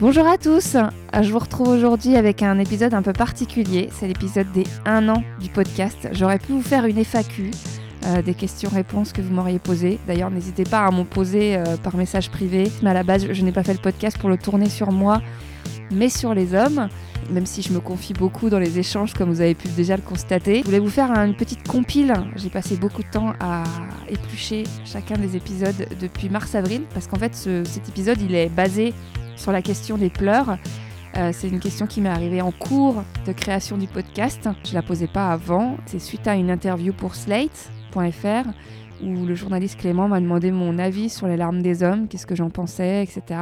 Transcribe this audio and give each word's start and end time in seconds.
Bonjour 0.00 0.26
à 0.26 0.38
tous, 0.38 0.76
je 1.22 1.30
vous 1.30 1.38
retrouve 1.38 1.68
aujourd'hui 1.68 2.16
avec 2.16 2.42
un 2.42 2.58
épisode 2.58 2.94
un 2.94 3.02
peu 3.02 3.12
particulier, 3.12 3.90
c'est 3.92 4.08
l'épisode 4.08 4.50
des 4.50 4.64
1 4.86 5.08
an 5.08 5.22
du 5.40 5.48
podcast. 5.48 6.08
J'aurais 6.10 6.40
pu 6.40 6.50
vous 6.50 6.62
faire 6.62 6.84
une 6.84 6.98
FAQ, 6.98 7.52
euh, 8.06 8.20
des 8.20 8.34
questions-réponses 8.34 9.12
que 9.12 9.22
vous 9.22 9.32
m'auriez 9.32 9.60
posées. 9.60 10.00
D'ailleurs, 10.08 10.32
n'hésitez 10.32 10.64
pas 10.64 10.84
à 10.84 10.90
m'en 10.90 11.04
poser 11.04 11.56
euh, 11.56 11.76
par 11.76 11.96
message 11.96 12.28
privé, 12.28 12.72
mais 12.82 12.90
à 12.90 12.92
la 12.92 13.04
base, 13.04 13.28
je 13.30 13.42
n'ai 13.44 13.52
pas 13.52 13.62
fait 13.62 13.72
le 13.72 13.78
podcast 13.78 14.18
pour 14.18 14.28
le 14.28 14.36
tourner 14.36 14.68
sur 14.68 14.90
moi, 14.90 15.22
mais 15.90 16.08
sur 16.08 16.34
les 16.34 16.54
hommes, 16.54 16.88
même 17.30 17.46
si 17.46 17.62
je 17.62 17.72
me 17.72 17.80
confie 17.80 18.12
beaucoup 18.12 18.50
dans 18.50 18.58
les 18.58 18.78
échanges, 18.78 19.14
comme 19.14 19.30
vous 19.30 19.40
avez 19.40 19.54
pu 19.54 19.68
déjà 19.68 19.96
le 19.96 20.02
constater. 20.02 20.60
Je 20.60 20.64
voulais 20.64 20.78
vous 20.78 20.90
faire 20.90 21.10
une 21.12 21.34
petite 21.34 21.66
compile. 21.66 22.12
J'ai 22.36 22.50
passé 22.50 22.76
beaucoup 22.76 23.02
de 23.02 23.10
temps 23.10 23.32
à 23.40 23.64
éplucher 24.08 24.64
chacun 24.84 25.16
des 25.16 25.36
épisodes 25.36 25.86
depuis 26.00 26.28
mars-avril, 26.28 26.82
parce 26.92 27.06
qu'en 27.06 27.18
fait, 27.18 27.34
cet 27.34 27.88
épisode, 27.88 28.20
il 28.20 28.34
est 28.34 28.48
basé 28.48 28.92
sur 29.36 29.52
la 29.52 29.62
question 29.62 29.96
des 29.96 30.10
pleurs. 30.10 30.58
Euh, 31.16 31.30
c'est 31.32 31.48
une 31.48 31.60
question 31.60 31.86
qui 31.86 32.00
m'est 32.00 32.08
arrivée 32.08 32.42
en 32.42 32.50
cours 32.50 33.04
de 33.26 33.32
création 33.32 33.78
du 33.78 33.86
podcast. 33.86 34.48
Je 34.64 34.70
ne 34.70 34.74
la 34.74 34.82
posais 34.82 35.06
pas 35.06 35.30
avant. 35.30 35.76
C'est 35.86 36.00
suite 36.00 36.26
à 36.26 36.34
une 36.34 36.50
interview 36.50 36.92
pour 36.92 37.14
Slate.fr 37.14 38.48
où 39.02 39.26
le 39.26 39.34
journaliste 39.34 39.78
Clément 39.78 40.08
m'a 40.08 40.20
demandé 40.20 40.50
mon 40.50 40.78
avis 40.78 41.10
sur 41.10 41.26
les 41.26 41.36
larmes 41.36 41.62
des 41.62 41.82
hommes, 41.82 42.08
qu'est-ce 42.08 42.26
que 42.26 42.34
j'en 42.34 42.50
pensais, 42.50 43.02
etc. 43.02 43.40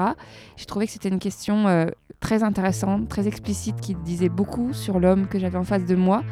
J'ai 0.57 0.65
trouvé 0.67 0.87
que 0.87 0.93
c'était 0.93 1.09
une 1.09 1.19
question 1.19 1.69
euh, 1.69 1.87
très 2.21 2.43
intéressante, 2.43 3.09
très 3.09 3.27
explicite, 3.29 3.81
qui 3.81 3.95
disait 3.95 4.29
beaucoup 4.29 4.73
sur 4.73 5.01
l'homme 5.01 5.27
que 5.27 5.39
j'avais 5.39 5.59
en 5.59 5.65
face 5.65 5.85
de 5.85 5.95
moi. 5.95 6.23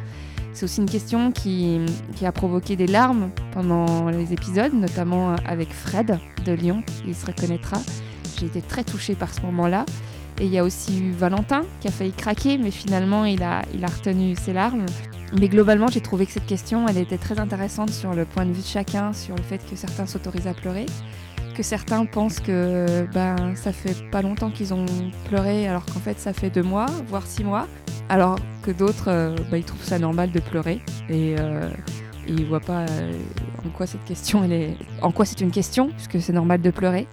C'est 0.53 0.65
aussi 0.65 0.81
une 0.81 0.89
question 0.89 1.31
qui, 1.31 1.79
qui, 2.15 2.25
a 2.25 2.31
provoqué 2.31 2.75
des 2.75 2.87
larmes 2.87 3.29
pendant 3.53 4.09
les 4.09 4.33
épisodes, 4.33 4.73
notamment 4.73 5.35
avec 5.45 5.71
Fred 5.71 6.19
de 6.45 6.51
Lyon, 6.51 6.83
il 7.07 7.15
se 7.15 7.25
reconnaîtra. 7.25 7.77
J'ai 8.37 8.47
été 8.47 8.61
très 8.61 8.83
touchée 8.83 9.15
par 9.15 9.33
ce 9.33 9.41
moment-là. 9.41 9.85
Et 10.41 10.45
il 10.45 10.51
y 10.51 10.57
a 10.57 10.63
aussi 10.63 10.99
eu 10.99 11.11
Valentin 11.11 11.61
qui 11.81 11.87
a 11.87 11.91
failli 11.91 12.13
craquer, 12.13 12.57
mais 12.57 12.71
finalement 12.71 13.25
il 13.25 13.43
a, 13.43 13.61
retenu 13.83 14.35
ses 14.35 14.53
larmes. 14.53 14.87
Mais 15.39 15.47
globalement, 15.47 15.85
j'ai 15.85 16.01
trouvé 16.01 16.25
que 16.25 16.31
cette 16.31 16.47
question, 16.47 16.87
elle 16.87 16.97
était 16.97 17.19
très 17.19 17.39
intéressante 17.39 17.91
sur 17.91 18.15
le 18.15 18.25
point 18.25 18.45
de 18.45 18.51
vue 18.51 18.63
de 18.63 18.67
chacun, 18.67 19.13
sur 19.13 19.35
le 19.35 19.43
fait 19.43 19.59
que 19.69 19.75
certains 19.75 20.07
s'autorisent 20.07 20.47
à 20.47 20.55
pleurer, 20.55 20.87
que 21.55 21.61
certains 21.61 22.05
pensent 22.05 22.39
que 22.39 23.05
ben, 23.13 23.55
ça 23.55 23.71
fait 23.71 23.95
pas 24.09 24.23
longtemps 24.23 24.49
qu'ils 24.49 24.73
ont 24.73 24.87
pleuré, 25.29 25.67
alors 25.67 25.85
qu'en 25.85 25.99
fait 25.99 26.19
ça 26.19 26.33
fait 26.33 26.49
deux 26.49 26.63
mois, 26.63 26.87
voire 27.07 27.27
six 27.27 27.43
mois, 27.43 27.67
alors 28.09 28.39
que 28.63 28.71
d'autres, 28.71 29.09
euh, 29.09 29.35
ben, 29.51 29.57
ils 29.57 29.63
trouvent 29.63 29.83
ça 29.83 29.99
normal 29.99 30.31
de 30.31 30.39
pleurer. 30.39 30.81
Et, 31.07 31.35
euh, 31.39 31.69
ils 32.27 32.45
voient 32.45 32.59
pas 32.59 32.85
euh, 32.89 33.13
en 33.65 33.69
quoi 33.69 33.85
cette 33.85 34.05
question, 34.05 34.43
est, 34.43 34.75
en 35.01 35.11
quoi 35.11 35.25
c'est 35.25 35.41
une 35.41 35.51
question, 35.51 35.89
puisque 35.89 36.19
c'est 36.19 36.33
normal 36.33 36.61
de 36.61 36.71
pleurer. 36.71 37.07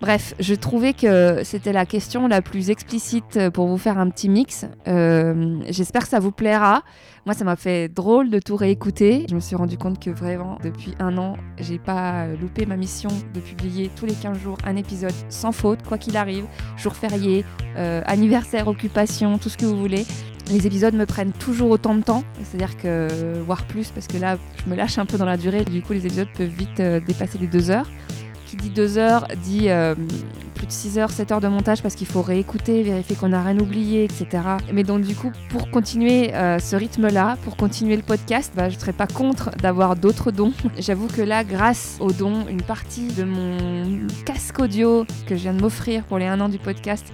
Bref, 0.00 0.34
je 0.38 0.54
trouvais 0.54 0.92
que 0.92 1.42
c'était 1.42 1.72
la 1.72 1.84
question 1.84 2.28
la 2.28 2.40
plus 2.40 2.70
explicite 2.70 3.50
pour 3.50 3.66
vous 3.66 3.78
faire 3.78 3.98
un 3.98 4.08
petit 4.10 4.28
mix. 4.28 4.64
Euh, 4.86 5.58
j'espère 5.68 6.02
que 6.02 6.08
ça 6.08 6.20
vous 6.20 6.30
plaira. 6.30 6.82
Moi, 7.26 7.34
ça 7.34 7.44
m'a 7.44 7.56
fait 7.56 7.88
drôle 7.88 8.30
de 8.30 8.38
tout 8.38 8.54
réécouter. 8.54 9.26
Je 9.28 9.34
me 9.34 9.40
suis 9.40 9.56
rendu 9.56 9.76
compte 9.76 10.02
que 10.02 10.10
vraiment, 10.10 10.56
depuis 10.62 10.94
un 11.00 11.18
an, 11.18 11.36
j'ai 11.58 11.78
pas 11.78 12.28
loupé 12.40 12.64
ma 12.64 12.76
mission 12.76 13.10
de 13.34 13.40
publier 13.40 13.90
tous 13.96 14.06
les 14.06 14.14
15 14.14 14.38
jours 14.38 14.56
un 14.64 14.76
épisode 14.76 15.12
sans 15.28 15.50
faute, 15.50 15.80
quoi 15.82 15.98
qu'il 15.98 16.16
arrive, 16.16 16.44
jour 16.76 16.94
férié, 16.94 17.44
euh, 17.76 18.00
anniversaire, 18.06 18.68
occupation, 18.68 19.36
tout 19.38 19.48
ce 19.48 19.56
que 19.56 19.66
vous 19.66 19.76
voulez. 19.76 20.06
Les 20.50 20.66
épisodes 20.66 20.94
me 20.94 21.04
prennent 21.06 21.32
toujours 21.32 21.70
autant 21.70 21.94
de 21.94 22.02
temps, 22.02 22.24
c'est-à-dire 22.42 22.76
que, 22.78 23.08
voire 23.44 23.66
plus, 23.66 23.90
parce 23.90 24.06
que 24.06 24.16
là, 24.16 24.38
je 24.64 24.70
me 24.70 24.76
lâche 24.76 24.96
un 24.96 25.04
peu 25.04 25.18
dans 25.18 25.26
la 25.26 25.36
durée, 25.36 25.64
du 25.64 25.82
coup, 25.82 25.92
les 25.92 26.06
épisodes 26.06 26.28
peuvent 26.34 26.48
vite 26.48 26.80
euh, 26.80 27.00
dépasser 27.00 27.36
les 27.36 27.48
deux 27.48 27.70
heures 27.70 27.88
qui 28.48 28.56
dit 28.56 28.70
2 28.70 28.98
heures 28.98 29.28
dit 29.44 29.68
euh, 29.68 29.94
plus 30.54 30.66
de 30.66 30.72
6 30.72 30.98
heures, 30.98 31.10
7 31.10 31.32
heures 31.32 31.40
de 31.40 31.48
montage 31.48 31.82
parce 31.82 31.94
qu'il 31.94 32.06
faut 32.06 32.22
réécouter, 32.22 32.82
vérifier 32.82 33.14
qu'on 33.14 33.28
n'a 33.28 33.42
rien 33.42 33.58
oublié, 33.58 34.04
etc. 34.04 34.26
Mais 34.72 34.82
donc 34.82 35.02
du 35.02 35.14
coup, 35.14 35.30
pour 35.50 35.70
continuer 35.70 36.34
euh, 36.34 36.58
ce 36.58 36.74
rythme-là, 36.74 37.36
pour 37.44 37.56
continuer 37.56 37.96
le 37.96 38.02
podcast, 38.02 38.52
bah, 38.56 38.70
je 38.70 38.76
ne 38.76 38.80
serais 38.80 38.92
pas 38.92 39.06
contre 39.06 39.50
d'avoir 39.62 39.96
d'autres 39.96 40.30
dons. 40.30 40.52
J'avoue 40.78 41.08
que 41.08 41.22
là, 41.22 41.44
grâce 41.44 41.98
aux 42.00 42.12
dons, 42.12 42.46
une 42.48 42.62
partie 42.62 43.08
de 43.08 43.24
mon 43.24 44.06
casque 44.24 44.58
audio 44.58 45.04
que 45.26 45.36
je 45.36 45.42
viens 45.42 45.54
de 45.54 45.60
m'offrir 45.60 46.04
pour 46.04 46.18
les 46.18 46.26
1 46.26 46.40
an 46.40 46.48
du 46.48 46.58
podcast 46.58 47.06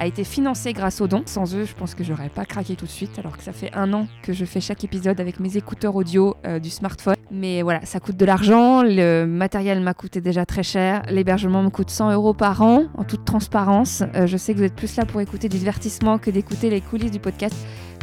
a 0.00 0.06
été 0.06 0.24
financé 0.24 0.72
grâce 0.72 1.00
aux 1.00 1.06
dons. 1.06 1.22
Sans 1.26 1.54
eux, 1.54 1.64
je 1.64 1.74
pense 1.74 1.94
que 1.94 2.02
j'aurais 2.02 2.30
pas 2.30 2.46
craqué 2.46 2.74
tout 2.74 2.86
de 2.86 2.90
suite, 2.90 3.18
alors 3.18 3.36
que 3.36 3.42
ça 3.42 3.52
fait 3.52 3.70
un 3.74 3.92
an 3.92 4.08
que 4.22 4.32
je 4.32 4.46
fais 4.46 4.60
chaque 4.60 4.82
épisode 4.82 5.20
avec 5.20 5.38
mes 5.38 5.58
écouteurs 5.58 5.94
audio 5.94 6.34
euh, 6.46 6.58
du 6.58 6.70
smartphone. 6.70 7.16
Mais 7.30 7.62
voilà, 7.62 7.84
ça 7.84 8.00
coûte 8.00 8.16
de 8.16 8.24
l'argent, 8.24 8.82
le 8.82 9.26
matériel 9.26 9.80
m'a 9.80 9.94
coûté 9.94 10.20
déjà 10.20 10.46
très 10.46 10.62
cher, 10.62 11.02
l'hébergement 11.08 11.62
me 11.62 11.68
coûte 11.68 11.90
100 11.90 12.12
euros 12.12 12.34
par 12.34 12.62
an, 12.62 12.84
en 12.96 13.04
toute 13.04 13.24
transparence. 13.24 14.02
Euh, 14.16 14.26
je 14.26 14.36
sais 14.36 14.54
que 14.54 14.58
vous 14.58 14.64
êtes 14.64 14.74
plus 14.74 14.96
là 14.96 15.04
pour 15.04 15.20
écouter 15.20 15.48
du 15.48 15.58
divertissement 15.58 16.18
que 16.18 16.30
d'écouter 16.30 16.70
les 16.70 16.80
coulisses 16.80 17.12
du 17.12 17.20
podcast. 17.20 17.54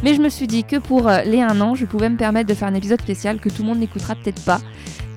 Mais 0.04 0.14
je 0.14 0.20
me 0.20 0.28
suis 0.28 0.46
dit 0.46 0.64
que 0.64 0.76
pour 0.76 1.08
euh, 1.08 1.22
les 1.22 1.40
un 1.40 1.60
an, 1.60 1.74
je 1.74 1.84
pouvais 1.84 2.08
me 2.08 2.16
permettre 2.16 2.48
de 2.48 2.54
faire 2.54 2.68
un 2.68 2.74
épisode 2.74 3.00
spécial 3.00 3.40
que 3.40 3.48
tout 3.48 3.62
le 3.62 3.68
monde 3.68 3.78
n'écoutera 3.78 4.14
peut-être 4.14 4.44
pas. 4.44 4.60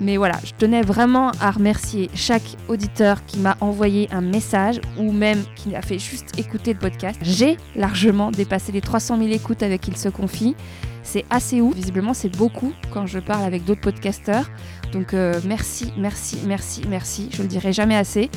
Mais 0.00 0.16
voilà, 0.16 0.34
je 0.44 0.50
tenais 0.58 0.82
vraiment 0.82 1.30
à 1.40 1.52
remercier 1.52 2.10
chaque 2.14 2.56
auditeur 2.68 3.24
qui 3.24 3.38
m'a 3.38 3.56
envoyé 3.60 4.08
un 4.10 4.20
message 4.20 4.80
ou 4.98 5.12
même 5.12 5.44
qui 5.54 5.76
a 5.76 5.82
fait 5.82 6.00
juste 6.00 6.36
écouter 6.38 6.72
le 6.72 6.80
podcast. 6.80 7.18
J'ai 7.22 7.56
largement 7.76 8.32
dépassé 8.32 8.72
les 8.72 8.80
300 8.80 9.18
000 9.18 9.30
écoutes 9.30 9.62
avec 9.62 9.86
Il 9.86 9.96
se 9.96 10.08
confie. 10.08 10.56
C'est 11.04 11.24
assez 11.30 11.60
ouf. 11.60 11.74
Visiblement, 11.76 12.14
c'est 12.14 12.36
beaucoup 12.36 12.72
quand 12.92 13.06
je 13.06 13.20
parle 13.20 13.44
avec 13.44 13.64
d'autres 13.64 13.80
podcasteurs. 13.80 14.50
Donc 14.92 15.14
euh, 15.14 15.40
merci, 15.44 15.92
merci, 15.96 16.38
merci, 16.46 16.82
merci. 16.88 17.28
Je 17.32 17.42
le 17.42 17.48
dirai 17.48 17.72
jamais 17.72 17.96
assez. 17.96 18.30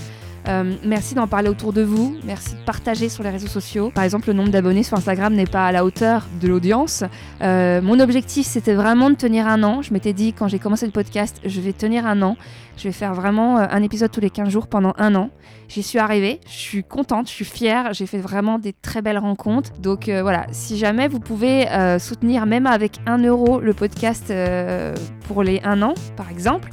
Euh, 0.47 0.75
merci 0.83 1.16
d'en 1.16 1.28
parler 1.28 1.50
autour 1.50 1.73
de 1.73 1.81
vous. 1.81 2.16
Merci 2.23 2.56
de 2.56 2.59
partager 2.66 3.09
sur 3.09 3.23
les 3.23 3.29
réseaux 3.29 3.47
sociaux. 3.47 3.91
Par 3.94 4.03
exemple, 4.03 4.28
le 4.28 4.33
nombre 4.33 4.50
d'abonnés 4.50 4.83
sur 4.83 4.97
Instagram 4.97 5.33
n'est 5.33 5.45
pas 5.45 5.66
à 5.66 5.72
la 5.72 5.83
hauteur 5.83 6.28
de 6.39 6.47
l'audience. 6.47 7.03
Euh, 7.41 7.81
mon 7.81 8.00
objectif, 8.00 8.45
c'était 8.45 8.75
vraiment 8.75 9.09
de 9.09 9.16
tenir 9.16 9.47
un 9.47 9.63
an. 9.63 9.81
Je 9.81 9.91
m'étais 9.91 10.13
dit, 10.13 10.33
quand 10.33 10.47
j'ai 10.47 10.59
commencé 10.59 10.85
le 10.85 10.91
podcast, 10.91 11.41
je 11.44 11.61
vais 11.61 11.73
tenir 11.73 12.06
un 12.06 12.22
an. 12.22 12.38
Je 12.78 12.83
vais 12.83 12.91
faire 12.91 13.13
vraiment 13.13 13.57
euh, 13.57 13.66
un 13.69 13.81
épisode 13.81 14.11
tous 14.11 14.19
les 14.19 14.29
15 14.29 14.50
jours 14.50 14.67
pendant 14.67 14.94
un 14.97 15.16
an. 15.16 15.31
J'y 15.67 15.81
suis 15.81 15.97
arrivée. 15.97 16.39
Je 16.45 16.57
suis 16.57 16.83
contente, 16.83 17.27
je 17.27 17.33
suis 17.33 17.45
fière. 17.45 17.94
J'ai 17.94 18.06
fait 18.06 18.19
vraiment 18.19 18.59
des 18.59 18.73
très 18.73 19.01
belles 19.01 19.17
rencontres. 19.17 19.72
Donc 19.79 20.09
voilà, 20.09 20.45
si 20.51 20.77
jamais 20.77 21.07
vous 21.07 21.19
pouvez 21.19 21.66
soutenir 22.00 22.45
même 22.45 22.67
avec 22.67 23.00
un 23.07 23.17
euro 23.17 23.59
le 23.59 23.73
podcast 23.73 24.31
pour 25.27 25.41
les 25.41 25.62
un 25.63 25.81
an, 25.81 25.95
par 26.16 26.29
exemple, 26.29 26.69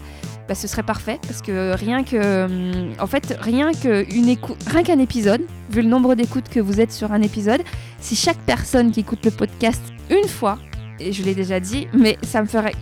bah, 0.48 0.54
ce 0.54 0.66
serait 0.66 0.82
parfait 0.82 1.18
parce 1.26 1.42
que 1.42 1.74
rien 1.74 2.04
que, 2.04 3.00
en 3.00 3.06
fait, 3.06 3.36
rien 3.40 3.72
qu'une 3.72 4.36
rien 4.66 4.82
qu'un 4.82 4.98
épisode, 4.98 5.42
vu 5.70 5.82
le 5.82 5.88
nombre 5.88 6.14
d'écoutes 6.14 6.48
que 6.48 6.60
vous 6.60 6.80
êtes 6.80 6.92
sur 6.92 7.12
un 7.12 7.22
épisode, 7.22 7.62
si 8.00 8.16
chaque 8.16 8.38
personne 8.38 8.90
qui 8.90 9.00
écoute 9.00 9.24
le 9.24 9.30
podcast 9.30 9.82
une 10.10 10.28
fois, 10.28 10.58
et 10.98 11.12
je 11.12 11.22
l'ai 11.22 11.34
déjà 11.34 11.60
dit, 11.60 11.88
mais 11.92 12.18
ça 12.22 12.42
me 12.42 12.46
ferait 12.46 12.74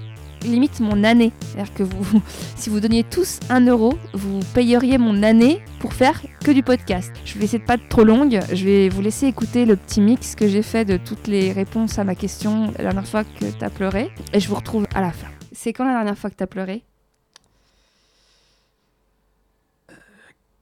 limite 0.42 0.80
mon 0.80 1.04
année. 1.04 1.32
C'est-à-dire 1.40 1.74
que 1.74 1.82
vous, 1.82 2.22
si 2.56 2.70
vous 2.70 2.80
donniez 2.80 3.04
tous 3.04 3.40
un 3.48 3.66
euro, 3.66 3.98
vous 4.14 4.40
payeriez 4.54 4.98
mon 4.98 5.22
année 5.22 5.60
pour 5.80 5.92
faire 5.92 6.20
que 6.44 6.50
du 6.50 6.62
podcast. 6.62 7.12
Je 7.24 7.38
vais 7.38 7.44
essayer 7.44 7.58
de 7.58 7.64
pas 7.64 7.74
être 7.74 7.88
trop 7.88 8.04
longue. 8.04 8.40
Je 8.52 8.64
vais 8.64 8.88
vous 8.88 9.02
laisser 9.02 9.26
écouter 9.26 9.64
le 9.64 9.76
petit 9.76 10.00
mix 10.00 10.34
que 10.34 10.48
j'ai 10.48 10.62
fait 10.62 10.84
de 10.84 10.96
toutes 10.96 11.26
les 11.26 11.52
réponses 11.52 11.98
à 11.98 12.04
ma 12.04 12.14
question 12.14 12.72
la 12.78 12.84
dernière 12.84 13.06
fois 13.06 13.24
que 13.24 13.44
tu 13.44 13.64
as 13.64 13.70
pleuré. 13.70 14.10
Et 14.32 14.40
je 14.40 14.48
vous 14.48 14.56
retrouve 14.56 14.86
à 14.94 15.00
la 15.00 15.12
fin. 15.12 15.28
C'est 15.52 15.72
quand 15.72 15.84
la 15.84 15.92
dernière 15.92 16.16
fois 16.16 16.30
que 16.30 16.36
tu 16.36 16.44
as 16.44 16.46
pleuré? 16.46 16.84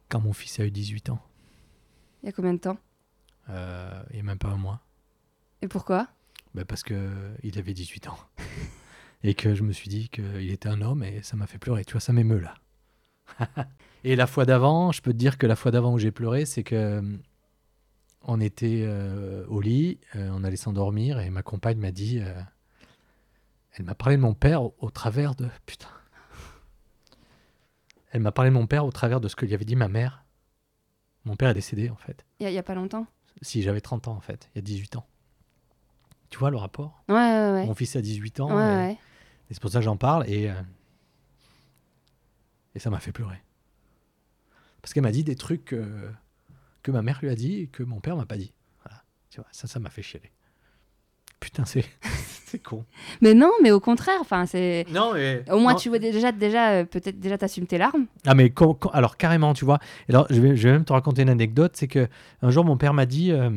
Quand 0.08 0.20
mon 0.20 0.32
fils 0.32 0.60
a 0.60 0.64
eu 0.64 0.70
18 0.70 1.10
ans. 1.10 1.20
Il 2.22 2.26
y 2.26 2.28
a 2.28 2.32
combien 2.32 2.54
de 2.54 2.58
temps? 2.58 2.78
Euh, 3.50 4.02
Il 4.10 4.14
n'y 4.14 4.20
a 4.20 4.24
même 4.24 4.38
pas 4.38 4.48
un 4.48 4.56
mois. 4.56 4.80
Et 5.62 5.68
pourquoi? 5.68 6.08
Ben 6.54 6.64
Parce 6.64 6.82
qu'il 6.82 7.58
avait 7.58 7.74
18 7.74 8.08
ans. 8.08 8.18
et 9.22 9.34
que 9.34 9.54
je 9.54 9.62
me 9.62 9.72
suis 9.72 9.88
dit 9.88 10.08
qu'il 10.08 10.50
était 10.50 10.68
un 10.68 10.80
homme 10.80 11.02
et 11.02 11.22
ça 11.22 11.36
m'a 11.36 11.46
fait 11.46 11.58
pleurer. 11.58 11.84
Tu 11.84 11.92
vois, 11.92 12.00
ça 12.00 12.12
m'émeut 12.12 12.40
là. 12.40 12.54
et 14.04 14.16
la 14.16 14.26
fois 14.26 14.44
d'avant, 14.44 14.92
je 14.92 15.02
peux 15.02 15.12
te 15.12 15.18
dire 15.18 15.38
que 15.38 15.46
la 15.46 15.56
fois 15.56 15.70
d'avant 15.70 15.92
où 15.92 15.98
j'ai 15.98 16.12
pleuré, 16.12 16.46
c'est 16.46 16.62
que 16.62 16.74
euh, 16.74 17.16
on 18.22 18.40
était 18.40 18.82
euh, 18.84 19.44
au 19.48 19.60
lit, 19.60 19.98
euh, 20.16 20.30
on 20.32 20.44
allait 20.44 20.56
s'endormir 20.56 21.20
et 21.20 21.30
ma 21.30 21.42
compagne 21.42 21.78
m'a 21.78 21.90
dit, 21.90 22.20
elle 23.72 23.84
m'a 23.84 23.94
parlé 23.94 24.16
de 24.16 24.22
mon 24.22 24.34
père 24.34 24.62
au, 24.62 24.74
au 24.78 24.90
travers 24.90 25.34
de... 25.34 25.48
Putain 25.66 25.88
elle 28.10 28.20
m'a 28.20 28.32
parlé 28.32 28.50
de 28.50 28.54
mon 28.54 28.66
père 28.66 28.84
au 28.84 28.90
travers 28.90 29.20
de 29.20 29.28
ce 29.28 29.36
que 29.36 29.44
lui 29.44 29.54
avait 29.54 29.64
dit 29.64 29.76
ma 29.76 29.88
mère. 29.88 30.24
Mon 31.24 31.36
père 31.36 31.50
est 31.50 31.54
décédé, 31.54 31.90
en 31.90 31.96
fait. 31.96 32.24
Il 32.40 32.48
n'y 32.48 32.58
a, 32.58 32.62
pas 32.62 32.74
longtemps 32.74 33.06
Si, 33.42 33.62
j'avais 33.62 33.80
30 33.80 34.08
ans, 34.08 34.12
en 34.12 34.20
fait. 34.20 34.48
Il 34.54 34.58
y 34.58 34.60
a 34.60 34.62
18 34.62 34.96
ans. 34.96 35.06
Tu 36.30 36.38
vois 36.38 36.50
le 36.50 36.56
rapport? 36.56 37.02
Ouais, 37.08 37.14
ouais, 37.14 37.52
ouais. 37.52 37.66
Mon 37.66 37.74
fils 37.74 37.96
a 37.96 38.02
18 38.02 38.40
ans. 38.40 38.56
Ouais, 38.56 38.92
et, 39.50 39.54
c'est 39.54 39.60
pour 39.60 39.70
ça 39.70 39.78
que 39.78 39.84
j'en 39.84 39.96
parle. 39.96 40.28
Et, 40.28 40.50
euh, 40.50 40.54
et 42.74 42.78
ça 42.78 42.90
m'a 42.90 43.00
fait 43.00 43.12
pleurer. 43.12 43.42
Parce 44.80 44.94
qu'elle 44.94 45.02
m'a 45.02 45.12
dit 45.12 45.24
des 45.24 45.36
trucs 45.36 45.66
que, 45.66 46.10
que 46.82 46.90
ma 46.90 47.02
mère 47.02 47.18
lui 47.20 47.28
a 47.28 47.34
dit 47.34 47.60
et 47.60 47.66
que 47.66 47.82
mon 47.82 48.00
père 48.00 48.16
m'a 48.16 48.26
pas 48.26 48.36
dit. 48.36 48.52
Voilà. 48.84 49.02
Tu 49.30 49.40
vois, 49.40 49.48
ça, 49.52 49.66
ça 49.66 49.78
m'a 49.78 49.90
fait 49.90 50.02
chialer. 50.02 50.32
Putain, 51.40 51.64
c'est. 51.64 51.84
C'est 52.50 52.58
con. 52.62 52.84
Mais 53.20 53.34
non, 53.34 53.50
mais 53.62 53.70
au 53.70 53.80
contraire, 53.80 54.18
enfin, 54.20 54.46
c'est. 54.46 54.86
Non, 54.90 55.12
mais. 55.14 55.44
Au 55.50 55.58
moins, 55.58 55.72
non. 55.72 55.78
tu 55.78 55.88
vois 55.90 55.98
déjà, 55.98 56.32
déjà 56.32 56.70
euh, 56.70 56.84
peut-être 56.84 57.20
déjà 57.20 57.36
t'assumes 57.36 57.66
tes 57.66 57.76
larmes. 57.78 58.06
Ah, 58.26 58.34
mais 58.34 58.48
quand- 58.50 58.74
quand- 58.74 58.88
alors 58.90 59.16
carrément, 59.18 59.52
tu 59.54 59.64
vois. 59.66 59.78
Et 60.08 60.12
Alors, 60.12 60.26
je 60.30 60.40
vais, 60.40 60.56
je 60.56 60.66
vais 60.68 60.72
même 60.72 60.84
te 60.84 60.92
raconter 60.92 61.22
une 61.22 61.28
anecdote. 61.28 61.72
C'est 61.76 61.88
que 61.88 62.08
un 62.42 62.50
jour, 62.50 62.64
mon 62.64 62.76
père 62.78 62.94
m'a 62.94 63.04
dit 63.06 63.32
euh, 63.32 63.50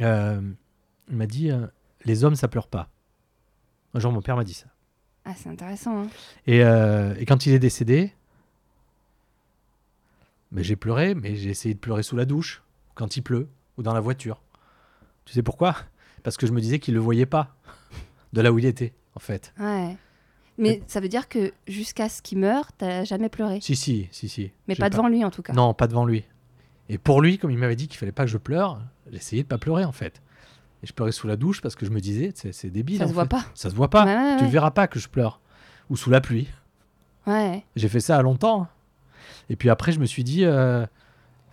euh, 0.00 0.40
il 1.10 1.16
m'a 1.16 1.26
dit 1.26 1.50
euh, 1.50 1.66
les 2.04 2.24
hommes, 2.24 2.34
ça 2.34 2.48
pleure 2.48 2.66
pas. 2.68 2.88
Un 3.94 4.00
jour, 4.00 4.10
mon 4.10 4.22
père 4.22 4.36
m'a 4.36 4.44
dit 4.44 4.54
ça. 4.54 4.66
Ah, 5.26 5.32
c'est 5.36 5.50
intéressant. 5.50 6.02
hein. 6.04 6.06
Et, 6.46 6.64
euh, 6.64 7.14
et 7.18 7.26
quand 7.26 7.44
il 7.46 7.52
est 7.52 7.58
décédé, 7.58 8.12
ben, 10.50 10.62
j'ai 10.64 10.76
pleuré, 10.76 11.14
mais 11.14 11.36
j'ai 11.36 11.50
essayé 11.50 11.74
de 11.74 11.78
pleurer 11.78 12.02
sous 12.02 12.16
la 12.16 12.24
douche, 12.24 12.62
quand 12.94 13.16
il 13.16 13.22
pleut, 13.22 13.48
ou 13.78 13.82
dans 13.82 13.94
la 13.94 14.00
voiture. 14.00 14.40
Tu 15.24 15.32
sais 15.34 15.42
pourquoi? 15.42 15.76
Parce 16.22 16.36
que 16.36 16.46
je 16.46 16.52
me 16.52 16.60
disais 16.60 16.78
qu'il 16.78 16.94
ne 16.94 16.98
le 16.98 17.04
voyait 17.04 17.26
pas, 17.26 17.54
de 18.32 18.40
là 18.40 18.52
où 18.52 18.58
il 18.58 18.64
était, 18.66 18.92
en 19.14 19.20
fait. 19.20 19.52
Ouais. 19.58 19.96
Mais 20.58 20.82
ça 20.86 21.00
veut 21.00 21.08
dire 21.08 21.28
que 21.28 21.52
jusqu'à 21.66 22.08
ce 22.08 22.22
qu'il 22.22 22.38
meure, 22.38 22.72
t'as 22.76 23.04
jamais 23.04 23.28
pleuré? 23.28 23.58
Si, 23.60 23.74
si, 23.74 24.08
si, 24.12 24.28
si. 24.28 24.52
Mais 24.68 24.76
pas 24.76 24.90
devant 24.90 25.08
lui 25.08 25.24
en 25.24 25.30
tout 25.30 25.42
cas. 25.42 25.52
Non, 25.52 25.74
pas 25.74 25.86
devant 25.86 26.04
lui. 26.04 26.24
Et 26.88 26.98
pour 26.98 27.22
lui, 27.22 27.38
comme 27.38 27.50
il 27.50 27.58
m'avait 27.58 27.74
dit 27.76 27.88
qu'il 27.88 27.98
fallait 27.98 28.12
pas 28.12 28.24
que 28.24 28.30
je 28.30 28.36
pleure, 28.38 28.80
j'essayais 29.10 29.42
de 29.42 29.48
pas 29.48 29.58
pleurer, 29.58 29.84
en 29.84 29.92
fait. 29.92 30.20
Et 30.82 30.86
je 30.86 30.92
pleurais 30.92 31.12
sous 31.12 31.26
la 31.26 31.36
douche 31.36 31.60
parce 31.62 31.74
que 31.74 31.86
je 31.86 31.90
me 31.90 32.00
disais, 32.00 32.32
c'est 32.34 32.70
débile. 32.70 32.98
ça 32.98 33.08
se 33.08 33.12
voit 33.12 33.26
pas. 33.26 33.44
Ça 33.54 33.70
se 33.70 33.74
voit 33.74 33.88
pas. 33.88 34.04
Ouais, 34.04 34.14
ouais, 34.14 34.36
Tu 34.36 34.42
ne 34.42 34.46
ouais. 34.48 34.52
verras 34.52 34.72
pas 34.72 34.86
que 34.88 34.98
je 34.98 35.08
pleure. 35.08 35.40
Ou 35.90 35.96
sous 35.96 36.10
la 36.10 36.20
pluie. 36.20 36.48
Ouais. 37.26 37.64
J'ai 37.76 37.88
fait 37.88 38.00
ça 38.00 38.18
à 38.18 38.22
longtemps. 38.22 38.66
Et 39.48 39.56
puis 39.56 39.70
après, 39.70 39.92
je 39.92 40.00
me 40.00 40.06
suis 40.06 40.24
dit. 40.24 40.44
euh, 40.44 40.84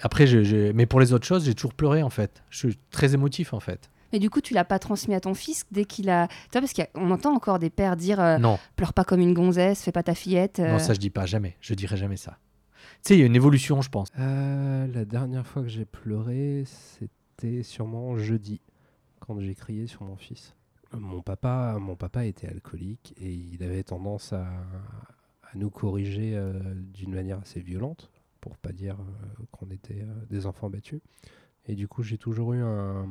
Après, 0.01 0.25
mais 0.73 0.85
pour 0.85 0.99
les 0.99 1.13
autres 1.13 1.25
choses, 1.27 1.45
j'ai 1.45 1.53
toujours 1.55 1.73
pleuré 1.73 2.03
en 2.03 2.09
fait. 2.09 2.43
Je 2.49 2.57
suis 2.57 2.77
très 2.91 3.13
émotif 3.13 3.53
en 3.53 3.59
fait. 3.59 3.89
Mais 4.13 4.19
du 4.19 4.29
coup, 4.29 4.41
tu 4.41 4.53
l'as 4.53 4.65
pas 4.65 4.79
transmis 4.79 5.13
à 5.15 5.19
ton 5.19 5.33
fils 5.33 5.65
dès 5.71 5.85
qu'il 5.85 6.09
a. 6.09 6.27
Tu 6.27 6.59
vois, 6.59 6.61
parce 6.61 6.73
qu'on 6.73 7.11
entend 7.11 7.33
encore 7.33 7.59
des 7.59 7.69
pères 7.69 7.95
dire 7.95 8.19
euh, 8.19 8.37
non, 8.37 8.57
pleure 8.75 8.93
pas 8.93 9.03
comme 9.03 9.19
une 9.21 9.33
gonzesse, 9.33 9.83
fais 9.83 9.91
pas 9.91 10.03
ta 10.03 10.15
fillette. 10.15 10.59
euh. 10.59 10.71
non, 10.71 10.79
ça 10.79 10.93
je 10.93 10.99
dis 10.99 11.09
pas 11.09 11.25
jamais. 11.25 11.57
Je 11.61 11.73
dirai 11.73 11.97
jamais 11.97 12.17
ça. 12.17 12.37
Tu 13.03 13.09
sais, 13.09 13.15
il 13.15 13.19
y 13.19 13.23
a 13.23 13.25
une 13.25 13.35
évolution, 13.35 13.81
je 13.81 13.89
pense. 13.89 14.07
Euh, 14.19 14.87
la 14.93 15.05
dernière 15.05 15.45
fois 15.47 15.61
que 15.61 15.69
j'ai 15.69 15.85
pleuré, 15.85 16.63
c'était 16.65 17.63
sûrement 17.63 18.17
jeudi, 18.17 18.59
quand 19.19 19.39
j'ai 19.39 19.55
crié 19.55 19.87
sur 19.87 20.03
mon 20.03 20.17
fils. 20.17 20.55
Mon 20.91 21.21
papa, 21.21 21.77
mon 21.79 21.95
papa 21.95 22.25
était 22.25 22.47
alcoolique 22.47 23.13
et 23.21 23.31
il 23.31 23.63
avait 23.63 23.83
tendance 23.83 24.33
à, 24.33 24.43
à 24.43 25.55
nous 25.55 25.69
corriger 25.69 26.33
euh, 26.35 26.59
d'une 26.75 27.13
manière 27.13 27.39
assez 27.39 27.59
violente, 27.59 28.09
pour 28.41 28.57
pas 28.57 28.71
dire 28.71 28.95
euh, 28.99 29.43
qu'on 29.51 29.69
était 29.69 30.01
euh, 30.01 30.25
des 30.29 30.45
enfants 30.45 30.69
battus. 30.69 30.99
Et 31.67 31.75
du 31.75 31.87
coup, 31.87 32.01
j'ai 32.03 32.17
toujours 32.17 32.53
eu 32.53 32.61
un, 32.61 33.07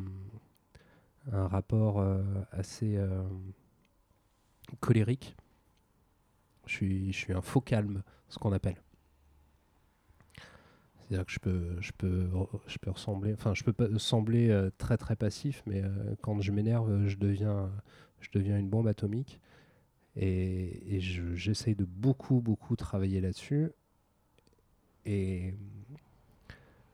un 1.32 1.46
rapport 1.48 2.00
euh, 2.00 2.22
assez 2.52 2.96
euh, 2.96 3.22
colérique. 4.80 5.36
Je 6.66 6.72
suis, 6.74 7.12
je 7.12 7.18
suis 7.18 7.32
un 7.32 7.40
faux 7.42 7.60
calme, 7.60 8.02
ce 8.28 8.38
qu'on 8.38 8.52
appelle. 8.52 8.80
C'est-à-dire 10.98 11.24
que 11.24 11.32
je 11.32 11.38
peux, 11.38 11.76
je 11.80 11.92
peux, 11.96 12.28
je 12.66 12.78
peux 12.78 12.90
ressembler, 12.90 13.32
enfin, 13.32 13.54
je 13.54 13.64
peux 13.64 13.98
sembler 13.98 14.50
euh, 14.50 14.70
très 14.76 14.98
très 14.98 15.16
passif, 15.16 15.62
mais 15.66 15.82
quand 16.20 16.40
je 16.40 16.52
m'énerve, 16.52 17.06
je 17.06 17.16
deviens, 17.16 17.70
je 18.20 18.28
deviens 18.32 18.58
une 18.58 18.68
bombe 18.68 18.86
atomique. 18.88 19.40
Et, 20.16 20.96
et 20.96 21.00
je- 21.00 21.34
j'essaye 21.36 21.76
de 21.76 21.84
beaucoup 21.86 22.40
beaucoup 22.42 22.76
travailler 22.76 23.20
là-dessus. 23.20 23.70
Et, 25.04 25.54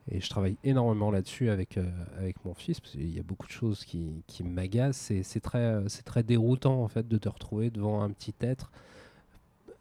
et 0.07 0.19
je 0.21 0.29
travaille 0.29 0.57
énormément 0.63 1.09
là-dessus 1.11 1.49
avec, 1.49 1.77
euh, 1.77 1.89
avec 2.17 2.43
mon 2.45 2.53
fils, 2.53 2.79
parce 2.79 2.91
qu'il 2.93 3.09
y 3.13 3.19
a 3.19 3.23
beaucoup 3.23 3.47
de 3.47 3.51
choses 3.51 3.83
qui, 3.85 4.23
qui 4.27 4.43
m'agacent. 4.43 5.09
et 5.11 5.23
C'est 5.23 5.39
très, 5.39 5.59
euh, 5.59 5.87
c'est 5.89 6.03
très 6.03 6.21
déroutant 6.23 6.81
en 6.83 6.87
fait 6.87 7.07
de 7.07 7.17
te 7.17 7.27
retrouver 7.29 7.71
devant 7.71 8.01
un 8.01 8.11
petit 8.11 8.35
être 8.39 8.71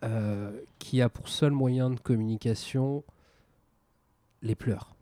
euh, 0.02 0.52
qui 0.78 1.00
a 1.02 1.08
pour 1.08 1.28
seul 1.28 1.52
moyen 1.52 1.90
de 1.90 1.98
communication 2.00 3.04
les 4.42 4.54
pleurs. 4.54 4.94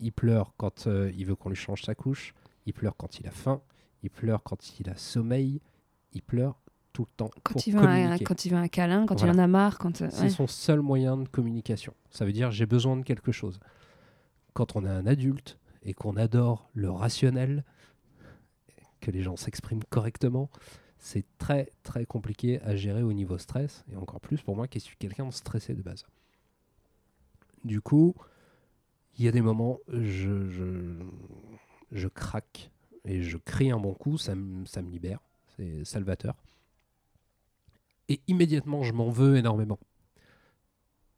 Il 0.00 0.12
pleure 0.12 0.52
quand 0.56 0.86
euh, 0.86 1.10
il 1.16 1.26
veut 1.26 1.34
qu'on 1.36 1.48
lui 1.48 1.56
change 1.56 1.82
sa 1.82 1.94
couche, 1.94 2.34
il 2.66 2.72
pleure 2.72 2.96
quand 2.96 3.18
il 3.20 3.26
a 3.26 3.30
faim, 3.30 3.60
il 4.02 4.10
pleure 4.10 4.42
quand 4.42 4.78
il 4.80 4.88
a 4.90 4.96
sommeil, 4.96 5.60
il 6.12 6.22
pleure 6.22 6.58
tout 6.92 7.02
le 7.02 7.16
temps 7.16 7.30
Quand, 7.42 7.54
pour 7.54 7.62
il 7.66 7.72
veut 7.74 7.82
un, 7.82 8.18
quand 8.18 8.44
il 8.44 8.50
veut 8.52 8.56
un 8.58 8.68
câlin, 8.68 9.06
quand 9.06 9.16
Voilà. 9.18 9.32
il 9.32 9.36
en 9.36 9.42
a 9.42 9.46
marre, 9.48 9.78
quand. 9.78 10.00
euh, 10.02 10.08
C'est 10.10 10.22
ouais. 10.22 10.28
son 10.30 10.46
seul 10.46 10.80
moyen 10.80 11.16
de 11.16 11.26
communication. 11.28 11.94
Ça 12.10 12.24
veut 12.24 12.32
dire 12.32 12.50
j'ai 12.52 12.66
besoin 12.66 12.96
de 12.96 13.02
quelque 13.02 13.32
chose. 13.32 13.58
Quand 14.54 14.76
on 14.76 14.84
est 14.84 14.88
un 14.88 15.06
adulte 15.06 15.58
et 15.82 15.94
qu'on 15.94 16.16
adore 16.16 16.70
le 16.74 16.90
rationnel, 16.90 17.64
que 19.00 19.10
les 19.10 19.22
gens 19.22 19.36
s'expriment 19.36 19.84
correctement, 19.90 20.48
c'est 20.98 21.26
très 21.36 21.70
très 21.82 22.06
compliqué 22.06 22.62
à 22.62 22.74
gérer 22.74 23.02
au 23.02 23.12
niveau 23.12 23.36
stress, 23.36 23.84
et 23.92 23.96
encore 23.96 24.20
plus 24.20 24.40
pour 24.40 24.56
moi 24.56 24.66
qui 24.66 24.80
suis 24.80 24.96
quelqu'un 24.96 25.26
de 25.26 25.32
stressé 25.32 25.74
de 25.74 25.82
base. 25.82 26.06
Du 27.64 27.82
coup, 27.82 28.14
il 29.18 29.24
y 29.24 29.28
a 29.28 29.32
des 29.32 29.42
moments, 29.42 29.78
je, 29.88 30.48
je, 31.92 32.08
craque 32.08 32.70
et 33.04 33.22
je 33.22 33.36
crie 33.36 33.70
un 33.70 33.78
bon 33.78 33.92
coup, 33.92 34.16
ça, 34.16 34.34
ça 34.64 34.82
me 34.82 34.90
libère, 34.90 35.20
c'est 35.56 35.84
salvateur. 35.84 36.36
Et 38.08 38.20
immédiatement, 38.26 38.82
je 38.82 38.92
m'en 38.92 39.10
veux 39.10 39.36
énormément. 39.36 39.78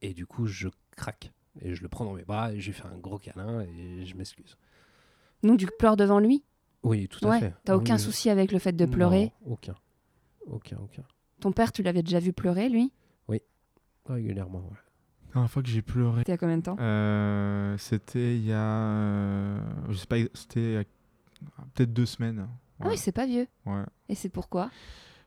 Et 0.02 0.14
du 0.14 0.26
coup, 0.26 0.46
je 0.46 0.68
craque. 0.92 1.32
Et 1.62 1.74
je 1.74 1.82
le 1.82 1.88
prends 1.88 2.04
dans 2.04 2.12
mes 2.14 2.24
bras 2.24 2.52
et 2.52 2.60
je 2.60 2.66
lui 2.66 2.72
fais 2.72 2.86
un 2.86 2.98
gros 2.98 3.18
câlin 3.18 3.60
et 3.62 4.04
je 4.04 4.16
m'excuse. 4.16 4.56
Donc, 5.42 5.58
tu 5.58 5.66
pleures 5.78 5.96
devant 5.96 6.18
lui? 6.20 6.44
Oui, 6.82 7.08
tout 7.08 7.26
à 7.26 7.30
Ouais. 7.30 7.40
fait. 7.40 7.54
T'as 7.64 7.74
aucun 7.76 7.94
oui, 7.96 8.00
souci 8.00 8.30
avec 8.30 8.52
le 8.52 8.58
fait 8.58 8.72
de 8.72 8.84
non, 8.84 8.92
pleurer 8.92 9.32
Aucun. 9.46 9.74
Aucun, 10.46 10.78
aucun. 10.78 11.02
Ton 11.40 11.52
père, 11.52 11.72
tu 11.72 11.82
l'avais 11.82 12.02
déjà 12.02 12.20
vu 12.20 12.32
pleurer, 12.32 12.68
lui? 12.68 12.92
Régulièrement, 14.08 14.60
ouais. 14.60 14.76
La 15.28 15.32
dernière 15.32 15.50
fois 15.50 15.62
que 15.64 15.68
j'ai 15.68 15.82
pleuré, 15.82 16.22
T'es 16.22 16.32
à 16.32 16.36
combien 16.38 16.58
de 16.58 16.62
temps? 16.62 16.76
euh, 16.78 17.76
c'était 17.76 18.36
il 18.36 18.44
y 18.46 18.52
a. 18.52 18.56
euh, 18.62 19.60
je 19.88 19.94
sais 19.94 20.06
pas, 20.06 20.16
c'était 20.34 20.60
il 20.60 20.72
y 20.74 20.76
a 20.76 20.84
peut-être 21.74 21.92
deux 21.92 22.06
semaines. 22.06 22.46
Ah 22.80 22.86
oui, 22.88 22.96
c'est 22.96 23.10
pas 23.10 23.26
vieux. 23.26 23.48
ouais. 23.66 23.82
Et 24.08 24.14
c'est 24.14 24.28
pourquoi? 24.28 24.70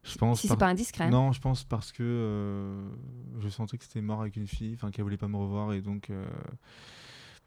Je 0.04 0.18
pense. 0.18 0.42
Si 0.42 0.48
par- 0.48 0.56
c'est 0.56 0.60
pas 0.60 0.68
indiscret. 0.70 1.04
hein. 1.06 1.10
Non, 1.10 1.32
je 1.32 1.42
pense 1.42 1.64
parce 1.64 1.92
que 1.92 2.04
euh, 2.04 2.90
je 3.40 3.50
sentais 3.50 3.78
que 3.78 3.84
c'était 3.84 4.02
mort 4.02 4.22
avec 4.22 4.36
une 4.38 4.48
fille, 4.48 4.74
enfin 4.76 4.92
qu'elle 4.92 5.04
voulait 5.04 5.18
pas 5.18 5.28
me 5.28 5.38
revoir 5.38 5.74
et 5.74 5.82
donc. 5.82 6.10
euh, 6.10 6.26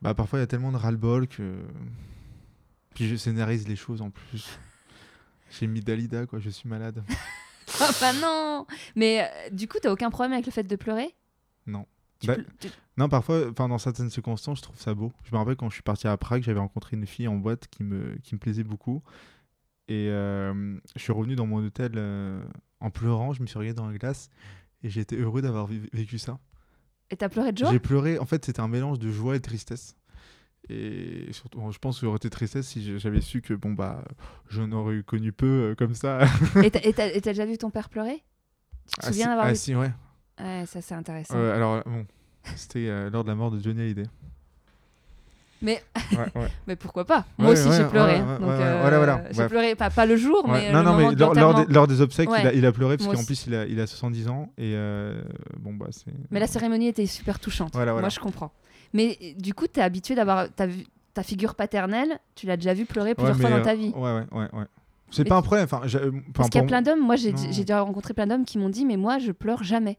bah 0.02 0.14
parfois 0.14 0.38
il 0.38 0.42
y 0.42 0.44
a 0.44 0.46
tellement 0.46 0.72
de 0.72 0.76
ras-le-bol 0.76 1.28
que. 1.28 1.62
Puis 2.94 3.08
je 3.08 3.16
scénarise 3.16 3.66
les 3.68 3.76
choses 3.76 4.02
en 4.02 4.10
plus. 4.10 4.58
J'ai 5.50 5.66
mis 5.66 5.80
Dalida 5.80 6.26
quoi, 6.26 6.38
je 6.40 6.50
suis 6.50 6.68
malade. 6.68 7.02
Ah 7.80 7.90
bah 8.00 8.12
non 8.12 8.66
Mais 8.96 9.22
euh, 9.22 9.50
du 9.50 9.66
coup, 9.66 9.78
t'as 9.80 9.90
aucun 9.90 10.10
problème 10.10 10.32
avec 10.34 10.44
le 10.44 10.52
fait 10.52 10.62
de 10.64 10.76
pleurer? 10.76 11.14
Non. 11.66 11.86
Tu 12.20 12.26
Bah, 12.26 12.36
ple- 12.36 12.44
tu- 12.60 12.68
Non, 12.98 13.08
parfois, 13.08 13.48
enfin 13.50 13.66
dans 13.66 13.78
certaines 13.78 14.10
circonstances, 14.10 14.58
je 14.58 14.62
trouve 14.64 14.78
ça 14.78 14.92
beau. 14.94 15.10
Je 15.24 15.32
me 15.32 15.38
rappelle 15.38 15.56
quand 15.56 15.70
je 15.70 15.74
suis 15.74 15.82
parti 15.82 16.06
à 16.06 16.14
Prague, 16.18 16.42
j'avais 16.42 16.58
rencontré 16.60 16.96
une 16.96 17.06
fille 17.06 17.28
en 17.28 17.36
boîte 17.36 17.68
qui 17.68 17.82
me, 17.82 18.16
qui 18.18 18.34
me 18.34 18.40
plaisait 18.40 18.64
beaucoup. 18.64 19.02
Et 19.92 20.08
euh, 20.08 20.78
je 20.96 21.02
suis 21.02 21.12
revenu 21.12 21.34
dans 21.36 21.44
mon 21.46 21.58
hôtel 21.62 21.92
euh, 21.96 22.42
en 22.80 22.88
pleurant, 22.90 23.34
je 23.34 23.42
me 23.42 23.46
suis 23.46 23.58
regardé 23.58 23.76
dans 23.76 23.86
la 23.90 23.98
glace 23.98 24.30
et 24.82 24.88
j'ai 24.88 25.02
été 25.02 25.16
heureux 25.16 25.42
d'avoir 25.42 25.66
vécu 25.92 26.18
ça. 26.18 26.38
Et 27.10 27.16
t'as 27.18 27.28
pleuré 27.28 27.52
de 27.52 27.58
joie? 27.58 27.70
J'ai 27.70 27.78
pleuré, 27.78 28.18
en 28.18 28.24
fait, 28.24 28.42
c'était 28.42 28.60
un 28.60 28.68
mélange 28.68 28.98
de 28.98 29.10
joie 29.10 29.36
et 29.36 29.38
de 29.38 29.44
tristesse. 29.44 29.94
Et 30.70 31.26
surtout, 31.32 31.58
bon, 31.58 31.70
je 31.72 31.78
pense 31.78 31.96
que 32.00 32.06
j'aurais 32.06 32.16
été 32.16 32.30
tristesse 32.30 32.68
si 32.68 32.98
j'avais 32.98 33.20
su 33.20 33.42
que 33.42 33.52
bon 33.52 33.72
bah 33.72 34.02
j'en 34.48 34.70
aurais 34.72 35.02
connu 35.02 35.30
peu 35.30 35.46
euh, 35.46 35.74
comme 35.74 35.94
ça. 35.94 36.20
Et 36.64 36.70
t'as- 36.70 37.20
déjà 37.20 37.44
vu 37.44 37.58
ton 37.58 37.68
père 37.70 37.90
pleurer? 37.90 38.22
Tu 38.88 38.94
te 38.96 39.06
Ah, 39.06 39.08
souviens 39.10 39.26
si, 39.26 39.28
d'avoir 39.28 39.46
ah, 39.46 39.50
vu 39.50 39.56
si, 39.58 39.74
ouais. 39.74 39.92
Ouais, 40.40 40.64
ça 40.66 40.80
c'est 40.80 40.94
intéressant. 40.94 41.36
Alors 41.36 41.82
bon, 41.84 42.06
c'était 42.56 43.10
lors 43.10 43.24
de 43.24 43.28
la 43.28 43.34
mort 43.34 43.50
de 43.50 43.58
Johnny 43.60 43.82
Hallyday. 43.82 44.06
Mais, 45.62 45.82
mais 46.66 46.76
pourquoi 46.76 47.04
pas? 47.04 47.24
Moi 47.38 47.52
aussi 47.52 47.68
j'ai 47.72 47.84
pleuré. 47.84 48.20
J'ai 49.30 49.46
pleuré, 49.48 49.74
pas, 49.74 49.90
pas 49.90 50.06
le 50.06 50.16
jour, 50.16 50.46
mais 50.48 50.72
non, 50.72 50.78
le 50.80 50.84
non, 50.84 50.92
moment 50.92 51.08
mais 51.10 51.14
lors, 51.16 51.54
des, 51.66 51.72
lors 51.72 51.86
des 51.86 52.00
obsèques, 52.00 52.28
il, 52.40 52.46
a, 52.46 52.52
il 52.52 52.66
a 52.66 52.72
pleuré 52.72 52.96
parce 52.96 53.08
qu'en 53.14 53.24
plus 53.24 53.46
il 53.46 53.54
a, 53.54 53.66
il 53.66 53.80
a 53.80 53.86
70 53.86 54.28
ans 54.28 54.52
et 54.58 54.72
euh, 54.74 55.22
bon 55.58 55.72
bah 55.74 55.86
c'est. 55.90 56.12
Mais 56.30 56.40
la 56.40 56.46
cérémonie 56.46 56.88
était 56.88 57.06
super 57.06 57.38
touchante. 57.38 57.70
Voilà, 57.74 57.92
voilà. 57.92 58.02
Moi 58.06 58.08
je 58.10 58.20
comprends. 58.20 58.52
Mais 58.92 59.16
du 59.38 59.54
coup, 59.54 59.66
t'es 59.66 59.80
habitué 59.80 60.14
d'avoir 60.14 60.48
ta 61.14 61.22
figure 61.22 61.54
paternelle, 61.54 62.18
tu 62.34 62.46
l'as 62.46 62.56
déjà 62.56 62.74
vu 62.74 62.84
pleurer 62.84 63.14
plusieurs 63.14 63.36
Ouais, 63.36 63.40
fois 63.42 63.50
dans 63.58 63.62
ta 63.64 63.74
vie. 63.74 63.92
Ouais, 63.94 64.12
ouais, 64.12 64.24
ouais, 64.32 64.48
ouais. 64.52 64.64
C'est 65.10 65.24
pas 65.24 65.36
un 65.36 65.42
tu- 65.42 65.46
problème. 65.46 65.64
Enfin, 65.64 65.82
j'ai- 65.84 65.98
enfin, 65.98 66.10
Parce 66.34 66.48
qu'il 66.48 66.60
y 66.60 66.64
a 66.64 66.66
plein 66.66 66.82
d'hommes, 66.82 67.00
moi 67.00 67.16
j'ai 67.16 67.32
déjà 67.32 67.80
rencontré 67.82 68.14
plein 68.14 68.26
d'hommes 68.26 68.44
qui 68.44 68.58
m'ont 68.58 68.70
dit, 68.70 68.84
mais 68.84 68.96
moi 68.96 69.18
je 69.18 69.32
pleure 69.32 69.62
jamais. 69.62 69.98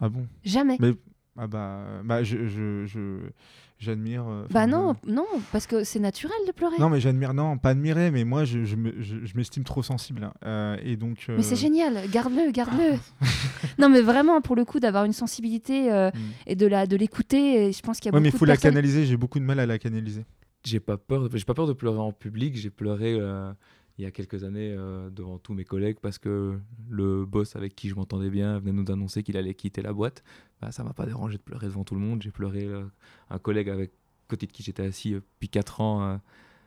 Ah 0.00 0.08
bon? 0.08 0.26
Jamais. 0.44 0.76
Mais 0.80 0.92
ah 1.36 1.46
bah, 1.46 1.80
bah 2.04 2.22
je, 2.22 2.46
je, 2.48 2.86
je- 2.86 3.30
j'admire. 3.78 4.24
euh, 4.28 4.46
bah 4.50 4.66
non, 4.66 4.94
non, 5.06 5.26
parce 5.52 5.66
que 5.66 5.84
c'est 5.84 5.98
naturel 6.00 6.36
de 6.46 6.52
pleurer. 6.52 6.76
Non, 6.78 6.88
mais 6.90 7.00
j'admire, 7.00 7.34
non, 7.34 7.58
pas 7.58 7.70
admirer, 7.70 8.10
mais 8.10 8.24
moi 8.24 8.44
je, 8.44 8.64
je, 8.64 8.76
me- 8.76 8.94
je- 9.00 9.24
je 9.24 9.36
m'estime 9.36 9.64
trop 9.64 9.82
sensible. 9.82 10.24
hein. 10.24 10.32
Euh, 10.44 10.76
et 10.82 10.96
donc. 10.96 11.26
Mais 11.28 11.42
c'est 11.42 11.54
euh, 11.54 11.56
génial, 11.58 12.08
garde-le, 12.10 12.50
garde-le. 12.50 12.98
non, 13.78 13.88
mais 13.88 14.00
vraiment, 14.00 14.40
pour 14.40 14.56
le 14.56 14.64
coup, 14.64 14.80
d'avoir 14.80 15.04
une 15.04 15.12
sensibilité 15.12 15.92
euh, 15.92 16.10
hmm. 16.10 16.18
et 16.46 16.56
de 16.56 16.66
la 16.66 16.86
de 16.86 16.96
l'écouter, 16.96 17.72
je 17.72 17.80
pense 17.80 17.98
qu'il 17.98 18.06
y 18.10 18.14
a 18.14 18.14
Ouais, 18.14 18.20
mais 18.20 18.28
il 18.28 18.32
beaucoup 18.32 18.38
faut 18.40 18.44
de 18.46 18.50
la 18.50 18.54
personnes. 18.54 18.72
canaliser, 18.72 19.06
j'ai 19.06 19.16
beaucoup 19.16 19.38
de 19.38 19.44
mal 19.44 19.60
à 19.60 19.66
la 19.66 19.78
canaliser. 19.78 20.24
J'ai 20.64 20.80
pas 20.80 20.96
peur, 20.96 21.28
de- 21.28 21.36
j'ai 21.38 21.44
pas 21.44 21.54
peur 21.54 21.66
de 21.68 21.72
pleurer 21.72 21.98
en 22.00 22.12
public. 22.12 22.56
J'ai 22.56 22.70
pleuré 22.70 23.14
euh, 23.18 23.52
il 23.98 24.04
y 24.04 24.06
a 24.06 24.10
quelques 24.10 24.44
années 24.44 24.72
euh, 24.76 25.10
devant 25.10 25.38
tous 25.38 25.54
mes 25.54 25.64
collègues 25.64 25.98
parce 26.00 26.18
que 26.18 26.58
le 26.88 27.24
boss 27.26 27.56
avec 27.56 27.74
qui 27.74 27.88
je 27.88 27.94
m'entendais 27.96 28.30
bien 28.30 28.58
venait 28.58 28.72
nous 28.72 28.90
annoncer 28.90 29.22
qu'il 29.22 29.36
allait 29.36 29.54
quitter 29.54 29.82
la 29.82 29.92
boîte. 29.92 30.22
Bah, 30.60 30.70
ça 30.72 30.84
m'a 30.84 30.92
pas 30.92 31.04
dérangé 31.06 31.36
de 31.36 31.42
pleurer 31.42 31.66
devant 31.66 31.84
tout 31.84 31.94
le 31.94 32.00
monde. 32.00 32.22
J'ai 32.22 32.30
pleuré. 32.30 32.64
euh, 32.64 32.84
un 33.30 33.38
collègue 33.38 33.68
avec 33.68 33.90
côté 34.28 34.46
de 34.46 34.52
qui 34.52 34.62
j'étais 34.62 34.84
assis 34.84 35.14
euh, 35.14 35.20
depuis 35.34 35.48
4 35.48 35.80
ans 35.80 36.20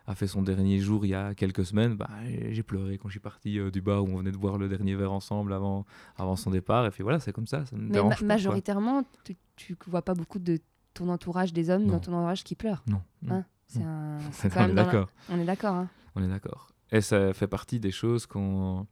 a 0.08 0.16
fait 0.16 0.26
son 0.28 0.42
dernier 0.42 0.80
jour 0.80 1.06
il 1.06 1.10
y 1.10 1.14
a 1.14 1.34
quelques 1.36 1.64
semaines. 1.64 1.96
Bah, 1.96 2.10
j'ai 2.50 2.64
pleuré 2.64 2.98
quand 2.98 3.08
je 3.08 3.14
suis 3.14 3.20
parti 3.20 3.60
euh, 3.60 3.72
du 3.72 3.82
bar 3.82 4.04
où 4.04 4.08
on 4.08 4.18
venait 4.18 4.32
de 4.32 4.38
boire 4.38 4.58
le 4.58 4.68
dernier 4.68 4.96
verre 4.96 5.12
ensemble 5.14 5.54
avant, 5.54 5.86
avant 6.18 6.36
son 6.36 6.50
départ. 6.52 6.86
Et 6.86 6.90
puis 6.92 7.04
voilà, 7.04 7.20
c'est 7.20 7.32
comme 7.32 7.48
ça. 7.48 7.66
Ça 7.66 7.76
me 7.78 7.84
Mais 7.88 8.00
pas, 8.00 8.18
majoritairement, 8.26 9.04
tu, 9.24 9.38
tu 9.56 9.76
vois 9.88 10.02
pas 10.02 10.16
beaucoup 10.16 10.40
de 10.40 10.60
ton 10.94 11.08
entourage 11.08 11.54
des 11.54 11.70
hommes 11.70 11.84
Non. 11.86 11.94
dans 11.94 12.00
ton 12.00 12.14
entourage 12.14 12.44
qui 12.44 12.56
pleurent. 12.56 12.84
Non. 12.88 13.02
non. 13.22 13.36
Hein 13.36 13.46
C'est 13.68 13.84
un. 13.84 14.18
on 14.58 14.68
est 14.70 14.74
la-. 14.74 15.08
On 15.30 15.40
est 15.40 15.46
d'accord. 15.46 15.76
hein. 15.76 15.88
On 16.16 16.24
est 16.24 16.28
d'accord. 16.28 16.71
Et 16.92 17.02
ça 17.02 17.34
fait 17.34 17.48
partie 17.48 17.80
des 17.80 17.92
choses 17.92 18.26
qu'on 18.26 18.88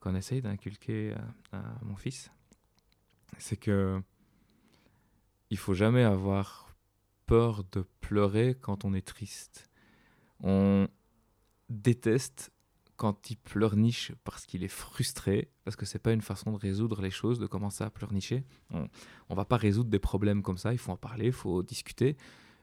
qu'on 0.00 0.14
essaye 0.14 0.42
d'inculquer 0.42 1.14
à, 1.50 1.62
mon 1.82 1.96
fils. 1.96 2.30
C'est 3.38 3.56
que 3.56 4.02
il 5.50 5.56
faut 5.56 5.72
jamais 5.72 6.02
avoir 6.02 6.74
peur 7.26 7.64
de 7.72 7.86
pleurer 8.00 8.54
quand 8.60 8.84
on 8.84 8.92
est 8.92 9.06
triste. 9.06 9.70
On 10.40 10.88
déteste 11.70 12.52
quand 12.96 13.30
il 13.30 13.36
pleurniche 13.38 14.12
parce 14.24 14.44
qu'il 14.44 14.62
est 14.62 14.68
frustré, 14.68 15.50
parce 15.64 15.74
que 15.74 15.86
c'est 15.86 15.98
pas 15.98 16.12
une 16.12 16.20
façon 16.20 16.52
de 16.52 16.58
résoudre 16.58 17.00
les 17.00 17.10
choses, 17.10 17.38
de 17.38 17.46
commencer 17.46 17.82
à 17.82 17.90
pleurnicher. 17.90 18.44
On, 18.70 18.88
on 19.30 19.34
va 19.34 19.44
pas 19.44 19.56
résoudre 19.56 19.90
des 19.90 19.98
problèmes 19.98 20.42
comme 20.42 20.58
ça, 20.58 20.72
il 20.72 20.78
faut 20.78 20.92
en 20.92 20.96
parler, 20.96 21.26
il 21.26 21.32
faut 21.32 21.62
discuter. 21.62 22.16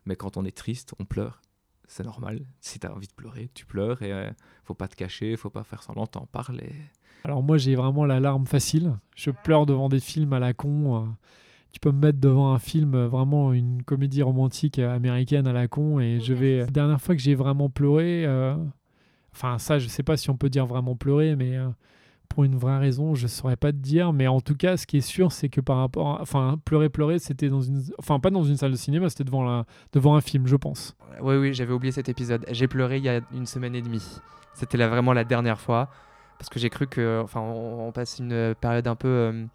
Mais 0.06 0.16
quand 0.16 0.38
on 0.38 0.46
est 0.46 0.56
triste, 0.56 0.94
on 1.00 1.06
pleure. 1.06 1.42
C'est 1.88 2.06
normal. 2.06 2.42
Si 2.62 2.80
tu 2.80 2.88
as 2.88 2.94
envie 2.96 3.08
de 3.08 3.14
pleurer, 3.14 3.50
tu 3.54 3.66
pleures 3.66 4.02
et 4.02 4.12
euh, 4.12 4.30
faut 4.64 4.74
pas 4.74 4.88
te 4.88 4.96
cacher, 4.96 5.36
faut 5.36 5.50
pas 5.50 5.64
faire 5.64 5.84
semblant, 5.84 6.08
t'en 6.08 6.26
parles. 6.26 6.62
Et... 6.62 6.74
Alors 7.26 7.44
moi 7.44 7.58
j'ai 7.58 7.76
vraiment 7.76 8.06
la 8.06 8.20
larme 8.20 8.46
facile. 8.48 8.98
Je 9.16 9.32
pleure 9.32 9.66
devant 9.66 9.90
des 9.90 10.00
films 10.00 10.34
à 10.34 10.40
la 10.40 10.54
con. 10.54 10.96
euh. 10.96 11.08
Tu 11.74 11.80
peux 11.80 11.92
me 11.92 12.00
mettre 12.00 12.20
devant 12.20 12.54
un 12.54 12.60
film, 12.60 12.96
euh, 12.96 13.08
vraiment 13.08 13.54
une 13.54 13.84
comédie 13.84 14.22
romantique 14.22 14.80
euh, 14.80 14.94
américaine 14.94 15.48
à 15.48 15.54
la 15.54 15.68
con 15.68 16.00
et 16.00 16.20
je 16.20 16.34
vais... 16.34 16.60
La 16.60 16.66
dernière 16.66 17.02
fois 17.02 17.16
que 17.16 17.22
j'ai 17.22 17.36
vraiment 17.36 17.70
pleuré, 17.70 18.26
euh, 18.26 18.56
enfin 19.34 19.58
ça 19.58 19.80
je 19.80 19.88
sais 19.88 20.04
pas 20.04 20.18
si 20.18 20.30
on 20.30 20.38
peut 20.38 20.50
dire 20.50 20.66
vraiment 20.66 20.96
pleurer, 20.96 21.36
mais 21.36 21.58
euh, 21.58 21.70
pour 22.34 22.44
une 22.44 22.56
vraie 22.56 22.78
raison 22.78 23.16
je 23.16 23.28
saurais 23.28 23.56
pas 23.56 23.72
te 23.72 23.78
dire. 23.78 24.14
Mais 24.14 24.28
en 24.28 24.42
tout 24.42 24.56
cas 24.56 24.78
ce 24.78 24.86
qui 24.88 24.98
est 24.98 25.02
sûr 25.02 25.32
c'est 25.32 25.50
que 25.50 25.62
par 25.62 25.78
rapport... 25.78 26.18
à- 26.18 26.22
Enfin 26.22 26.60
pleurer, 26.66 26.90
pleurer 26.90 27.20
c'était 27.20 27.50
dans 27.50 27.62
une... 27.62 27.82
Enfin 28.00 28.20
pas 28.20 28.30
dans 28.30 28.44
une 28.44 28.58
salle 28.58 28.72
de 28.72 28.78
cinéma, 28.78 29.10
c'était 29.10 29.24
devant, 29.24 29.44
la... 29.44 29.66
devant 29.94 30.16
un 30.16 30.22
film 30.22 30.48
je 30.48 30.56
pense. 30.56 30.96
Oui, 31.22 31.36
oui, 31.36 31.54
j'avais 31.54 31.74
oublié 31.74 31.92
cet 31.92 32.10
épisode. 32.10 32.46
J'ai 32.52 32.68
pleuré 32.68 32.98
il 32.98 33.04
y 33.04 33.10
a 33.10 33.22
une 33.34 33.46
semaine 33.46 33.76
et 33.76 33.82
demie. 33.82 34.20
C'était 34.54 34.78
vraiment 34.78 35.14
la 35.14 35.24
dernière 35.24 35.60
fois. 35.60 35.90
Parce 36.42 36.50
que 36.50 36.60
j'ai 36.60 36.72
cru 36.72 36.88
que. 36.88 37.22
Enfin, 37.24 37.40
on, 37.40 37.92
passe 37.92 38.18
une 38.18 38.56
période 38.60 38.88
un 38.88 38.96
peu 38.96 39.08
euh, 39.08 39.46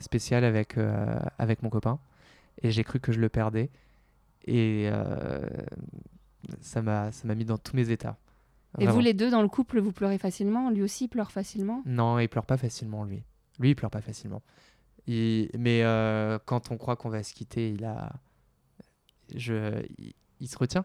spéciale 0.00 0.44
avec, 0.44 0.76
euh, 0.76 1.16
avec 1.38 1.62
mon 1.62 1.70
copain. 1.70 2.00
Et 2.60 2.72
j'ai 2.72 2.82
cru 2.82 2.98
que 2.98 3.12
je 3.12 3.20
le 3.20 3.28
perdais. 3.28 3.70
Et 4.44 4.88
euh, 4.90 5.46
ça 6.60 6.82
m'a 6.82 7.10
mis 7.36 7.44
dans 7.44 7.58
tous 7.58 7.76
mes 7.76 7.90
états. 7.90 8.16
Et 8.80 8.86
vous, 8.86 9.00
les 9.00 9.14
deux, 9.14 9.30
dans 9.30 9.42
le 9.42 9.48
couple, 9.48 9.80
vous 9.80 9.92
pleurez 9.92 10.18
facilement? 10.18 10.70
Lui 10.70 10.82
aussi 10.82 11.08
pleure 11.08 11.30
facilement? 11.30 11.82
Non, 11.86 12.18
il 12.18 12.28
pleure 12.28 12.46
pas 12.46 12.56
facilement, 12.56 13.04
lui. 13.04 13.22
Lui, 13.60 13.70
il 13.70 13.74
pleure 13.76 13.90
pas 13.90 14.00
facilement. 14.00 14.42
Il- 15.06 15.48
Mais 15.58 15.82
euh, 15.84 16.38
quand 16.44 16.70
on 16.70 16.76
croit 16.76 16.96
qu'on 16.96 17.08
va 17.10 17.22
se 17.22 17.32
quitter, 17.34 17.70
il 17.70 17.84
a. 17.84 18.10
Je... 19.34 19.82
Il... 19.98 20.12
il 20.40 20.48
se 20.48 20.58
retient. 20.58 20.84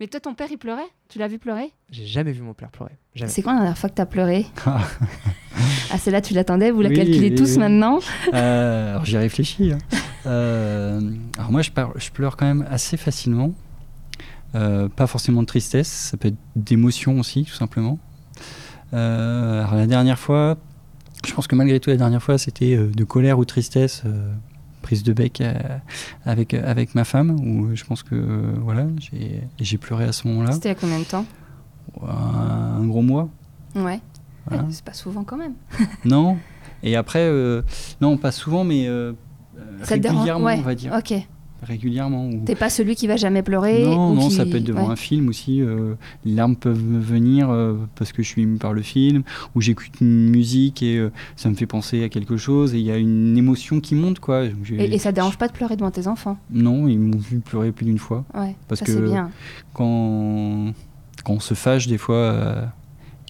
Mais 0.00 0.06
toi, 0.08 0.20
ton 0.20 0.34
père, 0.34 0.48
il 0.50 0.58
pleurait? 0.58 0.86
Tu 1.08 1.18
l'as 1.18 1.28
vu 1.28 1.38
pleurer? 1.38 1.72
J'ai 1.90 2.06
jamais 2.06 2.32
vu 2.32 2.42
mon 2.42 2.54
père 2.54 2.70
pleurer. 2.70 2.96
Jamais. 3.14 3.30
C'est 3.30 3.42
quand 3.42 3.52
la 3.52 3.58
dernière 3.60 3.78
fois 3.78 3.88
que 3.90 3.94
t'as 3.94 4.06
pleuré? 4.06 4.46
Ah. 4.66 4.86
Ah, 5.92 5.98
celle-là, 5.98 6.22
tu 6.22 6.32
l'attendais 6.32 6.70
Vous 6.70 6.80
la 6.80 6.88
Oui, 6.88 6.96
calculez 6.96 7.28
oui, 7.28 7.34
tous 7.34 7.52
oui. 7.52 7.58
maintenant? 7.58 7.98
Euh, 8.32 8.90
alors 8.92 9.04
j'y 9.04 9.18
réfléchis. 9.18 9.72
hein. 9.72 9.78
Euh, 10.24 11.00
alors 11.36 11.52
moi 11.52 11.60
je, 11.60 11.70
par- 11.70 11.96
je 11.98 12.10
pleure 12.10 12.36
quand 12.38 12.46
même 12.46 12.66
assez 12.70 12.96
facilement. 12.96 13.52
Euh, 14.54 14.88
pas 14.88 15.06
forcément 15.06 15.40
de 15.42 15.46
tristesse, 15.46 15.88
ça 15.88 16.16
peut 16.16 16.28
être 16.28 16.36
d'émotion 16.56 17.18
aussi 17.18 17.44
tout 17.44 17.54
simplement. 17.54 17.98
Euh, 18.92 19.60
alors 19.60 19.74
la 19.74 19.86
dernière 19.86 20.18
fois, 20.18 20.58
je 21.26 21.32
pense 21.32 21.46
que 21.46 21.54
malgré 21.56 21.80
tout 21.80 21.88
la 21.90 21.96
dernière 21.96 22.22
fois 22.22 22.36
c'était 22.36 22.76
euh, 22.76 22.88
de 22.88 23.04
colère 23.04 23.38
ou 23.38 23.44
tristesse, 23.46 24.02
euh, 24.04 24.32
prise 24.82 25.02
de 25.02 25.12
bec 25.12 25.42
avec, 26.26 26.54
avec 26.54 26.94
ma 26.94 27.04
femme, 27.04 27.30
où 27.40 27.74
je 27.74 27.84
pense 27.84 28.02
que 28.02 28.16
voilà, 28.60 28.86
j'ai 29.58 29.78
pleuré 29.78 30.04
à 30.04 30.12
ce 30.12 30.26
moment-là. 30.28 30.52
C'était 30.52 30.70
a 30.70 30.74
combien 30.74 30.98
de 30.98 31.04
temps? 31.04 31.24
Un 32.06 32.84
gros 32.86 33.02
mois. 33.02 33.28
Ouais. 33.74 34.00
Voilà. 34.46 34.66
C'est 34.70 34.84
pas 34.84 34.92
souvent 34.92 35.24
quand 35.24 35.36
même. 35.36 35.54
Non. 36.04 36.36
Et 36.82 36.96
après, 36.96 37.20
euh, 37.20 37.62
non, 38.00 38.16
pas 38.16 38.32
souvent, 38.32 38.64
mais 38.64 38.88
euh, 38.88 39.12
Ça 39.84 39.96
dérange? 39.96 40.16
régulièrement, 40.16 40.46
ouais. 40.46 40.58
on 40.58 40.62
va 40.62 40.74
dire. 40.74 40.92
Ok. 40.98 41.14
Régulièrement. 41.62 42.26
ou- 42.28 42.42
T'es 42.44 42.56
pas 42.56 42.70
celui 42.70 42.96
qui 42.96 43.06
va 43.06 43.16
jamais 43.16 43.42
pleurer 43.42 43.84
Non, 43.84 44.10
ou 44.10 44.14
non, 44.14 44.28
qui- 44.28 44.34
ça 44.34 44.44
peut 44.44 44.56
être 44.56 44.64
devant 44.64 44.86
ouais. 44.86 44.92
un 44.92 44.96
film 44.96 45.28
aussi. 45.28 45.60
euh, 45.62 45.94
les 46.24 46.34
larmes 46.34 46.56
peuvent 46.56 46.76
venir 46.76 47.50
euh, 47.50 47.74
parce 47.94 48.12
que 48.12 48.22
je 48.22 48.28
suis 48.28 48.42
ému 48.42 48.58
par 48.58 48.72
le 48.72 48.82
film, 48.82 49.22
ou 49.54 49.60
j'écoute 49.60 50.00
une 50.00 50.28
musique 50.28 50.82
et 50.82 50.98
euh, 50.98 51.12
ça 51.36 51.48
me 51.48 51.54
fait 51.54 51.66
penser 51.66 52.02
à 52.02 52.08
quelque 52.08 52.36
chose 52.36 52.74
et 52.74 52.78
il 52.78 52.84
y 52.84 52.90
a 52.90 52.96
une 52.96 53.36
émotion 53.38 53.80
qui 53.80 53.94
monte, 53.94 54.18
quoi. 54.18 54.44
Et, 54.44 54.52
et 54.94 54.98
ça 54.98 55.12
dérange 55.12 55.38
pas 55.38 55.46
de 55.46 55.52
pleurer 55.52 55.76
devant 55.76 55.90
tes 55.92 56.08
enfants? 56.08 56.36
Non, 56.50 56.88
ils 56.88 56.98
m'ont 56.98 57.16
vu 57.18 57.38
pleurer 57.38 57.70
plus 57.70 57.84
d'une 57.86 57.98
fois. 57.98 58.24
Ouais, 58.34 58.56
Parce 58.68 58.80
ça 58.80 58.86
que- 58.86 59.08
bien. 59.08 59.30
Quand, 59.72 60.72
quand 61.24 61.34
on 61.34 61.40
se 61.40 61.54
fâche 61.54 61.86
des 61.86 61.98
fois 61.98 62.72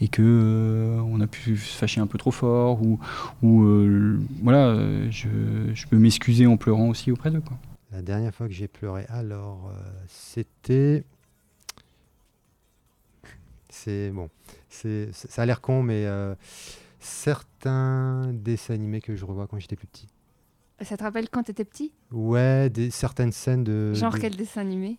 et 0.01 0.09
que 0.09 0.23
euh, 0.23 1.01
on 1.12 1.21
a 1.21 1.27
pu 1.27 1.57
se 1.59 1.77
fâcher 1.77 2.01
un 2.01 2.07
peu 2.07 2.19
trop 2.19 2.31
fort, 2.31 2.83
ou, 2.83 2.99
ou 3.43 3.62
euh, 3.65 4.19
voilà, 4.43 4.75
je, 5.11 5.29
je 5.75 5.87
peux 5.87 5.99
m'excuser 5.99 6.47
en 6.47 6.57
pleurant 6.57 6.89
aussi 6.89 7.12
auprès 7.12 7.31
d'eux, 7.31 7.43
quoi. 7.47 7.57
La 7.92 8.02
dernière 8.02 8.34
fois 8.34 8.49
que 8.49 8.54
j'ai 8.54 8.68
pleuré, 8.68 9.04
alors, 9.08 9.68
euh, 9.68 9.75
c'était. 10.08 11.04
C'est 13.68 14.11
bon. 14.11 14.28
C'est, 14.68 15.12
ça 15.12 15.42
a 15.42 15.46
l'air 15.46 15.61
con, 15.61 15.82
mais 15.82 16.06
euh, 16.06 16.34
certains 17.00 18.30
dessins 18.32 18.75
animés 18.75 19.00
que 19.00 19.14
je 19.16 19.25
revois 19.25 19.46
quand 19.46 19.58
j'étais 19.58 19.76
plus 19.76 19.87
petit. 19.87 20.08
Ça 20.80 20.96
te 20.96 21.02
rappelle 21.02 21.28
quand 21.28 21.42
t'étais 21.44 21.64
petit? 21.64 21.92
Ouais, 22.11 22.68
des, 22.70 22.90
certaines 22.90 23.32
scènes 23.32 23.64
de. 23.64 23.92
Genre 23.94 24.12
de- 24.12 24.18
quel 24.18 24.37
dessin 24.37 24.62
animé? 24.62 24.99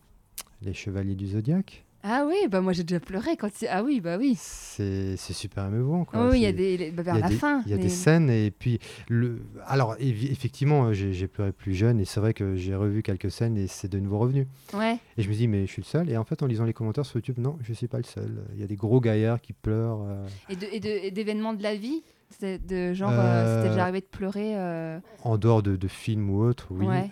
Les 0.61 0.73
Chevaliers 0.73 1.15
du 1.15 1.27
Zodiaque. 1.27 1.82
Ah 2.05 2.25
oui, 2.27 2.35
bah 2.49 2.59
moi 2.59 2.73
j'ai 2.73 2.83
déjà 2.83 2.99
pleuré 2.99 3.37
quand 3.37 3.47
c'est... 3.53 3.69
Ah 3.69 3.81
oui, 3.81 4.01
bah 4.01 4.17
oui. 4.19 4.35
C'est, 4.37 5.15
c'est 5.15 5.31
super 5.31 5.65
émouvant. 5.67 6.03
Quoi. 6.03 6.19
Oh, 6.25 6.29
oui, 6.31 6.39
il 6.39 6.43
y 6.43 6.45
a 6.45 6.51
des... 6.51 6.91
bah, 6.91 7.01
vers 7.01 7.15
il 7.15 7.19
y 7.19 7.21
a 7.21 7.25
la 7.25 7.29
des- 7.29 7.35
fin. 7.35 7.61
Il 7.65 7.71
y 7.71 7.73
a 7.73 7.77
mais- 7.77 7.83
des 7.83 7.89
scènes 7.89 8.29
et 8.29 8.51
puis 8.51 8.79
le. 9.07 9.39
Alors 9.65 9.95
effectivement, 9.99 10.87
euh, 10.87 10.93
j'ai 10.93 11.27
pleuré 11.27 11.53
plus 11.53 11.73
jeune 11.73 11.99
et 12.01 12.05
c'est 12.05 12.19
vrai 12.19 12.33
que 12.33 12.55
j'ai 12.57 12.75
revu 12.75 13.03
quelques 13.03 13.31
scènes 13.31 13.55
et 13.57 13.67
c'est 13.67 13.87
de 13.87 13.99
nouveau 13.99 14.19
revenu. 14.19 14.47
Ouais. 14.73 14.97
Et 15.17 15.21
je 15.23 15.29
me 15.29 15.33
dis 15.33 15.47
mais 15.47 15.65
je 15.65 15.71
suis 15.71 15.81
le 15.81 15.87
seul. 15.87 16.09
Et 16.09 16.17
en 16.17 16.25
fait, 16.25 16.43
en 16.43 16.45
lisant 16.47 16.65
les 16.65 16.73
commentaires 16.73 17.05
sur 17.05 17.15
YouTube, 17.17 17.37
non, 17.39 17.57
je 17.61 17.71
suis 17.71 17.87
pas 17.87 17.97
le 17.99 18.03
seul. 18.03 18.43
Il 18.53 18.59
y 18.59 18.63
a 18.63 18.67
des 18.67 18.75
gros 18.75 18.99
gaillards 18.99 19.39
qui 19.39 19.53
pleurent. 19.53 20.03
euh, 20.05 20.27
Et, 20.49 20.55
de, 20.57 20.65
et, 20.73 20.79
de- 20.81 21.05
et 21.05 21.11
d'événements 21.11 21.53
de 21.53 21.63
la 21.63 21.75
vie 21.75 22.03
C'est 22.37 22.57
de 22.65 22.93
genre, 22.93 23.11
euh, 23.13 23.57
c'était 23.59 23.67
Euh, 23.69 23.71
déjà 23.71 23.83
arrivé 23.83 24.01
de 24.01 24.05
pleurer 24.07 24.57
euh, 24.57 24.99
en 25.23 25.37
dehors 25.37 25.63
de, 25.63 25.77
de 25.77 25.87
films 25.87 26.29
ou 26.31 26.41
autres, 26.43 26.67
oui. 26.71 26.85
Ouais. 26.85 27.07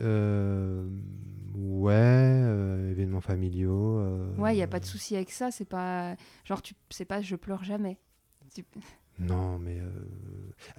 Ouais, 1.56 1.92
euh, 1.94 2.92
événements 2.92 3.22
familiaux. 3.22 3.98
euh, 4.00 4.36
Ouais, 4.38 4.54
il 4.54 4.58
n'y 4.58 4.64
a 4.64 4.68
pas 4.68 4.80
de 4.80 4.86
souci 4.86 5.16
avec 5.16 5.32
ça. 5.32 5.52
C'est 5.52 5.66
pas. 5.66 6.16
Genre, 6.46 6.62
tu 6.62 6.74
c'est 6.90 7.06
pas 7.06 7.22
je 7.22 7.36
pleure 7.36 7.64
jamais. 7.64 7.98
Tu- 8.54 8.66
Non, 9.20 9.60
mais 9.60 9.78
euh, 9.80 9.90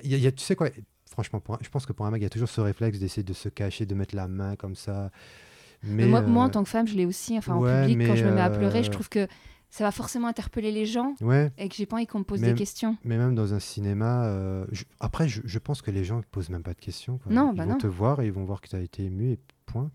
y 0.02 0.14
a- 0.14 0.18
y 0.18 0.26
a- 0.26 0.32
tu 0.32 0.42
sais 0.42 0.56
quoi 0.56 0.68
Franchement, 1.10 1.38
pour 1.40 1.54
un- 1.56 1.58
je 1.60 1.68
pense 1.68 1.84
que 1.86 1.92
pour 1.92 2.06
un 2.06 2.10
mec, 2.10 2.20
il 2.20 2.24
y 2.24 2.26
a 2.26 2.30
toujours 2.30 2.48
ce 2.48 2.60
réflexe 2.60 2.98
d'essayer 2.98 3.22
de 3.22 3.34
se 3.34 3.48
cacher, 3.50 3.84
de 3.86 3.94
mettre 3.94 4.16
la 4.16 4.26
main 4.28 4.56
comme 4.56 4.74
ça. 4.74 5.10
Mais 5.84 6.06
moi, 6.06 6.22
moi, 6.22 6.44
en 6.44 6.48
tant 6.48 6.62
que 6.64 6.68
femme, 6.70 6.86
je 6.88 6.96
l'ai 6.96 7.06
aussi. 7.06 7.36
Enfin, 7.36 7.56
ouais, 7.58 7.82
en 7.84 7.86
public, 7.86 8.06
quand 8.08 8.14
je 8.16 8.24
me 8.24 8.32
mets 8.32 8.40
à 8.40 8.50
pleurer, 8.50 8.82
je 8.82 8.90
trouve 8.90 9.08
que 9.08 9.26
ça 9.68 9.84
va 9.84 9.90
forcément 9.90 10.28
interpeller 10.28 10.70
les 10.72 10.86
gens 10.86 11.14
Ouais, 11.20 11.50
et 11.58 11.68
que 11.68 11.74
j'ai 11.74 11.86
pas 11.86 11.96
envie 11.96 12.06
qu'on 12.06 12.20
me 12.20 12.24
pose 12.24 12.40
Même- 12.40 12.52
des 12.52 12.58
questions. 12.58 12.96
mais 13.04 13.16
même 13.18 13.34
dans 13.34 13.52
un 13.54 13.58
cinéma. 13.58 14.24
euh, 14.26 14.66
je- 14.72 14.84
après, 15.00 15.28
je, 15.28 15.40
je 15.44 15.58
pense 15.58 15.82
que 15.82 15.90
les 15.90 16.04
gens 16.04 16.16
ne 16.18 16.22
posent 16.22 16.50
même 16.50 16.62
pas 16.62 16.74
de 16.74 16.80
questions. 16.80 17.18
quoi. 17.18 17.32
Non, 17.32 17.52
ils 17.52 17.56
bah 17.56 17.64
vont 17.64 17.72
non. 17.72 17.78
te 17.78 17.86
voir 17.86 18.20
et 18.22 18.26
ils 18.26 18.32
vont 18.32 18.44
voir 18.44 18.60
que 18.60 18.68
tu 18.68 18.76
as 18.76 18.80
été 18.80 19.04
ému 19.04 19.32
et 19.32 19.38
point. 19.66 19.90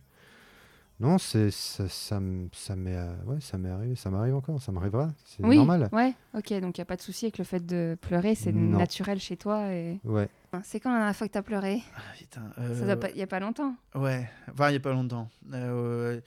Non, 0.99 1.19
c'est 1.19 1.51
ça, 1.51 1.87
ça, 1.87 2.19
ça 2.53 2.75
m'est 2.75 2.95
euh, 2.95 3.15
ouais, 3.25 3.39
ça 3.39 3.59
m'est 3.59 3.69
arrivé, 3.69 3.95
ça 3.95 4.09
m'arrive 4.09 4.33
encore, 4.33 4.59
ça 4.59 4.71
m'arrivera, 4.71 5.09
c'est 5.25 5.45
Oui, 5.45 5.57
normal. 5.57 5.89
ouais, 5.91 6.15
ok, 6.33 6.53
donc 6.59 6.75
il 6.77 6.81
n'y 6.81 6.83
a 6.83 6.85
pas 6.85 6.95
de 6.95 7.01
souci 7.03 7.25
avec 7.25 7.37
le 7.37 7.43
fait 7.43 7.63
de 7.63 7.95
pleurer, 8.01 8.33
c'est 8.33 8.51
Non. 8.51 8.79
naturel 8.79 9.19
chez 9.19 9.37
toi. 9.37 9.71
Et... 9.71 9.99
Ouais. 10.03 10.27
C'est 10.63 10.79
quand 10.79 10.91
la 10.91 10.97
dernière 10.97 11.15
fois 11.15 11.27
que 11.27 11.33
tu 11.33 11.37
as 11.37 11.43
pleuré? 11.43 11.83
Ah, 11.95 11.99
putain, 12.17 12.51
Ça 12.55 12.61
euh, 12.61 12.95
pas- 12.95 13.09
Il 13.11 13.15
n'y 13.17 13.21
a 13.21 13.27
pas 13.27 13.39
longtemps. 13.39 13.75
Ouais, 13.93 14.27
enfin, 14.51 14.69
il 14.69 14.71
n'y 14.71 14.77
a 14.77 14.79
pas 14.79 14.91
longtemps. 14.93 15.29
Euh, 15.53 16.19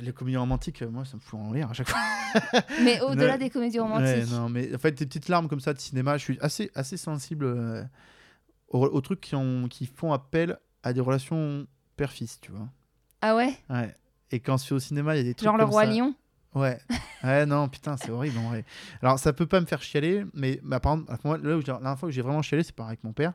les 0.00 0.12
comédies 0.12 0.38
romantiques, 0.38 0.82
moi, 0.82 1.04
ça 1.04 1.16
me 1.16 1.20
fout 1.20 1.38
en 1.38 1.52
l'air 1.52 1.70
à 1.70 1.72
chaque 1.72 1.88
fois. 1.88 2.00
Mais 2.84 3.00
au-delà 3.02 3.38
des 3.38 3.48
comédies 3.48 3.78
Ouais, 3.78 3.86
romantiques. 3.86 4.30
non, 4.32 4.48
mais 4.48 4.74
en 4.74 4.78
fait, 4.78 4.90
des 4.92 5.06
petites 5.06 5.28
larmes 5.28 5.46
comme 5.48 5.60
ça 5.60 5.72
de 5.72 5.78
cinéma, 5.78 6.16
je 6.16 6.24
suis 6.24 6.38
assez, 6.40 6.70
assez 6.74 6.96
sensible 6.96 7.44
euh, 7.44 7.84
aux, 8.68 8.86
aux 8.86 9.00
trucs 9.00 9.20
qui, 9.20 9.36
ont, 9.36 9.68
qui 9.68 9.86
font 9.86 10.12
appel 10.12 10.58
à 10.82 10.92
des 10.92 11.00
relations 11.00 11.66
père-fils, 11.96 12.40
tu 12.40 12.50
vois. 12.52 12.68
Ah 13.22 13.36
ouais? 13.36 13.52
Ouais. 13.68 13.94
Et 14.30 14.40
quand 14.40 14.56
je 14.58 14.64
suis 14.64 14.74
au 14.74 14.78
cinéma, 14.78 15.14
il 15.14 15.18
y 15.18 15.20
a 15.20 15.24
des 15.24 15.34
trucs 15.34 15.46
Genre 15.46 15.56
le 15.56 15.64
Roi 15.64 15.84
ça. 15.84 15.90
Lion 15.90 16.14
Ouais. 16.54 16.78
Ouais, 17.22 17.46
non, 17.46 17.68
putain, 17.68 17.96
c'est 17.96 18.10
horrible 18.10 18.38
en 18.38 18.48
vrai. 18.48 18.64
Alors, 19.02 19.18
ça 19.20 19.32
peut 19.32 19.46
pas 19.46 19.60
me 19.60 19.66
faire 19.66 19.82
chialer, 19.82 20.24
mais 20.34 20.58
bah, 20.64 20.80
par 20.80 20.94
exemple, 20.94 21.18
moi, 21.24 21.38
là 21.38 21.56
où 21.56 21.60
j'ai- 21.60 21.68
la 21.68 21.78
dernière 21.78 21.98
fois 21.98 22.08
que 22.08 22.14
j'ai 22.14 22.22
vraiment 22.22 22.42
chialé, 22.42 22.62
c'est 22.64 22.74
par 22.74 22.88
avec 22.88 23.04
mon 23.04 23.12
père. 23.12 23.32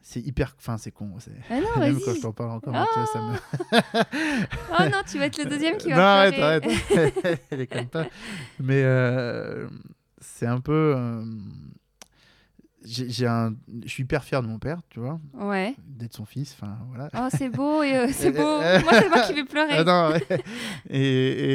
C'est 0.00 0.20
hyper. 0.20 0.54
Enfin, 0.58 0.78
c'est 0.78 0.90
con. 0.90 1.10
c'est- 1.18 1.30
Ah 1.50 1.60
non, 1.60 1.68
Même 1.80 2.00
quand 2.04 2.14
je 2.14 2.20
t'en 2.20 2.32
parle 2.32 2.50
encore, 2.52 2.72
tu 2.92 2.98
vois, 2.98 3.06
ça 3.06 3.20
me. 3.20 3.36
Oh 4.78 4.90
non, 4.90 5.02
tu 5.06 5.18
vas 5.18 5.26
être 5.26 5.38
le 5.38 5.48
deuxième 5.48 5.76
qui 5.76 5.88
non, 5.90 5.96
va 5.96 6.12
arrête, 6.20 6.34
pleurer. 6.34 6.60
arrête. 6.96 7.42
Elle 7.50 7.60
est 7.60 7.66
comme 7.66 7.86
pas. 7.86 8.06
Mais 8.58 8.82
euh, 8.82 9.68
c'est 10.20 10.46
un 10.46 10.60
peu. 10.60 10.94
euh, 10.96 11.22
j'ai 12.84 13.26
un... 13.26 13.54
Je 13.84 13.88
suis 13.88 14.02
hyper 14.02 14.24
fier 14.24 14.42
de 14.42 14.46
mon 14.48 14.58
père, 14.58 14.80
tu 14.90 15.00
vois, 15.00 15.20
Ouais. 15.34 15.74
d'être 15.86 16.14
son 16.14 16.24
fils. 16.24 16.52
Enfin, 16.60 16.78
voilà. 16.88 17.08
Oh, 17.14 17.28
c'est 17.36 17.48
beau, 17.48 17.82
et, 17.82 17.94
euh, 17.96 18.08
c'est 18.12 18.30
beau. 18.32 18.40
euh, 18.40 18.80
Moi, 18.82 18.92
c'est 18.94 19.08
moi 19.08 19.20
qui 19.22 19.34
vais 19.34 19.44
pleurer. 19.44 19.78
Ah 19.78 19.84
non, 19.84 20.10
ouais. 20.12 20.22
et, 20.90 21.00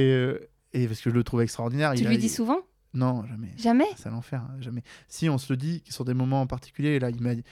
et, 0.07 0.13
euh, 0.13 0.39
et 0.73 0.87
parce 0.87 1.01
que 1.01 1.09
je 1.09 1.15
le 1.15 1.23
trouve 1.23 1.41
extraordinaire. 1.41 1.93
tu 1.93 2.01
il 2.01 2.07
a- 2.07 2.09
lui 2.11 2.17
dis 2.17 2.29
souvent? 2.29 2.59
Non, 2.93 3.25
jamais. 3.25 3.49
Jamais? 3.57 3.85
C'est 3.97 4.09
l'enfer, 4.09 4.41
hein, 4.41 4.55
jamais. 4.59 4.81
Si, 5.07 5.29
on 5.29 5.37
se 5.37 5.51
le 5.53 5.57
dit 5.57 5.83
sur 5.89 6.05
des 6.05 6.13
moments 6.13 6.41
en 6.41 6.47
particulier. 6.47 6.99
Là, 6.99 7.09
il 7.09 7.21
m'a 7.21 7.35
dit. 7.35 7.43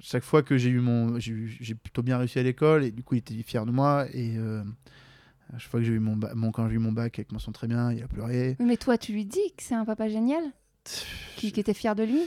Chaque 0.00 0.24
fois 0.24 0.42
que 0.42 0.56
j'ai 0.58 0.70
eu 0.70 0.80
mon. 0.80 1.18
J'ai 1.18 1.74
plutôt 1.74 2.02
bien 2.02 2.18
réussi 2.18 2.38
à 2.38 2.42
l'école, 2.42 2.84
et 2.84 2.90
du 2.90 3.02
coup, 3.02 3.14
il 3.14 3.18
était 3.18 3.34
fier 3.42 3.64
de 3.64 3.70
moi. 3.70 4.06
Et 4.12 4.36
euh, 4.36 4.62
chaque 5.56 5.70
fois 5.70 5.80
que 5.80 5.86
j'ai 5.86 5.92
eu 5.92 5.98
mon, 6.00 6.16
ba- 6.16 6.32
mon. 6.34 6.50
Quand 6.52 6.68
j'ai 6.68 6.74
eu 6.74 6.78
mon 6.78 6.92
bac 6.92 7.18
avec 7.18 7.32
mention 7.32 7.52
très 7.52 7.66
bien, 7.68 7.92
il 7.92 8.02
a 8.02 8.08
pleuré. 8.08 8.56
Mais 8.60 8.76
toi, 8.76 8.98
tu 8.98 9.12
lui 9.12 9.24
dis 9.24 9.52
que 9.56 9.62
c'est 9.62 9.74
un 9.74 9.84
papa 9.84 10.08
génial 10.08 10.42
Qui, 11.36 11.50
qui 11.52 11.60
était 11.60 11.74
fier 11.74 11.94
de 11.94 12.02
lui? 12.04 12.20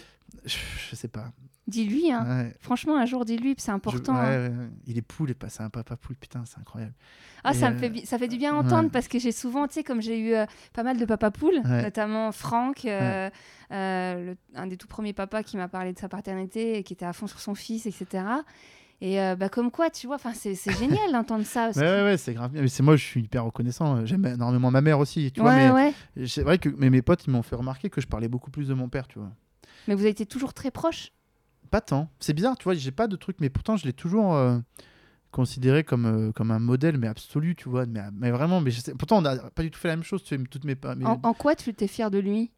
Je, 0.45 0.57
je 0.89 0.95
sais 0.95 1.07
pas. 1.07 1.31
Dis-lui, 1.67 2.11
hein. 2.11 2.25
Ouais. 2.45 2.53
Franchement, 2.61 2.95
un 2.97 3.05
jour, 3.05 3.25
dis-lui, 3.25 3.53
c'est 3.57 3.71
Je- 3.71 3.75
important. 3.75 4.13
ouais, 4.13 4.19
hein. 4.19 4.49
ouais. 4.49 4.67
Il 4.85 4.97
est 4.97 5.01
poule 5.01 5.31
et 5.31 5.33
pas 5.33 5.49
c'est 5.49 5.63
un 5.63 5.69
papa 5.69 5.97
poule, 5.97 6.15
putain, 6.15 6.43
c'est 6.45 6.59
incroyable. 6.59 6.93
Ah, 7.43 7.53
ça, 7.53 7.69
me 7.71 7.77
fait, 7.77 7.87
euh, 7.87 7.89
bi- 7.89 8.05
ça 8.05 8.17
fait 8.17 8.27
du 8.29 8.37
bien 8.37 8.55
entendre 8.55 8.89
parce 8.89 9.07
que 9.09 9.19
j'ai 9.19 9.31
souvent, 9.33 9.67
tu 9.67 9.73
sais, 9.75 9.83
comme 9.83 10.01
j'ai 10.01 10.17
eu 10.19 10.33
euh, 10.33 10.45
pas 10.73 10.83
mal 10.83 10.97
de 10.97 11.05
papas 11.05 11.31
poules, 11.31 11.61
notamment 11.65 12.31
Franck, 12.31 12.85
euh, 12.85 13.29
le- 13.69 14.35
un 14.55 14.67
des 14.67 14.77
tout 14.77 14.87
premiers 14.87 15.13
papas 15.13 15.43
qui 15.43 15.57
m'a 15.57 15.67
parlé 15.67 15.93
de 15.93 15.99
sa 15.99 16.07
paternité 16.09 16.77
et 16.77 16.83
qui 16.83 16.93
était 16.93 17.05
à 17.05 17.13
fond 17.13 17.27
sur 17.27 17.39
son 17.39 17.53
fils, 17.55 17.85
etc. 17.85 18.23
Et 19.01 19.21
euh, 19.21 19.35
bah, 19.35 19.49
comme 19.49 19.69
quoi, 19.69 19.89
tu 19.89 20.07
vois, 20.07 20.17
c'est 20.33 20.55
génial 20.79 21.11
d'entendre 21.11 21.45
ça. 21.45 21.65
parce 21.65 21.77
Ouais, 21.77 21.83
ouais, 21.83 22.03
ouais, 22.03 22.17
c'est 22.17 22.33
grave 22.33 22.51
bien. 22.51 22.61
Mais 22.61 22.67
c'est 22.69 22.81
moi, 22.83 22.95
je 22.95 23.03
suis 23.03 23.21
hyper 23.23 23.43
reconnaissant. 23.45 24.05
J'aime 24.05 24.25
énormément 24.25 24.71
ma 24.71 24.81
mère 24.81 24.99
aussi, 24.99 25.31
tu 25.31 25.41
vois. 25.41 25.53
Mais 25.55 25.69
ouais. 25.71 25.93
c'est 26.27 26.43
vrai 26.43 26.57
que 26.57 26.69
mais 26.77 26.89
mes 26.89 27.01
potes, 27.01 27.25
ils 27.27 27.29
m'ont 27.31 27.43
fait 27.43 27.55
remarquer 27.55 27.89
que 27.89 28.01
je 28.01 28.07
parlais 28.07 28.27
beaucoup 28.29 28.51
plus 28.51 28.67
de 28.69 28.73
mon 28.73 28.89
père, 28.89 29.07
tu 29.07 29.19
vois. 29.19 29.31
Mais 29.87 29.93
vous 29.95 30.01
avez 30.01 30.09
été 30.09 30.25
toujours 30.25 30.53
très 30.53 30.71
proches. 30.71 31.11
Pas 31.71 31.81
tant. 31.81 32.09
C'est 32.19 32.33
bizarre, 32.33 32.57
tu 32.57 32.63
vois, 32.65 32.73
j'ai 32.75 32.91
pas 32.91 33.07
de 33.07 33.15
truc, 33.15 33.37
mais 33.39 33.49
pourtant, 33.49 33.75
je 33.77 33.85
l'ai 33.85 33.93
toujours 33.93 34.35
euh, 34.35 34.57
considéré 35.31 35.83
comme, 35.83 36.05
euh, 36.05 36.31
comme 36.31 36.51
un 36.51 36.59
modèle, 36.59 36.97
mais 36.97 37.07
absolu, 37.07 37.55
tu 37.55 37.67
vois. 37.69 37.85
Mais, 37.85 38.01
mais 38.13 38.31
vraiment, 38.31 38.61
mais 38.61 38.71
je 38.71 38.79
sais- 38.81 38.93
pourtant, 38.95 39.17
on 39.17 39.21
n'a 39.21 39.37
pas 39.51 39.63
du 39.63 39.71
tout 39.71 39.79
fait 39.79 39.89
la 39.89 39.95
même 39.97 40.03
chose, 40.03 40.23
tu 40.23 40.35
sais, 40.35 40.43
toutes 40.49 40.63
mes, 40.63 40.75
En, 41.05 41.19
en 41.23 41.33
quoi 41.33 41.55
tu 41.55 41.73
t'es 41.73 41.87
fier 41.87 42.09
de 42.11 42.19
lui? 42.19 42.51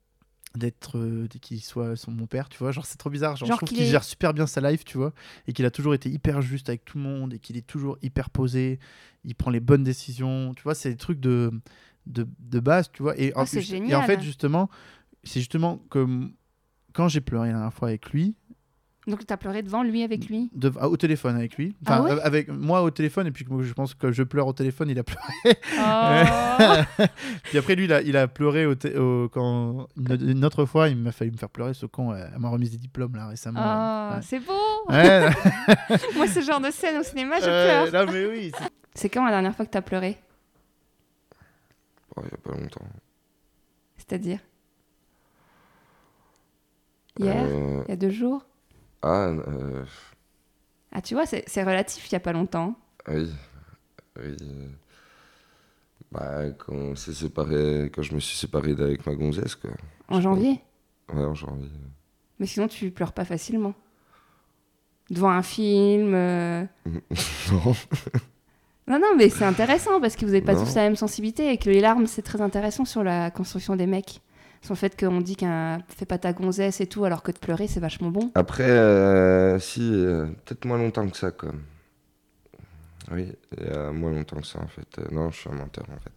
D'être 0.56 0.98
euh, 0.98 1.28
qu'il 1.42 1.62
soit 1.62 1.96
son 1.96 2.10
mon 2.10 2.26
père 2.26 2.50
tu 2.50 2.58
vois 2.58 2.72
genre 2.72 2.84
c'est 2.88 2.98
trop 2.98 3.12
bizarre 3.12 3.36
genre, 3.36 3.48
Genre 3.50 3.58
je 3.58 3.66
trouve 3.66 3.70
qu'il 3.78 3.86
est- 3.86 3.92
gère 3.92 4.04
super 4.04 4.34
bien 4.34 4.48
sa 4.48 4.62
life 4.68 4.84
tu 4.84 4.98
vois 4.98 5.14
et 5.46 5.54
qu'il 5.54 5.64
a 5.64 5.70
toujours 5.70 5.94
été 5.94 6.10
hyper 6.10 6.42
juste 6.42 6.70
avec 6.70 6.84
tout 6.86 6.98
le 6.98 7.04
monde 7.04 7.36
et 7.36 7.40
qu'il 7.40 7.56
est 7.56 7.68
toujours 7.68 8.00
hyper 8.02 8.32
posé 8.32 8.80
il 9.24 9.36
prend 9.36 9.52
les 9.52 9.60
bonnes 9.60 9.84
décisions 9.84 10.56
tu 10.56 10.64
vois 10.64 10.74
c'est 10.74 10.90
des 10.90 10.98
trucs 10.98 11.20
de 11.20 11.52
de, 12.08 12.28
de 12.40 12.60
base 12.60 12.90
tu 12.92 13.04
vois 13.04 13.16
et, 13.20 13.32
Ah, 13.36 13.42
en, 13.42 13.46
c'est 13.46 13.60
et 13.60 13.62
en 13.62 13.68
génial. 13.68 14.06
fait 14.08 14.22
justement 14.24 14.72
c'est 15.24 15.40
justement 15.40 15.78
que 15.92 16.08
quand 16.94 17.08
j'ai 17.08 17.22
pleuré 17.22 17.48
la 17.48 17.54
dernière 17.54 17.74
fois 17.74 17.88
avec 17.90 18.10
lui 18.12 18.36
Donc, 19.08 19.26
tu 19.26 19.34
as 19.34 19.38
pleuré 19.38 19.64
devant 19.64 19.82
lui, 19.84 20.04
avec 20.04 20.28
lui? 20.28 20.50
De- 20.54 20.72
ah, 20.80 20.88
au 20.90 20.98
téléphone 20.98 21.36
avec 21.36 21.56
lui 21.58 21.76
Ah 21.86 22.02
enfin 22.02 22.04
ouais? 22.04 22.12
euh, 22.12 22.20
avec 22.24 22.50
moi 22.50 22.82
au 22.84 22.90
téléphone 22.92 23.26
et 23.28 23.32
puis 23.32 23.46
je 23.62 23.74
pense 23.74 23.96
que 23.96 24.12
je 24.12 24.24
pleure 24.24 24.48
au 24.48 24.54
téléphone 24.54 24.90
il 24.90 25.00
a 25.00 25.04
pleuré 25.04 25.24
Oh. 25.80 27.04
puis 27.44 27.58
après 27.58 27.76
lui 27.76 27.86
il 27.86 27.94
a, 27.94 28.02
il 28.02 28.16
a 28.18 28.28
pleuré 28.28 28.66
au 28.66 28.76
quand 29.30 29.88
une, 29.98 30.30
une 30.30 30.46
autre 30.46 30.66
fois 30.66 30.90
il 30.90 30.98
m'a 30.98 31.12
failli 31.12 31.32
me 31.32 31.38
faire 31.38 31.50
pleurer 31.50 31.74
ce 31.74 31.86
con 31.86 32.12
à 32.12 32.38
ma 32.38 32.50
remise 32.50 32.72
des 32.72 32.78
diplômes 32.78 33.16
là 33.16 33.28
récemment 33.28 33.60
Oh, 33.62 34.16
Ouais. 34.16 34.22
c'est 34.24 34.40
beau 34.40 34.54
Ouais, 34.90 35.30
Moi, 36.16 36.28
ce 36.28 36.42
genre 36.42 36.60
de 36.60 36.72
scène 36.72 36.98
au 36.98 37.04
cinéma, 37.04 37.40
je 37.40 37.46
Euh, 37.48 37.88
pleure. 37.90 38.06
non, 38.06 38.12
mais 38.12 38.26
oui. 38.26 38.52
c'est- 38.96 39.10
quand 39.10 39.24
la 39.24 39.32
dernière 39.32 39.56
fois 39.56 39.66
que 39.66 39.72
tu 39.72 39.78
as 39.78 39.82
pleuré? 39.84 40.18
Oh, 42.16 42.22
il 42.26 42.32
y 42.32 42.34
a 42.34 42.38
pas 42.38 42.58
longtemps. 42.60 42.86
C'est-à-dire? 43.98 44.40
Hier 47.20 47.36
Euh, 47.48 47.84
Il 47.88 47.90
y 47.90 47.94
a 47.94 47.96
deux 47.98 48.10
jours 48.10 48.44
Ah, 49.04 49.28
euh, 49.28 49.86
Ah, 50.92 51.02
tu 51.02 51.14
vois, 51.14 51.26
c'est 51.28 51.64
relatif, 51.64 52.10
il 52.10 52.14
y 52.14 52.16
a 52.16 52.20
pas 52.20 52.34
longtemps. 52.34 52.76
oui. 53.08 53.30
Oui. 54.22 54.36
Bah, 56.12 56.50
quand, 56.58 56.96
s'est 56.98 57.14
séparé, 57.14 57.92
quand 57.94 58.02
je 58.02 58.16
me 58.16 58.20
suis 58.20 58.36
séparé 58.36 58.74
d'avec 58.74 59.06
ma 59.06 59.14
gonzesse, 59.16 59.56
quoi. 59.56 59.70
En 60.08 60.20
janvier 60.20 60.60
Ouais, 61.14 61.24
en 61.24 61.36
janvier. 61.36 61.70
Mais 62.40 62.48
sinon, 62.48 62.68
tu 62.68 62.90
pleures 62.92 63.14
pas 63.14 63.26
facilement. 63.26 63.74
Devant 65.12 65.30
un 65.30 65.44
film. 65.44 66.14
euh, 66.16 66.66
non. 67.52 67.76
Non, 68.88 69.00
non, 69.00 69.16
mais 69.18 69.30
c'est 69.30 69.46
intéressant 69.46 70.02
parce 70.02 70.16
que 70.16 70.22
vous 70.26 70.32
n'avez 70.32 70.42
pas 70.44 70.56
Non. 70.56 70.64
tous 70.66 70.76
la 70.76 70.82
même 70.82 70.96
sensibilité 70.96 71.52
et 71.52 71.58
que 71.58 71.70
les 71.70 71.80
larmes, 71.80 72.08
c'est 72.08 72.24
très 72.24 72.42
intéressant 72.42 72.86
sur 72.86 73.04
la 73.04 73.30
construction 73.30 73.76
des 73.76 73.86
mecs. 73.86 74.22
Le 74.68 74.76
fait 74.76 75.00
qu'on 75.00 75.22
dit 75.22 75.36
qu'un 75.36 75.80
fais 75.88 76.06
pas 76.06 76.18
ta 76.18 76.34
gonzesse 76.34 76.80
et 76.82 76.88
tout, 76.88 77.06
alors 77.06 77.24
que 77.24 77.32
de 77.32 77.40
pleurer, 77.40 77.68
c'est 77.68 77.80
vachement 77.80 78.10
bon. 78.10 78.32
Après, 78.36 78.70
euh, 78.70 79.58
si, 79.60 79.82
euh, 79.82 80.26
peut-être 80.46 80.66
moins 80.66 80.78
longtemps 80.78 81.08
que 81.10 81.18
ça, 81.18 81.32
quoi. 81.32 81.52
Oui, 83.12 83.32
a 83.72 83.92
moins 83.92 84.12
longtemps 84.12 84.40
que 84.40 84.46
ça, 84.46 84.60
en 84.60 84.68
fait. 84.68 85.00
Euh, 85.00 85.08
non, 85.12 85.32
je 85.32 85.40
suis 85.40 85.50
un 85.50 85.56
menteur, 85.56 85.86
en 85.90 86.00
fait. 86.00 86.14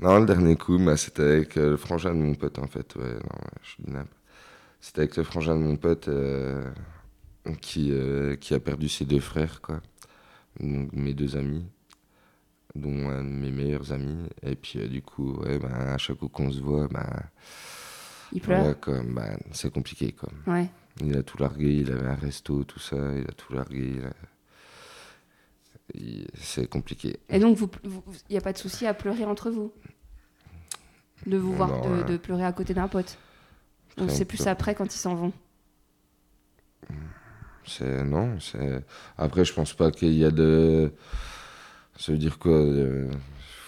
Non, 0.00 0.20
le 0.20 0.26
dernier 0.26 0.56
coup, 0.56 0.78
bah, 0.78 0.96
c'était 0.96 1.22
avec 1.22 1.56
euh, 1.56 1.70
le 1.70 1.76
frangin 1.76 2.14
de 2.14 2.20
mon 2.20 2.34
pote, 2.34 2.58
en 2.58 2.66
fait. 2.66 2.94
Ouais, 2.96 3.14
non, 3.14 3.48
je 3.62 3.70
suis. 3.70 3.84
C'était 4.80 5.00
avec 5.00 5.16
le 5.16 5.24
frangin 5.24 5.56
de 5.56 5.62
mon 5.62 5.76
pote 5.76 6.08
euh, 6.08 6.70
qui, 7.60 7.90
euh, 7.90 8.36
qui 8.36 8.54
a 8.54 8.60
perdu 8.60 8.88
ses 8.88 9.06
deux 9.06 9.20
frères, 9.20 9.60
quoi. 9.60 9.80
Donc, 10.60 10.92
mes 10.92 11.14
deux 11.14 11.36
amis, 11.36 11.66
dont 12.74 13.08
un 13.08 13.22
de 13.22 13.28
mes 13.28 13.50
meilleurs 13.50 13.92
amis. 13.92 14.28
Et 14.42 14.56
puis, 14.56 14.80
euh, 14.80 14.88
du 14.88 15.02
coup, 15.02 15.34
ouais, 15.40 15.58
bah, 15.58 15.92
à 15.92 15.98
chaque 15.98 16.16
coup 16.18 16.28
qu'on 16.28 16.50
se 16.50 16.60
voit, 16.60 16.88
bah, 16.88 17.06
Il 18.32 18.40
pleure. 18.40 18.78
quoi, 18.80 19.00
bah, 19.04 19.30
c'est 19.52 19.72
compliqué. 19.72 20.14
Ouais. 20.46 20.68
Il 21.00 21.16
a 21.16 21.22
tout 21.22 21.38
largué, 21.38 21.78
il 21.78 21.90
avait 21.92 22.06
un 22.06 22.14
resto, 22.14 22.64
tout 22.64 22.78
ça, 22.80 22.96
il 23.16 23.22
a 23.28 23.32
tout 23.32 23.52
largué. 23.52 23.94
il 23.96 24.04
a- 24.04 24.12
il- 25.94 26.26
C'est 26.36 26.66
compliqué. 26.68 27.18
Et 27.28 27.38
donc, 27.38 27.56
il 27.56 27.60
vous, 27.60 27.70
vous- 27.84 28.02
y 28.30 28.36
a 28.36 28.40
pas 28.40 28.52
de 28.52 28.58
souci 28.58 28.86
à 28.86 28.94
pleurer 28.94 29.24
entre 29.24 29.50
vous? 29.50 29.72
De 31.26 31.36
vous 31.36 31.52
voir, 31.52 31.68
Non, 31.68 31.80
de, 31.90 31.94
ouais. 32.02 32.04
de 32.04 32.16
pleurer 32.16 32.44
à 32.44 32.52
côté 32.52 32.74
d'un 32.74 32.88
pote? 32.88 33.18
Très 33.96 34.08
c'est 34.08 34.24
plus 34.24 34.46
après 34.48 34.74
quand 34.74 34.92
ils 34.94 34.98
s'en 34.98 35.14
vont? 35.14 35.32
C'est 37.66 38.04
non, 38.04 38.38
c'est. 38.40 38.84
Après, 39.16 39.44
je 39.44 39.54
pense 39.54 39.72
pas 39.72 39.90
qu'il 39.90 40.12
y 40.14 40.24
a 40.24 40.30
de. 40.30 40.92
Ça 41.96 42.12
veut 42.12 42.18
dire 42.18 42.38
quoi 42.38 42.52
euh, 42.52 43.08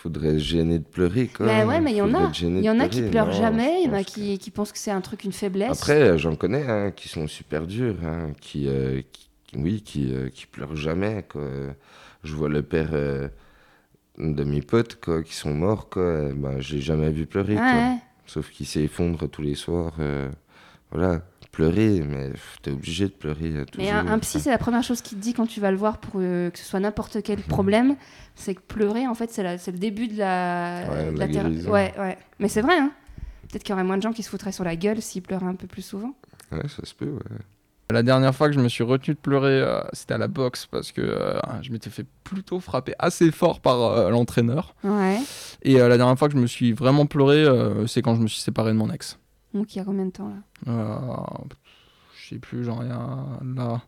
Faudrait 0.03 0.35
se 0.35 0.39
gêner 0.39 0.79
de 0.79 0.85
pleurer, 0.85 1.27
quoi. 1.29 1.47
Mais 1.47 1.65
ouais, 1.65 1.81
mais 1.81 1.93
il 1.93 1.97
y 1.97 2.03
en 2.03 2.13
a. 2.15 2.31
Il 2.41 2.61
y 2.65 2.71
en 2.71 2.79
a 2.81 2.89
qui 2.89 3.03
pleurent 3.03 3.27
Non, 3.27 3.33
jamais, 3.33 3.83
il 3.83 3.87
y 3.87 3.89
en 3.89 3.91
je 3.91 3.95
a 3.97 3.99
pense 4.05 4.07
qui, 4.15 4.39
qui 4.39 4.51
pensent 4.51 4.73
que 4.73 4.79
c'est 4.79 4.91
un 4.91 5.01
truc, 5.01 5.25
une 5.25 5.33
faiblesse. 5.33 5.71
Après, 5.71 6.01
euh, 6.03 6.19
j'en 6.19 6.37
connais 6.37 6.65
hein, 6.69 6.91
qui 6.93 7.09
sont 7.09 7.27
super 7.27 7.67
durs, 7.67 7.97
hein, 8.05 8.33
qui, 8.41 8.69
euh, 8.69 9.01
qui- 9.13 9.29
oui, 9.57 9.81
qui, 9.83 10.13
euh, 10.13 10.29
qui 10.29 10.47
pleurent 10.47 10.77
jamais. 10.77 11.25
Quoi. 11.29 11.43
Je 12.25 12.35
vois 12.35 12.49
le 12.49 12.63
père 12.63 12.91
euh, 12.93 13.29
de 14.19 14.45
mes 14.45 14.61
potes 14.63 15.01
quoi, 15.01 15.23
qui 15.23 15.35
sont 15.35 15.55
morts, 15.55 15.89
quoi. 15.89 16.29
Ben, 16.35 16.61
je 16.61 16.75
l'ai 16.77 16.81
jamais 16.83 17.11
vu 17.11 17.27
pleurer. 17.27 17.55
Quoi. 17.55 17.65
ouais. 17.73 17.97
Sauf 18.27 18.51
qu'il 18.51 18.67
s'effondre 18.67 19.29
tous 19.31 19.43
les 19.43 19.55
soirs. 19.55 19.95
voilà, 20.91 21.23
pleurer, 21.57 22.03
mais 22.07 22.31
t'es 22.63 22.71
obligé 22.71 23.07
de 23.07 23.13
pleurer. 23.13 23.47
euh, 23.57 23.65
Mais 23.79 23.91
un, 23.91 24.07
un 24.09 24.19
psy, 24.19 24.41
c'est 24.41 24.51
la 24.51 24.59
première 24.59 24.83
chose 24.83 25.01
qu'il 25.01 25.17
te 25.17 25.23
dit 25.23 25.33
quand 25.33 25.47
tu 25.47 25.59
vas 25.61 25.71
le 25.71 25.77
voir 25.79 25.99
pour 25.99 26.21
euh, 26.21 26.51
que 26.51 26.59
ce 26.59 26.65
soit 26.65 26.81
n'importe 26.81 27.23
quel 27.23 27.41
problème. 27.41 27.97
C'est 28.35 28.55
que 28.55 28.61
pleurer, 28.61 29.07
en 29.07 29.15
fait, 29.15 29.31
c'est 29.33 29.43
la- 29.43 29.57
c'est 29.57 29.73
le 29.73 29.79
début 29.79 30.07
de 30.09 30.19
la, 30.19 30.85
Ouais, 30.91 31.07
de 31.07 31.13
de 31.15 31.19
la 31.19 31.27
thé- 31.27 31.33
guérison. 31.33 31.71
Ouais, 31.71 31.95
ouais. 31.99 32.19
Mais 32.39 32.49
c'est 32.49 32.61
vrai, 32.61 32.77
hein. 32.79 32.91
Peut-être 33.49 33.63
qu'il 33.63 33.71
y 33.71 33.75
aurait 33.75 33.85
moins 33.85 33.97
de 33.97 34.03
gens 34.03 34.13
qui 34.13 34.23
se 34.23 34.29
foutraient 34.29 34.53
sur 34.53 34.65
la 34.65 34.77
gueule 34.77 35.01
s'ils 35.01 35.23
pleuraient 35.23 35.47
un 35.47 35.55
peu 35.55 35.67
plus 35.67 35.83
souvent. 35.83 36.15
Ouais, 36.53 36.69
ça 36.69 36.85
se 36.85 36.95
peut, 36.95 37.07
ouais. 37.11 37.39
La 37.91 38.03
dernière 38.03 38.35
fois 38.35 38.49
que 38.49 38.55
je 38.55 38.61
me 38.61 38.69
suis 38.69 38.83
retenu 38.83 39.15
de 39.15 39.19
pleurer, 39.21 39.61
euh, 39.63 39.81
c'était 39.93 40.15
à 40.15 40.19
la 40.19 40.27
boxe 40.29 40.67
parce 40.67 40.91
que 40.91 41.01
euh, 41.01 41.39
je 41.63 41.71
m'étais 41.71 41.89
fait 41.89 42.05
plutôt 42.25 42.59
frapper 42.59 42.95
assez 42.99 43.31
fort 43.31 43.61
par 43.61 43.81
euh, 43.81 44.11
l'entraîneur. 44.11 44.75
Ouais. 44.83 45.19
Et 45.63 45.81
euh, 45.81 45.89
la 45.89 45.97
dernière 45.97 46.19
fois 46.19 46.27
que 46.29 46.35
je 46.35 46.41
me 46.41 46.49
suis 46.49 46.73
vraiment 46.73 47.07
pleuré, 47.07 47.45
euh, 47.45 47.87
c'est 47.87 48.03
quand 48.03 48.17
je 48.17 48.21
me 48.23 48.27
suis 48.27 48.41
séparé 48.41 48.73
de 48.73 48.77
mon 48.77 48.91
ex. 48.91 49.19
Donc, 49.57 49.75
il 49.75 49.79
y 49.79 49.81
a 49.81 49.85
combien 49.85 50.05
de 50.07 50.11
temps, 50.11 50.29
là 50.29 50.73
Euh, 50.73 51.17
je 52.23 52.29
sais 52.29 52.39
plus, 52.39 52.65
genre 52.65 52.81
il 52.83 52.89
y 52.89 52.93
a 52.93 53.27
là, 53.57 53.81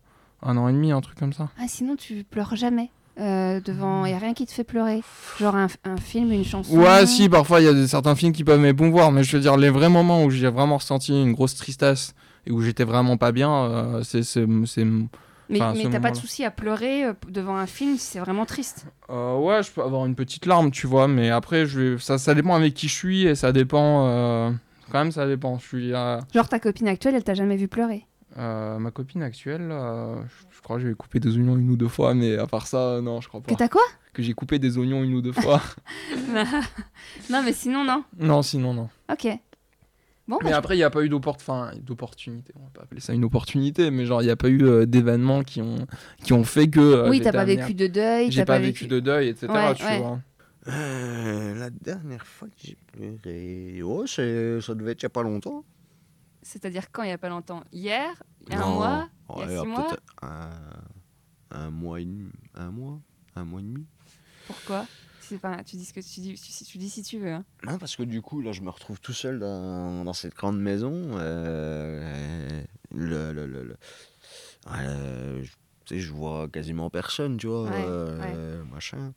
un 0.42 0.56
an 0.56 0.68
et 0.68 0.72
demi, 0.72 0.92
un 0.92 1.00
truc 1.00 1.18
comme 1.18 1.32
ça. 1.32 1.50
Ah, 1.58 1.66
sinon, 1.68 1.96
tu 1.96 2.24
pleures 2.24 2.56
jamais 2.56 2.90
euh, 3.20 3.60
devant. 3.60 4.06
Il 4.06 4.10
n'y 4.10 4.14
a 4.14 4.18
rien 4.18 4.32
qui 4.32 4.46
te 4.46 4.52
fait 4.52 4.64
pleurer. 4.64 5.02
Genre 5.38 5.54
un, 5.56 5.66
un 5.84 5.96
film, 5.96 6.30
une 6.32 6.44
chanson. 6.44 6.76
Ouais, 6.78 7.04
si, 7.06 7.28
parfois 7.28 7.60
il 7.60 7.64
y 7.64 7.68
a 7.68 7.74
des, 7.74 7.88
certains 7.88 8.14
films 8.14 8.32
qui 8.32 8.44
peuvent 8.44 8.60
m'émouvoir, 8.60 9.10
mais 9.12 9.24
je 9.24 9.36
veux 9.36 9.42
dire, 9.42 9.56
les 9.56 9.70
vrais 9.70 9.88
moments 9.88 10.24
où 10.24 10.30
j'ai 10.30 10.48
vraiment 10.48 10.76
ressenti 10.78 11.12
une 11.20 11.32
grosse 11.32 11.54
tristesse 11.56 12.14
et 12.46 12.52
où 12.52 12.62
j'étais 12.62 12.84
vraiment 12.84 13.16
pas 13.16 13.32
bien, 13.32 13.52
euh, 13.52 14.02
c'est 14.04 14.22
Mais, 14.46 15.62
Enfin, 15.62 15.72
mais 15.74 15.88
t'as 15.88 15.98
pas 15.98 16.10
de 16.10 16.16
souci 16.16 16.44
à 16.44 16.50
pleurer 16.50 17.04
euh, 17.06 17.14
devant 17.28 17.56
un 17.56 17.66
film 17.66 17.96
si 17.96 18.06
c'est 18.06 18.18
vraiment 18.20 18.44
triste. 18.44 18.86
Ouais, 19.08 19.62
je 19.62 19.70
peux 19.70 19.82
avoir 19.82 20.04
une 20.06 20.14
petite 20.14 20.44
larme, 20.46 20.70
tu 20.70 20.86
vois, 20.86 21.08
mais 21.08 21.30
après, 21.30 21.64
je 21.66 21.80
vais... 21.80 21.98
ça, 21.98 22.18
ça 22.18 22.34
dépend 22.34 22.54
avec 22.54 22.74
qui 22.74 22.86
je 22.86 22.94
suis 22.94 23.22
et 23.26 23.34
ça 23.34 23.50
dépend. 23.50 24.52
Quand 24.90 24.98
même, 24.98 25.12
ça 25.12 25.26
dépend. 25.26 25.58
Je 25.58 25.66
suis. 25.66 25.94
euh, 25.94 26.20
Genre 26.34 26.48
ta 26.48 26.58
copine 26.60 26.88
actuelle, 26.88 27.14
elle 27.14 27.24
t'a 27.24 27.34
jamais 27.34 27.56
vu 27.56 27.68
pleurer. 27.68 28.06
euh, 28.38 28.78
ma 28.78 28.90
copine 28.90 29.22
actuelle, 29.22 29.68
euh, 29.70 30.16
je- 30.54 30.60
crois 30.62 30.76
que 30.76 30.82
j'ai 30.86 30.94
coupé 30.94 31.18
des 31.18 31.36
oignons 31.36 31.56
une 31.56 31.70
ou 31.70 31.76
deux 31.76 31.88
fois, 31.88 32.14
mais 32.14 32.36
à 32.36 32.46
part 32.46 32.66
ça, 32.66 33.00
non, 33.02 33.20
je 33.20 33.28
crois 33.28 33.40
pas. 33.40 33.52
Que 33.52 33.58
t'as 33.58 33.68
quoi 33.68 33.82
Que 34.12 34.22
j'ai 34.22 34.34
coupé 34.34 34.58
des 34.58 34.76
oignons 34.78 35.02
une 35.02 35.14
ou 35.14 35.22
deux 35.22 35.32
fois. 35.32 35.62
Non, 37.30 37.42
mais 37.42 37.52
sinon, 37.52 37.84
non. 37.84 38.04
non, 38.18 38.42
sinon, 38.42 38.74
non. 38.74 38.88
Ok. 39.10 39.26
Bon, 40.26 40.38
Mais 40.44 40.50
bah, 40.50 40.58
après, 40.58 40.74
il 40.74 40.78
n'y 40.78 40.84
a 40.84 40.90
pas 40.90 41.02
eu 41.02 41.08
d'opportunité. 41.08 42.52
On 42.54 42.64
va 42.64 42.70
pas 42.74 42.82
appeler 42.82 43.00
ça 43.00 43.14
une 43.14 43.24
opportunité, 43.24 43.90
mais 43.90 44.04
genre, 44.04 44.20
il 44.20 44.26
n'y 44.26 44.30
a 44.30 44.36
pas 44.36 44.48
eu 44.50 44.62
euh, 44.62 44.84
d'événements 44.84 45.42
qui 45.42 45.62
ont, 45.62 45.86
qui 46.22 46.34
ont 46.34 46.44
fait 46.44 46.68
que. 46.68 46.80
euh, 46.80 47.08
oui, 47.08 47.22
t'as 47.22 47.32
pas 47.32 47.46
vécu 47.46 47.62
à- 47.62 47.72
de 47.72 47.86
deuil. 47.86 48.30
J'ai 48.30 48.44
pas 48.44 48.58
vécu 48.58 48.86
de 48.86 49.00
deuil, 49.00 49.28
etc. 49.28 49.46
Ouais, 49.50 49.74
tu 49.74 49.84
ouais. 49.84 49.98
vois. 50.00 50.20
Euh, 50.68 51.54
la 51.54 51.70
dernière 51.70 52.26
fois 52.26 52.48
que 52.48 52.54
j'ai 52.62 52.76
pleuré, 52.92 53.80
oh, 53.82 54.06
ça 54.06 54.22
devait 54.22 54.92
être 54.92 55.02
il 55.02 55.04
y 55.04 55.06
a 55.06 55.10
pas 55.10 55.22
longtemps. 55.22 55.64
C'est-à-dire 56.42 56.90
quand 56.92 57.02
il 57.02 57.08
y 57.08 57.12
a 57.12 57.18
pas 57.18 57.28
longtemps? 57.30 57.64
Hier? 57.72 58.10
Il 58.46 58.52
y 58.52 58.54
a 58.54 58.64
un 58.64 58.70
mois? 58.74 59.08
Il 59.34 59.40
y 59.40 59.42
a 59.42 59.60
six 59.60 59.66
mois? 59.66 59.96
un, 60.22 60.50
un 61.50 61.70
mois 61.70 62.00
et 62.00 62.04
demi, 62.04 62.30
un 62.54 62.70
mois, 62.70 63.00
un 63.34 63.44
mois 63.44 63.60
et 63.60 63.64
demi. 63.64 63.86
Pourquoi? 64.46 64.88
Pas... 65.42 65.62
Tu 65.64 65.76
dis 65.76 65.84
ce 65.84 65.92
que 65.92 66.00
tu 66.00 66.20
dis, 66.20 66.34
tu, 66.34 66.64
tu 66.64 66.78
dis 66.78 66.88
si 66.88 67.02
tu 67.02 67.18
veux. 67.18 67.32
hein. 67.32 67.44
Non, 67.64 67.76
parce 67.78 67.96
que 67.96 68.02
du 68.04 68.22
coup, 68.22 68.40
là, 68.40 68.52
je 68.52 68.60
me 68.62 68.70
retrouve 68.70 69.00
tout 69.00 69.12
seul 69.12 69.38
dans, 69.40 70.04
dans 70.04 70.12
cette 70.12 70.34
grande 70.34 70.60
maison. 70.60 70.92
euh, 71.18 72.62
le, 72.94 73.32
le, 73.32 73.46
le, 73.46 73.64
le- 73.64 73.76
euh, 74.70 75.44
je- 75.90 76.12
vois 76.12 76.48
quasiment 76.48 76.88
personne, 76.88 77.36
tu 77.36 77.46
vois, 77.48 77.64
Ouais, 77.64 77.74
euh, 77.74 78.64
machin. 78.64 79.12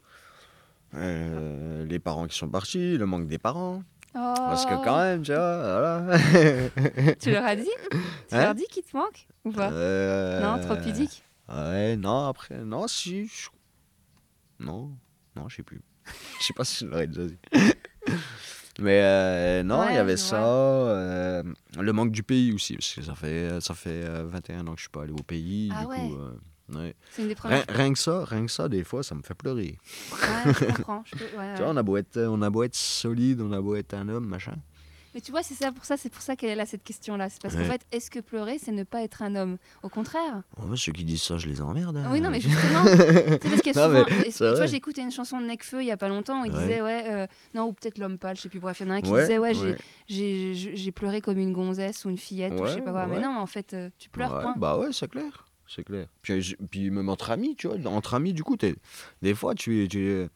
Euh, 0.94 1.86
les 1.86 2.00
parents 2.00 2.28
qui 2.28 2.38
sont 2.38 2.50
partis, 2.50 2.98
le 2.98 3.06
manque 3.06 3.28
des 3.28 3.38
parents. 3.38 3.84
Parce 4.14 4.66
que 4.66 4.74
Oh. 4.74 4.82
quand 4.84 4.98
même, 4.98 5.22
tu 5.22 5.32
vois, 5.34 5.58
voilà. 5.58 6.18
Tu 7.22 7.32
leur 7.32 7.46
as 7.46 7.56
dit 7.56 7.70
Tu 7.92 8.36
Hein 8.36 8.44
leur 8.44 8.56
dis 8.56 8.66
qu'ils 8.70 8.84
te 8.84 8.96
manquent 8.98 9.26
Ou 9.46 9.52
pas 9.52 9.72
Euh, 9.72 10.42
Non, 10.42 10.60
trop 10.60 10.76
pudique 10.76 11.24
Ouais, 11.48 11.96
non, 11.96 12.28
après, 12.28 12.58
non, 12.66 12.88
si. 12.88 13.28
je- 13.28 13.50
Non, 14.60 14.92
non, 15.36 15.48
je 15.48 15.56
sais 15.58 15.64
plus. 15.64 15.82
Je 16.42 16.46
sais 16.46 16.54
pas 16.54 16.66
si 16.66 16.84
je 16.84 16.90
l'aurais 16.90 17.08
déjà 17.08 17.26
dit. 17.26 17.38
Mais 18.80 19.02
euh, 19.02 19.64
non, 19.64 19.84
il 19.84 19.88
Ouais, 19.88 19.96
y 19.96 19.98
avait 19.98 20.18
ça. 20.18 20.44
euh, 20.44 21.44
le 21.80 21.94
manque 21.94 22.12
du 22.12 22.24
pays 22.24 22.52
aussi, 22.54 22.76
parce 22.76 22.94
que 22.96 23.02
ça 23.02 23.16
fait, 23.16 23.62
ça 23.62 23.74
fait 23.76 24.04
euh, 24.06 24.26
21 24.26 24.66
ans 24.68 24.72
que 24.74 24.78
je 24.78 24.84
suis 24.84 24.90
pas 24.90 25.04
allé 25.04 25.12
au 25.14 25.24
pays. 25.24 25.70
Ah 25.74 25.82
du 25.82 25.86
ouais. 25.88 25.96
coup, 25.96 26.16
euh, 26.16 26.34
C'est 27.12 27.22
une 27.22 27.28
des 27.28 27.34
Rien, 27.34 27.62
premières. 27.62 27.66
rien 27.70 27.94
que 27.94 28.00
ça, 28.00 28.26
rien 28.26 28.46
que 28.46 28.52
ça, 28.52 28.68
des 28.70 28.84
fois, 28.84 29.04
ça 29.04 29.16
me 29.16 29.22
fait 29.22 29.34
pleurer. 29.36 29.78
Ouais, 30.12 30.54
je 30.54 30.66
comprends. 30.66 31.04
je 31.06 31.16
peux- 31.18 31.38
ouais, 31.38 31.54
Tu 31.56 31.62
vois, 31.64 31.72
on 31.72 31.78
a, 31.78 31.84
beau 31.84 31.98
être, 31.98 32.18
on 32.20 32.42
a 32.42 32.50
beau 32.50 32.64
être 32.64 32.76
solide, 32.76 33.42
on 33.42 33.52
a 33.52 33.62
beau 33.62 33.76
être 33.76 33.94
un 33.94 34.08
homme, 34.10 34.26
machin. 34.26 34.56
Mais 35.14 35.20
tu 35.20 35.32
vois, 35.32 35.44
c'est 35.44 35.56
ça 35.56 35.74
pour 35.74 35.84
ça, 35.84 35.98
c'est 35.98 36.08
pour 36.08 36.22
ça 36.22 36.38
qu'elle 36.38 36.58
là 36.58 36.66
cette 36.66 36.86
question-là. 36.86 37.30
C'est 37.30 37.42
parce 37.42 37.54
qu'en 37.54 37.66
fait, 37.66 37.82
est-ce 37.92 38.10
que 38.10 38.22
pleurer, 38.22 38.58
c'est 38.64 38.72
ne 38.72 38.84
pas 38.86 39.02
être 39.04 39.22
un 39.22 39.36
homme? 39.36 39.58
Au 39.84 39.90
contraire. 39.90 40.42
Oh, 40.56 40.74
ceux 40.78 40.94
qui 40.94 41.04
disent 41.04 41.22
ça, 41.24 41.38
je 41.38 41.50
les 41.50 41.60
emmerde. 41.60 41.98
hein. 41.98 42.08
Oui, 42.14 42.22
non, 42.22 42.30
mais 42.32 42.40
justement, 42.40 42.86
c'est 42.86 43.40
parce 43.42 43.62
qu'il 43.62 43.76
y 43.76 43.78
a 43.78 43.86
souvent. 43.88 44.06
mais 44.10 44.32
tu 44.32 44.38
vois, 44.46 44.68
écouté 44.74 45.02
une 45.02 45.12
chanson 45.12 45.42
de 45.42 45.48
Necfeu 45.48 45.82
il 45.82 45.88
y 45.88 45.92
a 45.92 45.98
pas 45.98 46.08
longtemps. 46.08 46.44
où 46.44 46.46
Il 46.46 46.52
disait, 46.54 46.82
ouais, 46.82 47.04
euh, 47.10 47.28
non, 47.54 47.66
ou 47.66 47.74
peut-être 47.74 47.98
l'homme 47.98 48.18
pâle, 48.18 48.38
je 48.38 48.44
sais 48.44 48.50
plus. 48.50 48.62
Bref, 48.62 48.80
il 48.80 48.88
y 48.88 48.90
en 48.90 48.94
a 48.94 48.96
un 48.96 49.02
qui 49.02 49.12
disait, 49.12 49.38
ouais, 49.38 49.54
j'ai- 50.08 50.92
pleuré 50.94 51.20
comme 51.20 51.40
une 51.40 51.52
gonzesse 51.52 52.06
ou 52.06 52.10
une 52.10 52.18
fillette 52.18 52.54
ou 52.54 52.66
je 52.66 52.72
sais 52.76 52.82
pas 52.82 52.92
quoi. 52.92 53.08
Mais 53.08 53.20
non, 53.20 53.38
en 53.38 53.48
fait, 53.48 53.74
euh, 53.74 53.90
tu 53.98 54.10
pleures, 54.10 54.40
point. 54.40 54.56
Bah 54.58 54.78
ouais, 54.78 54.94
c'est 54.94 55.10
clair. 55.10 55.46
C'est 55.74 55.84
clair. 55.86 56.08
Puis, 56.22 56.56
puis 56.70 56.90
même 56.92 57.08
entre 57.10 57.32
amis, 57.32 57.56
tu 57.56 57.68
vois, 57.68 57.78
entre 57.92 58.14
amis, 58.16 58.34
du 58.34 58.44
coup, 58.44 58.58
t'es- 58.58 58.76
des 59.22 59.34
fois, 59.34 59.56
tu 59.56 59.84
es. 59.84 59.88
Tu 59.88 60.10
es 60.10 60.30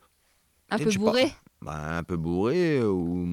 un 0.70 0.78
peu 0.78 0.90
bourré. 0.98 1.32
bah, 1.62 1.98
un 1.98 2.04
peu 2.04 2.16
bourré, 2.16 2.82
ou 2.84 3.26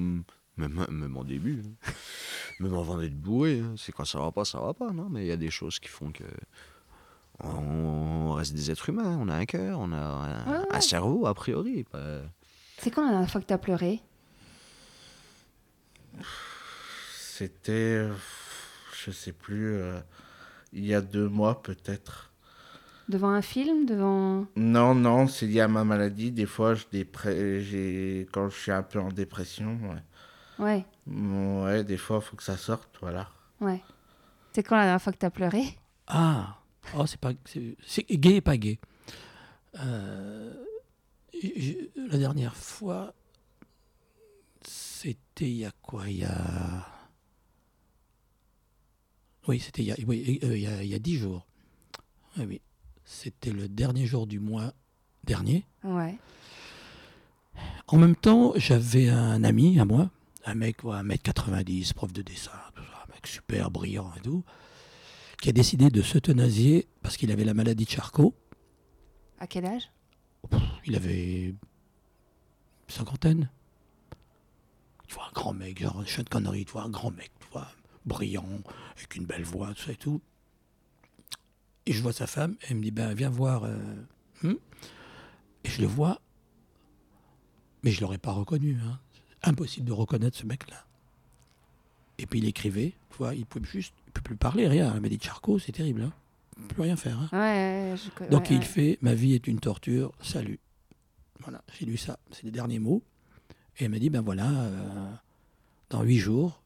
même, 0.57 0.85
même 0.89 1.15
en 1.17 1.23
début. 1.23 1.61
hein. 1.65 1.91
même 2.59 2.73
avant 2.73 2.97
d'être 2.97 3.15
bourré. 3.19 3.59
hein. 3.61 3.73
C'est 3.77 3.91
quand 3.93 4.05
ça 4.05 4.19
va 4.19 4.31
pas, 4.31 4.43
ça 4.45 4.59
va 4.59 4.73
pas, 4.73 4.91
non? 4.91 5.07
Mais 5.09 5.21
il 5.25 5.27
y 5.27 5.31
a 5.31 5.37
des 5.37 5.49
choses 5.49 5.79
qui 5.79 5.87
font 5.89 6.11
que. 6.11 6.23
On 7.39 8.33
reste 8.33 8.53
des 8.53 8.69
êtres 8.69 8.89
humains, 8.89 9.17
on 9.19 9.27
a 9.27 9.35
un 9.35 9.45
cœur, 9.45 9.79
on 9.79 9.91
a 9.91 9.97
un, 9.97 10.51
Ouais, 10.51 10.57
ouais. 10.59 10.65
un 10.75 10.81
cerveau, 10.81 11.25
a 11.25 11.33
priori. 11.33 11.85
C'est 12.77 12.91
quand 12.91 13.03
la 13.05 13.11
dernière 13.11 13.29
fois 13.31 13.41
que 13.41 13.47
t'as 13.47 13.57
pleuré? 13.57 14.01
C'était, 17.17 18.07
je 19.03 19.11
sais 19.11 19.33
plus, 19.33 19.73
euh, 19.75 19.99
il 20.73 20.85
y 20.85 20.93
a 20.93 21.01
deux 21.01 21.29
mois 21.29 21.61
peut-être. 21.61 22.31
Devant 23.09 23.29
un 23.29 23.41
film 23.41 23.85
Devant. 23.85 24.45
Non, 24.55 24.95
non, 24.95 25.27
c'est 25.27 25.45
lié 25.45 25.61
à 25.61 25.67
ma 25.67 25.83
maladie. 25.83 26.31
Des 26.31 26.45
fois, 26.45 26.73
je 26.73 26.83
quand 28.31 28.49
je 28.49 28.57
suis 28.57 28.71
un 28.71 28.83
peu 28.83 28.99
en 28.99 29.09
dépression, 29.09 29.77
ouais. 29.89 30.03
Ouais, 30.59 30.85
Bon, 31.05 31.65
ouais, 31.65 31.83
des 31.83 31.97
fois, 31.97 32.19
il 32.21 32.25
faut 32.25 32.35
que 32.37 32.43
ça 32.43 32.57
sorte, 32.57 32.89
voilà. 33.01 33.29
ouais. 33.59 33.81
C'est 34.53 34.61
quand 34.63 34.75
la 34.75 34.83
dernière 34.83 35.01
fois 35.01 35.11
que 35.11 35.17
t'as 35.17 35.31
pleuré? 35.31 35.63
Ah, 36.07 36.57
oh, 36.95 37.05
c'est 37.07 37.19
pas, 37.19 37.31
c'est 37.45 38.05
gay 38.11 38.35
et 38.35 38.41
pas 38.41 38.55
gay. 38.55 38.79
Euh, 39.79 40.53
la 41.95 42.17
dernière 42.19 42.55
fois, 42.55 43.13
c'était 44.61 45.49
il 45.49 45.57
y 45.57 45.65
a 45.65 45.71
quoi? 45.81 46.07
Il 46.07 46.19
y 46.19 46.23
a. 46.23 46.87
Oui, 49.47 49.59
c'était 49.59 49.81
il 49.81 49.87
y 49.87 49.91
a, 49.91 49.95
oui, 50.07 50.39
euh, 50.43 50.55
il 50.55 50.61
y 50.61 50.67
a, 50.67 50.83
il 50.83 50.89
y 50.89 50.95
a 50.95 50.99
dix 50.99 51.17
jours. 51.17 51.45
Oui, 52.37 52.45
oui. 52.47 52.61
C'était 53.05 53.51
le 53.51 53.67
dernier 53.67 54.05
jour 54.05 54.27
du 54.27 54.39
mois 54.39 54.73
dernier. 55.23 55.65
Ouais. 55.83 56.17
En 57.87 57.97
même 57.97 58.15
temps, 58.15 58.53
j'avais 58.55 59.09
un 59.09 59.43
ami 59.43 59.79
à 59.79 59.85
moi, 59.85 60.09
un 60.45 60.55
mec, 60.55 60.83
ouais, 60.83 60.95
1m90, 60.95 61.93
prof 61.93 62.11
de 62.11 62.21
dessin, 62.21 62.51
tout 62.75 62.83
ça, 62.83 63.05
un 63.07 63.13
mec 63.13 63.27
super 63.27 63.69
brillant 63.69 64.11
et 64.17 64.21
tout, 64.21 64.43
qui 65.41 65.49
a 65.49 65.51
décidé 65.51 65.89
de 65.89 66.01
s'euthanasier 66.01 66.87
parce 67.01 67.17
qu'il 67.17 67.31
avait 67.31 67.43
la 67.43 67.53
maladie 67.53 67.85
de 67.85 67.89
Charcot. 67.89 68.33
À 69.39 69.47
quel 69.47 69.65
âge? 69.65 69.91
Il 70.85 70.95
avait 70.95 71.53
cinquantaine. 72.87 73.49
Tu 75.07 75.15
vois, 75.15 75.25
un 75.27 75.33
grand 75.33 75.53
mec, 75.53 75.81
genre 75.81 75.99
un 75.99 76.05
chien 76.05 76.23
de 76.23 76.29
connerie, 76.29 76.65
tu 76.65 76.71
vois, 76.71 76.83
un 76.83 76.89
grand 76.89 77.11
mec, 77.11 77.31
tu 77.39 77.47
vois, 77.51 77.67
brillant, 78.05 78.47
avec 78.97 79.15
une 79.15 79.25
belle 79.25 79.43
voix, 79.43 79.73
tout 79.73 79.83
ça 79.83 79.91
et 79.91 79.95
tout. 79.95 80.21
Et 81.85 81.93
je 81.93 82.01
vois 82.01 82.13
sa 82.13 82.27
femme, 82.27 82.55
elle 82.69 82.77
me 82.77 82.81
dit, 82.83 82.91
ben 82.91 83.13
viens 83.13 83.29
voir. 83.29 83.63
euh, 83.65 83.77
hmm. 84.43 84.55
Et 85.65 85.69
je 85.69 85.81
le 85.81 85.87
vois, 85.87 86.21
mais 87.83 87.91
je 87.91 88.01
l'aurais 88.01 88.17
pas 88.17 88.31
reconnu. 88.31 88.77
hein. 88.83 88.99
Impossible 89.43 89.85
de 89.87 89.91
reconnaître 89.93 90.37
ce 90.37 90.45
mec-là. 90.45 90.85
Et 92.17 92.25
puis 92.25 92.39
il 92.39 92.45
écrivait, 92.45 92.93
tu 93.09 93.17
vois, 93.17 93.33
il 93.35 93.45
pouvait 93.45 93.65
juste, 93.65 93.93
il 94.07 94.11
peut 94.13 94.21
plus 94.21 94.35
parler, 94.37 94.67
rien. 94.67 94.87
La 94.93 94.99
maladie 94.99 95.17
de 95.17 95.23
Charcot, 95.23 95.59
c'est 95.59 95.71
terrible. 95.73 96.03
Hein. 96.03 96.13
Il 96.57 96.63
peut 96.67 96.75
plus 96.75 96.83
rien 96.83 96.95
faire. 96.95 97.19
hein. 97.19 97.29
Ouais, 97.33 97.95
je 97.97 98.29
Donc 98.29 98.43
ouais, 98.43 98.47
il 98.51 98.59
ouais. 98.59 98.63
fait 98.65 98.97
Ma 99.01 99.13
vie 99.15 99.33
est 99.33 99.47
une 99.47 99.59
torture, 99.59 100.13
salut. 100.21 100.59
Voilà, 101.41 101.61
j'ai 101.77 101.85
lu 101.85 101.97
ça, 101.97 102.19
c'est 102.31 102.43
les 102.43 102.51
derniers 102.51 102.79
mots. 102.79 103.03
Et 103.79 103.85
elle 103.85 103.91
m'a 103.91 103.99
dit 103.99 104.09
Ben 104.09 104.21
voilà, 104.21 104.49
euh, 104.49 105.11
dans 105.89 106.03
huit 106.03 106.19
jours, 106.19 106.62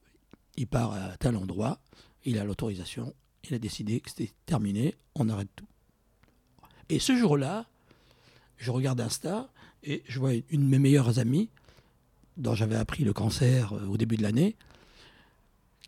il 0.58 0.68
part 0.68 0.94
à 0.94 1.18
tel 1.18 1.36
endroit, 1.36 1.80
il 2.26 2.38
a 2.38 2.44
l'autorisation, 2.44 3.14
il 3.44 3.54
a 3.54 3.60
décidé 3.60 4.00
que 4.02 4.10
c'était 4.10 4.34
terminé, 4.46 4.96
on 5.16 5.30
arrête 5.30 5.50
tout. 5.56 5.68
Et 6.90 7.00
ce 7.00 7.16
jour-là, 7.16 7.68
je 8.58 8.72
regarde 8.72 9.00
Insta 9.00 9.50
et 9.84 10.04
je 10.08 10.20
vois 10.20 10.34
une 10.34 10.66
de 10.66 10.68
mes 10.68 10.80
meilleures 10.80 11.20
amies, 11.20 11.50
dont 12.38 12.56
j'avais 12.56 12.76
appris 12.76 13.04
le 13.04 13.14
cancer 13.14 13.74
euh, 13.74 13.86
au 13.86 13.98
début 13.98 14.18
de 14.18 14.24
l'année, 14.24 14.56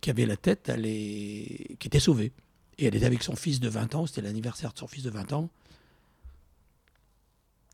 qui 0.01 0.09
avait 0.09 0.25
la 0.25 0.37
tête, 0.37 0.71
qui 0.81 1.77
était 1.87 1.99
sauvée. 1.99 2.31
Et 2.77 2.85
elle 2.85 2.95
était 2.95 3.05
avec 3.05 3.23
son 3.23 3.35
fils 3.35 3.59
de 3.59 3.67
20 3.67 3.95
ans, 3.95 4.05
c'était 4.07 4.21
l'anniversaire 4.21 4.71
de 4.71 4.77
son 4.77 4.87
fils 4.87 5.03
de 5.03 5.09
20 5.09 5.33
ans. 5.33 5.49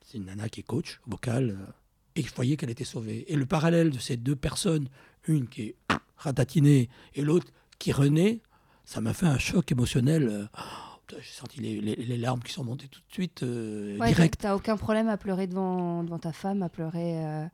C'est 0.03 0.17
une 0.17 0.25
nana 0.25 0.49
qui 0.49 0.61
est 0.61 0.63
coach 0.63 0.99
vocal. 1.05 1.51
euh, 1.51 1.71
et 2.15 2.23
je 2.23 2.33
voyais 2.33 2.55
qu'elle 2.55 2.69
était 2.69 2.85
sauvée. 2.85 3.25
Et 3.31 3.35
le 3.35 3.45
parallèle 3.45 3.91
de 3.91 3.99
ces 3.99 4.15
deux 4.15 4.35
personnes, 4.35 4.87
une 5.27 5.47
qui 5.47 5.61
est 5.63 5.75
ratatinée 6.17 6.89
et 7.13 7.21
l'autre 7.21 7.47
qui 7.79 7.91
renaît, 7.91 8.41
ça 8.85 9.01
m'a 9.01 9.13
fait 9.13 9.25
un 9.25 9.37
choc 9.37 9.71
émotionnel. 9.71 10.27
euh, 10.29 10.45
oh, 10.57 11.15
J'ai 11.19 11.31
senti 11.33 11.59
les, 11.61 11.81
les- 11.81 11.95
les 11.95 12.17
larmes 12.17 12.41
qui 12.41 12.51
sont 12.53 12.63
montées 12.63 12.87
tout 12.87 12.99
de 13.07 13.13
suite, 13.13 13.43
euh, 13.43 13.97
Ouais, 13.99 14.07
direct. 14.07 14.39
T'as 14.41 14.55
aucun 14.55 14.77
problème 14.77 15.07
à 15.09 15.17
pleurer 15.17 15.47
devant, 15.47 16.03
devant 16.03 16.19
ta 16.19 16.31
femme, 16.33 16.63
à 16.63 16.69
pleurer 16.69 17.23
euh, 17.25 17.45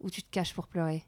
où 0.00 0.10
tu 0.10 0.22
te 0.22 0.30
caches 0.30 0.54
pour 0.54 0.66
pleurer? 0.68 1.04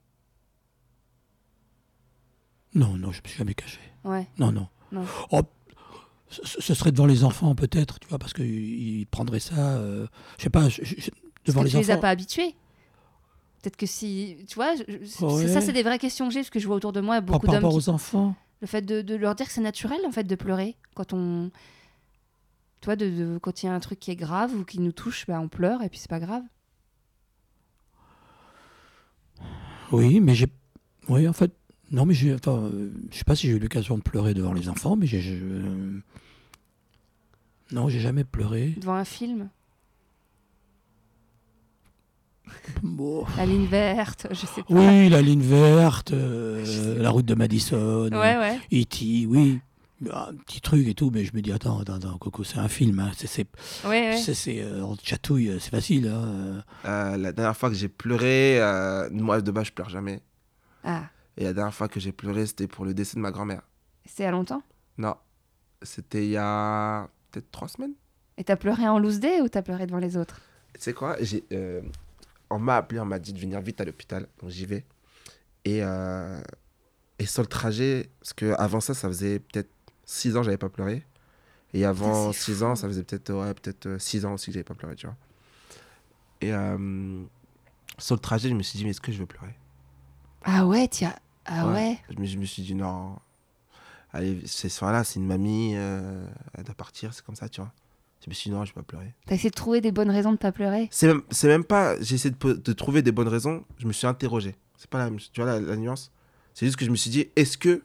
Non, 2.74 2.96
non, 2.96 3.10
je 3.12 3.20
me 3.22 3.28
suis 3.28 3.38
jamais 3.38 3.54
caché. 3.54 3.80
Ouais. 4.04 4.26
Non, 4.38 4.52
non. 4.52 4.68
Non. 4.92 5.04
Oh, 5.32 5.42
ce, 6.30 6.74
serait 6.74 6.92
devant 6.92 7.06
les 7.06 7.24
enfants 7.24 7.54
peut-être, 7.56 7.98
tu 7.98 8.08
vois, 8.08 8.18
parce 8.18 8.32
qu'ils 8.32 8.46
ils 9.00 9.06
prendraient 9.06 9.40
ça, 9.40 9.76
euh, 9.78 10.06
je 10.38 10.44
sais 10.44 10.50
pas, 10.50 10.68
je- 10.68 10.82
je- 10.84 10.94
je- 11.00 11.10
devant 11.44 11.60
Parce 11.62 11.72
que 11.72 11.78
les 11.78 11.82
tu 11.82 11.86
les 11.86 11.90
as 11.90 11.94
enfants. 11.94 12.00
pas 12.02 12.10
habitués. 12.10 12.54
Peut-être 13.62 13.76
que 13.76 13.86
si. 13.86 14.36
Tu 14.48 14.54
vois, 14.54 14.74
je- 14.74 15.24
Ouais. 15.24 15.48
ça, 15.48 15.60
c'est 15.60 15.72
des 15.72 15.82
vraies 15.82 15.98
questions 15.98 16.28
que 16.28 16.32
j'ai, 16.34 16.40
parce 16.40 16.50
que 16.50 16.58
je 16.58 16.66
vois 16.66 16.76
autour 16.76 16.92
de 16.92 17.00
moi 17.00 17.16
Par, 17.16 17.22
beaucoup 17.22 17.46
par 17.46 17.54
d'hommes. 17.56 17.64
rapport 17.64 17.70
qui- 17.80 17.88
aux 17.88 17.90
enfants. 17.90 18.34
Le 18.62 18.66
fait 18.66 18.82
de, 18.82 19.02
de 19.02 19.14
leur 19.16 19.34
dire 19.34 19.46
que 19.46 19.52
c'est 19.52 19.60
naturel, 19.60 20.00
en 20.06 20.10
fait, 20.12 20.24
de 20.24 20.34
pleurer 20.34 20.76
quand 20.94 21.12
on. 21.12 21.50
Toi, 22.80 22.96
de, 22.96 23.10
de- 23.10 23.38
quand 23.42 23.62
il 23.62 23.66
y 23.66 23.68
a 23.68 23.74
un 23.74 23.80
truc 23.80 24.00
qui 24.00 24.10
est 24.10 24.16
grave 24.16 24.54
ou 24.54 24.64
qui 24.64 24.80
nous 24.80 24.92
touche, 24.92 25.26
bah, 25.26 25.38
on 25.40 25.48
pleure 25.48 25.82
et 25.82 25.88
puis 25.90 25.98
c'est 25.98 26.08
pas 26.10 26.20
grave. 26.20 26.42
Oui, 29.92 30.20
mais 30.20 30.34
j'ai. 30.34 30.46
Oui, 31.08 31.26
en 31.28 31.32
fait. 31.32 31.52
Non, 31.90 32.06
mais 32.06 32.14
j'ai. 32.14 32.34
Enfin, 32.34 32.56
euh, 32.72 32.90
je 33.10 33.16
sais 33.18 33.24
pas 33.24 33.34
si 33.34 33.46
j'ai 33.48 33.54
eu 33.54 33.58
l'occasion 33.58 33.98
de 33.98 34.02
pleurer 34.02 34.32
devant 34.34 34.52
les 34.52 34.68
enfants, 34.68 34.96
mais 34.96 35.06
j'ai. 35.06 35.22
euh, 35.42 36.00
Non, 37.72 37.88
j'ai 37.88 38.00
jamais 38.00 38.24
pleuré. 38.24 38.74
Devant 38.78 38.94
un 38.94 39.04
film, 39.04 39.48
Bon. 42.82 43.24
la 43.36 43.46
ligne 43.46 43.66
verte, 43.66 44.26
je 44.30 44.46
sais 44.46 44.62
pas. 44.62 44.74
Oui, 44.74 45.08
la 45.08 45.20
ligne 45.22 45.42
verte, 45.42 46.12
euh, 46.12 46.98
la 47.00 47.10
route 47.10 47.26
de 47.26 47.34
Madison, 47.34 48.08
Ouais, 48.10 48.36
ouais. 48.38 48.58
E.T., 48.72 49.26
oui. 49.26 49.60
Un 50.10 50.34
petit 50.46 50.62
truc 50.62 50.88
et 50.88 50.94
tout, 50.94 51.10
mais 51.12 51.24
je 51.26 51.34
me 51.34 51.42
dis, 51.42 51.52
attends, 51.52 51.78
attends, 51.80 51.96
attends, 51.96 52.16
Coco, 52.16 52.42
c'est 52.42 52.58
un 52.58 52.68
film. 52.68 53.00
Hein. 53.00 53.10
C'est, 53.16 53.26
c'est, 53.26 53.46
Ouais, 53.84 54.10
ouais. 54.12 54.16
c'est, 54.16 54.32
c'est, 54.32 54.62
euh, 54.62 54.82
on 54.82 54.96
chatouille, 55.02 55.58
c'est 55.60 55.68
facile. 55.70 56.08
Hein. 56.08 56.24
euh. 56.24 56.60
Euh, 56.86 57.16
la 57.18 57.32
dernière 57.32 57.54
fois 57.56 57.68
que 57.68 57.74
j'ai 57.76 57.88
pleuré, 57.90 58.58
euh, 58.62 59.10
moi 59.10 59.42
de 59.42 59.50
base 59.50 59.66
je 59.66 59.72
pleure 59.72 59.90
jamais. 59.90 60.22
Ah, 60.84 61.02
Et 61.36 61.44
la 61.44 61.52
dernière 61.52 61.74
fois 61.74 61.88
que 61.88 62.00
j'ai 62.00 62.12
pleuré, 62.12 62.46
c'était 62.46 62.66
pour 62.66 62.86
le 62.86 62.94
décès 62.94 63.16
de 63.16 63.20
ma 63.20 63.30
grand-mère. 63.30 63.60
c'était 64.06 64.22
il 64.22 64.26
y 64.26 64.28
a 64.28 64.32
longtemps? 64.32 64.62
Non, 64.96 65.14
c'était 65.82 66.24
il 66.24 66.30
y 66.30 66.36
a 66.38 67.06
peut-être 67.30 67.50
trois 67.50 67.68
semaines. 67.68 67.92
Et 68.38 68.44
t'as 68.44 68.56
pleuré 68.56 68.88
en 68.88 68.98
loose 68.98 69.20
day 69.20 69.42
ou 69.42 69.50
t'as 69.50 69.60
pleuré 69.60 69.84
devant 69.86 69.98
les 69.98 70.16
autres? 70.16 70.40
Tu 70.74 70.80
sais 70.80 70.92
quoi? 70.94 71.16
J'ai, 71.20 71.44
euh, 71.52 71.82
On 72.50 72.58
m'a 72.58 72.76
appelé, 72.76 73.00
on 73.00 73.04
m'a 73.04 73.18
dit 73.18 73.32
de 73.32 73.38
venir 73.38 73.60
vite 73.60 73.80
à 73.80 73.84
l'hôpital. 73.84 74.26
Donc 74.40 74.50
j'y 74.50 74.66
vais. 74.66 74.84
Et, 75.64 75.82
euh, 75.82 76.40
et 77.18 77.26
sur 77.26 77.42
le 77.42 77.48
trajet, 77.48 78.10
parce 78.20 78.32
que 78.32 78.54
avant 78.58 78.80
ça, 78.80 78.94
ça 78.94 79.08
faisait 79.08 79.38
peut-être 79.38 79.70
6 80.04 80.36
ans 80.36 80.40
que 80.40 80.46
j'avais 80.46 80.56
pas 80.58 80.68
pleuré. 80.68 81.04
Et 81.72 81.84
avant 81.84 82.32
6 82.32 82.62
ans, 82.62 82.74
ça 82.74 82.88
faisait 82.88 83.04
peut-être 83.04 83.32
ouais, 83.32 83.54
peut 83.54 83.98
6 83.98 84.24
ans 84.24 84.34
aussi 84.34 84.46
que 84.46 84.52
j'avais 84.52 84.64
pas 84.64 84.74
pleuré, 84.74 84.96
tu 84.96 85.06
vois. 85.06 85.16
Et 86.40 86.52
euh, 86.52 87.22
sur 87.98 88.14
le 88.14 88.20
trajet, 88.20 88.48
je 88.48 88.54
me 88.54 88.62
suis 88.62 88.78
dit, 88.78 88.84
mais 88.84 88.90
est-ce 88.90 89.00
que 89.00 89.12
je 89.12 89.18
veux 89.18 89.26
pleurer? 89.26 89.54
Ah 90.42 90.66
ouais, 90.66 90.88
tiens. 90.88 91.14
Ah 91.44 91.68
ouais, 91.72 91.98
Je, 92.10 92.18
me, 92.18 92.24
je 92.24 92.38
me 92.38 92.44
suis 92.44 92.62
dit, 92.62 92.74
non. 92.74 93.18
Allez, 94.12 94.40
c'est 94.46 94.72
voilà, 94.80 95.04
c'est 95.04 95.20
une 95.20 95.26
mamie, 95.26 95.74
euh, 95.76 96.26
elle 96.54 96.64
doit 96.64 96.74
partir, 96.74 97.14
c'est 97.14 97.24
comme 97.24 97.36
ça, 97.36 97.48
tu 97.48 97.60
vois. 97.60 97.72
Je 98.24 98.28
me 98.28 98.34
suis 98.34 98.50
dit, 98.50 98.56
non, 98.56 98.64
je 98.64 98.70
vais 98.70 98.74
pas 98.74 98.82
pleurer. 98.82 99.14
T'as 99.26 99.34
essayé 99.34 99.50
de 99.50 99.54
trouver 99.54 99.80
des 99.80 99.92
bonnes 99.92 100.10
raisons 100.10 100.32
de 100.32 100.36
pas 100.36 100.52
pleurer? 100.52 100.88
C'est 100.90 101.06
même, 101.06 101.22
même 101.44 101.64
pas. 101.64 102.00
J'ai 102.00 102.16
essayé 102.16 102.34
de, 102.38 102.72
trouver 102.72 103.00
des 103.02 103.12
bonnes 103.12 103.28
raisons. 103.28 103.64
Je 103.78 103.86
me 103.86 103.92
suis 103.92 104.06
interrogé. 104.06 104.56
C'est 104.76 104.90
pas 104.90 104.98
la, 104.98 105.04
même- 105.10 105.18
tu 105.18 105.40
vois 105.40 105.50
la, 105.50 105.60
la 105.60 105.76
nuance? 105.76 106.12
C'est 106.52 106.66
juste 106.66 106.76
que 106.76 106.84
je 106.84 106.90
me 106.90 106.96
suis 106.96 107.10
dit, 107.10 107.28
est-ce 107.36 107.56
que 107.56 107.82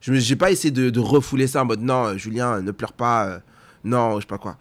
je 0.00 0.12
j'ai 0.14 0.34
pas 0.36 0.50
essayé 0.50 0.72
de, 0.72 0.90
de 0.90 1.00
refouler 1.00 1.46
ça 1.46 1.62
en 1.62 1.64
mode 1.64 1.80
non, 1.80 2.06
euh, 2.06 2.16
Julien, 2.16 2.54
euh, 2.54 2.62
ne 2.62 2.72
pleure 2.72 2.92
pas, 2.92 3.26
euh, 3.26 3.38
non, 3.84 4.16
je 4.16 4.22
sais 4.22 4.26
pas 4.26 4.38
quoi. 4.38 4.58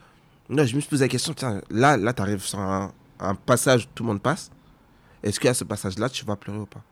Non, 0.50 0.64
je 0.66 0.76
me 0.76 0.82
suis 0.82 0.90
posé 0.90 1.06
la 1.06 1.10
question. 1.10 1.34
Tiens, 1.34 1.62
là, 1.72 1.98
là, 1.98 2.14
t'arrives 2.14 2.44
sur 2.44 2.60
un, 2.60 2.94
un 3.20 3.34
passage 3.34 3.86
où 3.86 3.88
tout 3.96 4.04
le 4.04 4.10
monde 4.10 4.22
passe. 4.22 4.52
Est-ce 5.24 5.40
qu'à 5.40 5.56
ce 5.56 5.64
passage-là, 5.64 6.10
tu 6.10 6.26
vas 6.26 6.36
pleurer 6.36 6.60
ou 6.60 6.66
pas? 6.68 6.84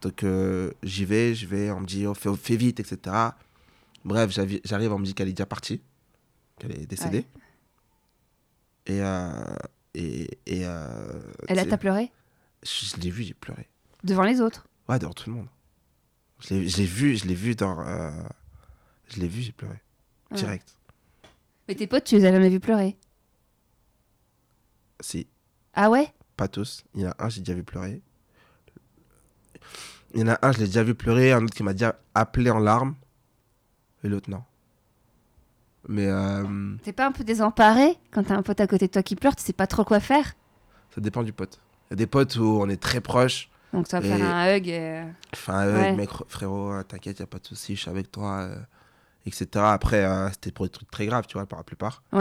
Donc 0.00 0.22
euh, 0.22 0.70
j'y 0.82 1.04
vais, 1.04 1.34
j'y 1.34 1.46
vais. 1.46 1.70
On 1.72 1.80
me 1.80 1.86
dit, 1.86 2.06
oh, 2.06 2.14
fais, 2.14 2.30
fais 2.36 2.56
vite, 2.56 2.78
etc. 2.78 3.16
Bref, 4.04 4.30
j'arrive, 4.30 4.60
j'arrive, 4.64 4.92
on 4.92 4.98
me 4.98 5.04
dit 5.04 5.14
qu'elle 5.14 5.28
est 5.28 5.32
déjà 5.32 5.46
partie, 5.46 5.80
qu'elle 6.62 6.78
est 6.80 6.86
décédée. 6.86 7.26
Et, 8.86 9.00
euh, 9.02 9.56
et, 9.94 10.24
et 10.46 10.64
euh, 10.66 11.22
Elle 11.48 11.58
a 11.58 11.64
t'as 11.66 11.76
pleuré? 11.76 12.10
je, 12.62 12.86
je 12.86 12.96
l'ai 12.96 13.10
vu, 13.10 13.22
j'ai 13.24 13.34
pleuré. 13.34 13.68
Devant 14.04 14.22
les 14.24 14.40
autres? 14.40 14.66
Ouais, 14.88 14.98
devant 14.98 15.12
tout 15.12 15.30
le 15.30 15.36
monde. 15.36 15.48
Je 16.40 16.54
l'ai, 16.54 16.60
vu, 16.86 17.16
je 17.16 17.26
l'ai 17.26 17.34
vu 17.34 17.54
dans. 17.54 17.80
euh, 17.86 18.10
je 19.08 19.20
l'ai 19.20 19.28
vu, 19.28 19.42
j'ai 19.42 19.52
pleuré. 19.52 19.80
Direct. 20.32 20.76
Mais 21.68 21.74
tes 21.76 21.86
potes, 21.86 22.04
tu 22.04 22.16
les 22.16 22.24
as 22.24 22.32
jamais 22.32 22.48
vus 22.48 22.58
pleurer? 22.58 22.96
Si, 25.00 25.26
Ah 25.74 25.90
ouais? 25.90 26.12
Pas 26.36 26.48
tous. 26.48 26.84
Il 26.94 27.02
y 27.02 27.06
en 27.06 27.10
a 27.10 27.14
un, 27.24 27.28
j'ai 27.28 27.40
déjà 27.40 27.54
vu 27.54 27.62
pleurer. 27.62 28.02
Il 30.14 30.20
y 30.20 30.24
en 30.24 30.28
a 30.28 30.38
un, 30.42 30.52
je 30.52 30.58
l'ai 30.58 30.66
déjà 30.66 30.82
vu 30.82 30.94
pleurer. 30.94 31.32
Un 31.32 31.44
autre 31.44 31.54
qui 31.54 31.62
m'a 31.62 31.72
déjà 31.74 31.98
appelé 32.14 32.50
en 32.50 32.58
larmes. 32.58 32.96
Et 34.02 34.08
l'autre, 34.08 34.28
non. 34.30 34.42
Mais 35.88 36.06
euh, 36.08 36.44
T'es 36.84 36.92
pas 36.92 37.06
un 37.06 37.12
peu 37.12 37.24
désemparé 37.24 37.96
quand 38.12 38.22
t'as 38.24 38.36
un 38.36 38.42
pote 38.42 38.60
à 38.60 38.66
côté 38.66 38.86
de 38.86 38.92
toi 38.92 39.02
qui 39.02 39.16
pleure, 39.16 39.34
tu 39.36 39.42
sais 39.42 39.52
pas 39.52 39.66
trop 39.66 39.84
quoi 39.84 39.98
faire? 40.00 40.34
Ça 40.94 41.00
dépend 41.00 41.22
du 41.22 41.32
pote. 41.32 41.58
Il 41.90 41.92
y 41.92 41.94
a 41.94 41.96
des 41.96 42.06
potes 42.06 42.36
où 42.36 42.44
on 42.60 42.68
est 42.68 42.80
très 42.80 43.00
proches. 43.00 43.50
Donc 43.72 43.88
tu 43.88 43.96
vas 43.96 44.02
Et- 44.04 44.08
faire 44.08 44.22
un 44.22 44.54
hug 44.56 44.68
et... 44.68 45.02
Enfin, 45.34 45.64
euh, 45.66 45.74
Ouais. 45.80 45.96
mec, 45.96 46.10
frérot, 46.28 46.72
euh, 46.72 46.82
t'inquiète, 46.82 47.18
y 47.18 47.22
a 47.22 47.26
pas 47.26 47.38
de 47.38 47.46
souci, 47.46 47.74
je 47.74 47.80
suis 47.80 47.90
avec 47.90 48.12
toi, 48.12 48.42
euh, 48.42 48.56
etc. 49.26 49.46
Après, 49.72 50.04
euh, 50.04 50.28
c'était 50.30 50.52
pour 50.52 50.66
des 50.66 50.70
trucs 50.70 50.90
très 50.90 51.06
graves, 51.06 51.26
tu 51.26 51.34
vois, 51.38 51.46
pour 51.46 51.58
la 51.58 51.64
plupart. 51.64 52.02
Ouais, 52.12 52.18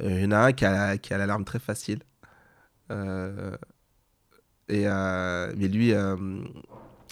ouais. 0.00 0.08
Il 0.08 0.20
y 0.20 0.26
en 0.26 0.32
a 0.32 0.38
un 0.38 0.52
qui 0.52 0.64
a, 0.64 0.96
qui 0.98 1.12
a 1.14 1.18
l'alarme 1.18 1.44
très 1.44 1.58
facile. 1.58 2.00
Et, 4.68 4.84
mais 4.86 5.68
lui, 5.68 5.92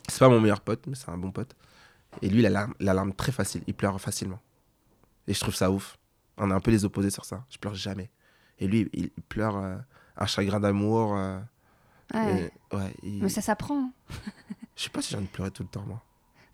c'est 0.08 0.18
pas 0.18 0.28
mon 0.28 0.40
meilleur 0.40 0.60
pote, 0.60 0.86
mais 0.86 0.94
c'est 0.94 1.08
un 1.10 1.18
bon 1.18 1.30
pote. 1.32 1.54
Et 2.22 2.28
lui, 2.28 2.40
il 2.40 2.46
a 2.56 2.66
l'alarme 2.80 3.12
très 3.14 3.32
facile, 3.32 3.62
il 3.66 3.74
pleure 3.74 4.00
facilement. 4.00 4.40
Et 5.30 5.34
je 5.34 5.40
trouve 5.40 5.54
ça 5.54 5.70
ouf. 5.70 5.96
On 6.38 6.50
est 6.50 6.54
un 6.54 6.60
peu 6.60 6.70
les 6.72 6.84
opposés 6.84 7.10
sur 7.10 7.24
ça. 7.24 7.44
Je 7.50 7.58
pleure 7.58 7.74
jamais. 7.74 8.10
Et 8.58 8.66
lui, 8.66 8.88
il, 8.92 9.10
pleure 9.28 9.56
euh, 9.56 9.76
un 10.16 10.26
chagrin 10.26 10.58
d'amour. 10.60 11.14
euh, 11.16 11.38
Ouais. 12.12 12.50
et- 12.72 12.76
ouais, 12.76 12.92
il- 13.04 13.22
Mais 13.22 13.28
ça 13.28 13.40
s'apprend. 13.40 13.90
Je 14.76 14.84
sais 14.84 14.90
pas 14.90 15.00
si 15.02 15.10
j'ai 15.10 15.16
envie 15.16 15.26
de 15.26 15.30
pleurer 15.30 15.50
tout 15.52 15.62
le 15.62 15.68
temps, 15.68 15.84
moi. 15.86 16.02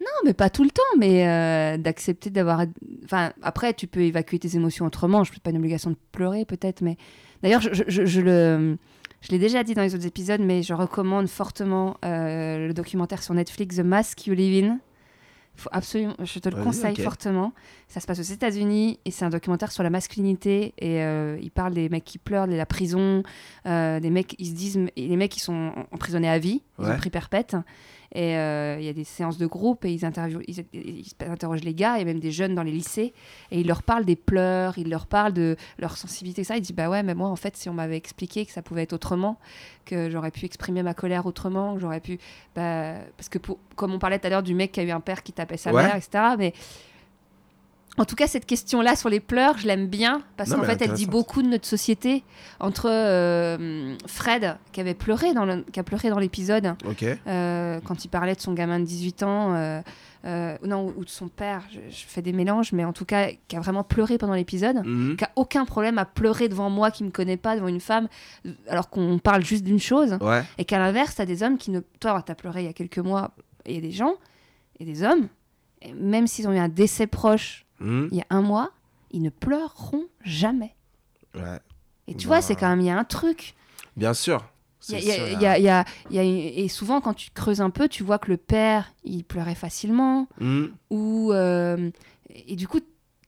Non, 0.00 0.06
mais 0.24 0.34
pas 0.34 0.50
tout 0.50 0.62
le 0.64 0.70
temps, 0.70 0.82
mais 0.98 1.26
euh, 1.26 1.78
d'accepter 1.78 2.28
d'avoir. 2.28 2.64
Enfin, 3.04 3.32
après, 3.42 3.72
tu 3.72 3.86
peux 3.86 4.00
évacuer 4.02 4.38
tes 4.38 4.54
émotions 4.56 4.84
autrement. 4.84 5.24
Je 5.24 5.32
n'ai 5.32 5.38
pas 5.38 5.50
une 5.50 5.56
obligation 5.56 5.90
de 5.90 5.96
pleurer, 6.12 6.44
peut-être, 6.44 6.82
mais. 6.82 6.96
D'ailleurs, 7.42 7.60
je, 7.62 7.70
je- 7.88 8.04
je 8.04 8.20
le. 8.20 8.76
Je 9.22 9.30
l'ai 9.30 9.38
déjà 9.38 9.64
dit 9.64 9.72
dans 9.74 9.82
les 9.82 9.94
autres 9.94 10.06
épisodes, 10.06 10.40
mais 10.42 10.62
je 10.62 10.74
recommande 10.74 11.26
fortement 11.28 11.96
euh, 12.04 12.66
le 12.68 12.74
documentaire 12.74 13.22
sur 13.22 13.32
Netflix 13.32 13.76
The 13.76 13.80
Mask 13.80 14.26
You 14.26 14.34
Live 14.34 14.64
In. 14.64 14.78
Faut 15.58 15.70
absolument, 15.72 16.14
je 16.22 16.38
te 16.38 16.48
le 16.50 16.62
conseille 16.62 16.96
fortement. 16.96 17.52
Ça 17.88 18.00
se 18.00 18.06
passe 18.06 18.18
aux 18.18 18.22
États-Unis 18.22 18.98
et 19.06 19.10
c'est 19.10 19.24
un 19.24 19.30
documentaire 19.30 19.72
sur 19.72 19.82
la 19.82 19.88
masculinité 19.90 20.74
et 20.78 21.02
euh, 21.02 21.38
il 21.40 21.50
parle 21.50 21.72
des 21.72 21.88
mecs 21.88 22.04
qui 22.04 22.18
pleurent, 22.18 22.46
de 22.46 22.54
la 22.54 22.66
prison, 22.66 23.22
euh, 23.66 23.98
des 23.98 24.10
mecs 24.10 24.34
ils 24.38 24.48
se 24.48 24.52
disent 24.54 24.78
les 24.96 25.16
mecs 25.16 25.30
qui 25.32 25.40
sont 25.40 25.72
emprisonnés 25.92 26.28
à 26.28 26.38
vie, 26.38 26.62
ils 26.78 26.84
ont 26.84 26.88
Ouais. 26.88 26.96
pris 26.98 27.08
perpète 27.10 27.56
et 28.18 28.36
euh, 28.38 28.76
il 28.80 28.84
y 28.86 28.88
a 28.88 28.92
des 28.94 29.04
séances 29.04 29.36
de 29.36 29.46
groupe 29.46 29.84
et 29.84 29.92
ils 29.92 30.04
interviewent, 30.06 30.42
ils, 30.48 30.64
ils 30.72 31.04
interrogent 31.28 31.64
les 31.64 31.74
gars 31.74 31.98
et 32.00 32.04
même 32.06 32.18
des 32.18 32.32
jeunes 32.32 32.54
dans 32.54 32.62
les 32.62 32.72
lycées 32.72 33.12
et 33.50 33.60
ils 33.60 33.66
leur 33.66 33.82
parlent 33.82 34.06
des 34.06 34.16
pleurs, 34.16 34.78
ils 34.78 34.88
leur 34.88 35.06
parlent 35.06 35.34
de 35.34 35.56
leur 35.78 35.96
sensibilité 35.98 36.42
ça. 36.42 36.56
Ils 36.56 36.62
disent 36.62 36.72
bah 36.74 36.88
ouais 36.88 37.02
mais 37.02 37.14
moi 37.14 37.28
en 37.28 37.36
fait 37.36 37.56
si 37.58 37.68
on 37.68 37.74
m'avait 37.74 37.96
expliqué 37.98 38.46
que 38.46 38.52
ça 38.52 38.62
pouvait 38.62 38.84
être 38.84 38.94
autrement, 38.94 39.38
que 39.84 40.08
j'aurais 40.08 40.30
pu 40.30 40.46
exprimer 40.46 40.82
ma 40.82 40.94
colère 40.94 41.26
autrement, 41.26 41.74
que 41.74 41.80
j'aurais 41.80 42.00
pu 42.00 42.18
bah, 42.54 42.94
parce 43.18 43.28
que 43.28 43.38
pour- 43.38 43.58
comme 43.76 43.92
on 43.92 43.98
parlait 43.98 44.18
tout 44.18 44.26
à 44.28 44.30
l'heure 44.30 44.42
du 44.42 44.54
mec 44.54 44.72
qui 44.72 44.80
a 44.80 44.84
eu 44.84 44.90
un 44.90 45.00
père 45.00 45.22
qui 45.22 45.32
tapait 45.32 45.58
sa 45.58 45.72
Ouais. 45.74 45.82
mère 45.82 45.96
etc. 45.96 46.24
Mais 46.38 46.54
en 47.98 48.04
tout 48.04 48.14
cas, 48.16 48.26
cette 48.26 48.46
question-là 48.46 48.94
sur 48.96 49.08
les 49.08 49.20
pleurs, 49.20 49.58
je 49.58 49.66
l'aime 49.66 49.86
bien 49.86 50.22
parce 50.36 50.52
qu'en 50.54 50.62
fait, 50.62 50.82
elle 50.82 50.92
dit 50.92 51.06
beaucoup 51.06 51.42
de 51.42 51.48
notre 51.48 51.66
société. 51.66 52.24
Entre 52.60 52.88
euh, 52.90 53.94
Fred, 54.06 54.56
qui 54.72 54.80
avait 54.80 54.94
pleuré 54.94 55.32
dans 55.34 55.44
le- 55.44 55.62
qui 55.72 55.80
a 55.80 55.82
pleuré 55.82 56.10
dans 56.10 56.18
l'épisode, 56.18 56.74
euh, 57.26 57.80
quand 57.84 58.04
il 58.04 58.08
parlait 58.08 58.34
de 58.34 58.40
son 58.40 58.52
gamin 58.54 58.80
de 58.80 58.84
18 58.84 59.22
ans, 59.22 59.54
euh, 60.24 60.56
non, 60.64 60.92
ou 60.96 61.04
de 61.04 61.08
son 61.10 61.28
père, 61.28 61.62
je, 61.72 61.78
je 61.88 62.04
fais 62.06 62.20
des 62.22 62.32
mélanges, 62.32 62.72
mais 62.72 62.84
en 62.84 62.92
tout 62.92 63.04
cas, 63.04 63.28
qui 63.46 63.56
a 63.56 63.60
vraiment 63.60 63.84
pleuré 63.84 64.18
pendant 64.18 64.34
l'épisode, 64.34 64.82
Mhm. 64.84 65.16
qui 65.16 65.24
a 65.24 65.30
aucun 65.36 65.64
problème 65.64 65.98
à 65.98 66.04
pleurer 66.04 66.48
devant 66.48 66.68
moi 66.70 66.90
qui 66.90 67.04
me 67.04 67.10
connaît 67.10 67.36
pas, 67.36 67.54
devant 67.54 67.68
une 67.68 67.80
femme, 67.80 68.08
alors 68.68 68.90
qu'on 68.90 69.18
parle 69.18 69.44
juste 69.44 69.62
d'une 69.64 69.78
chose. 69.78 70.18
Ouais. 70.20 70.42
Et 70.58 70.64
qu'à 70.64 70.78
l'inverse, 70.78 71.14
t'as 71.14 71.26
des 71.26 71.42
hommes 71.44 71.58
qui 71.58 71.70
ne. 71.70 71.80
Toi, 72.00 72.22
t'as 72.26 72.34
pleuré 72.34 72.62
il 72.62 72.66
y 72.66 72.68
a 72.68 72.72
quelques 72.72 72.98
mois, 72.98 73.30
et 73.66 73.70
il 73.72 73.74
y 73.76 73.78
a 73.78 73.82
des 73.82 73.92
gens, 73.92 74.14
et 74.80 74.84
des 74.84 75.02
hommes, 75.04 75.28
et 75.82 75.92
même 75.92 76.26
s'ils 76.26 76.48
ont 76.48 76.52
eu 76.52 76.58
un 76.58 76.68
décès 76.68 77.06
proche 77.06 77.65
Mhm. 77.80 78.08
il 78.12 78.18
y 78.18 78.20
a 78.22 78.26
un 78.30 78.42
mois, 78.42 78.70
ils 79.10 79.22
ne 79.22 79.30
pleureront 79.30 80.04
jamais. 80.24 80.74
Ouais. 81.34 81.58
Et 82.08 82.14
tu 82.14 82.26
Bah, 82.26 82.34
vois, 82.34 82.42
c'est 82.42 82.56
quand 82.56 82.68
même, 82.68 82.80
il 82.80 82.86
y 82.86 82.90
a 82.90 82.98
un 82.98 83.04
truc. 83.04 83.54
Bien 83.96 84.14
sûr. 84.14 84.44
Et 86.10 86.68
souvent, 86.68 87.00
quand 87.00 87.14
tu 87.14 87.30
creuses 87.30 87.60
un 87.60 87.70
peu, 87.70 87.88
tu 87.88 88.02
vois 88.02 88.18
que 88.18 88.30
le 88.30 88.36
père, 88.36 88.92
il 89.04 89.24
pleurait 89.24 89.54
facilement. 89.54 90.28
Mhm. 90.40 90.72
Ou. 90.90 91.32
euh, 91.32 91.90
et 92.48 92.56
du 92.56 92.68
coup, 92.68 92.80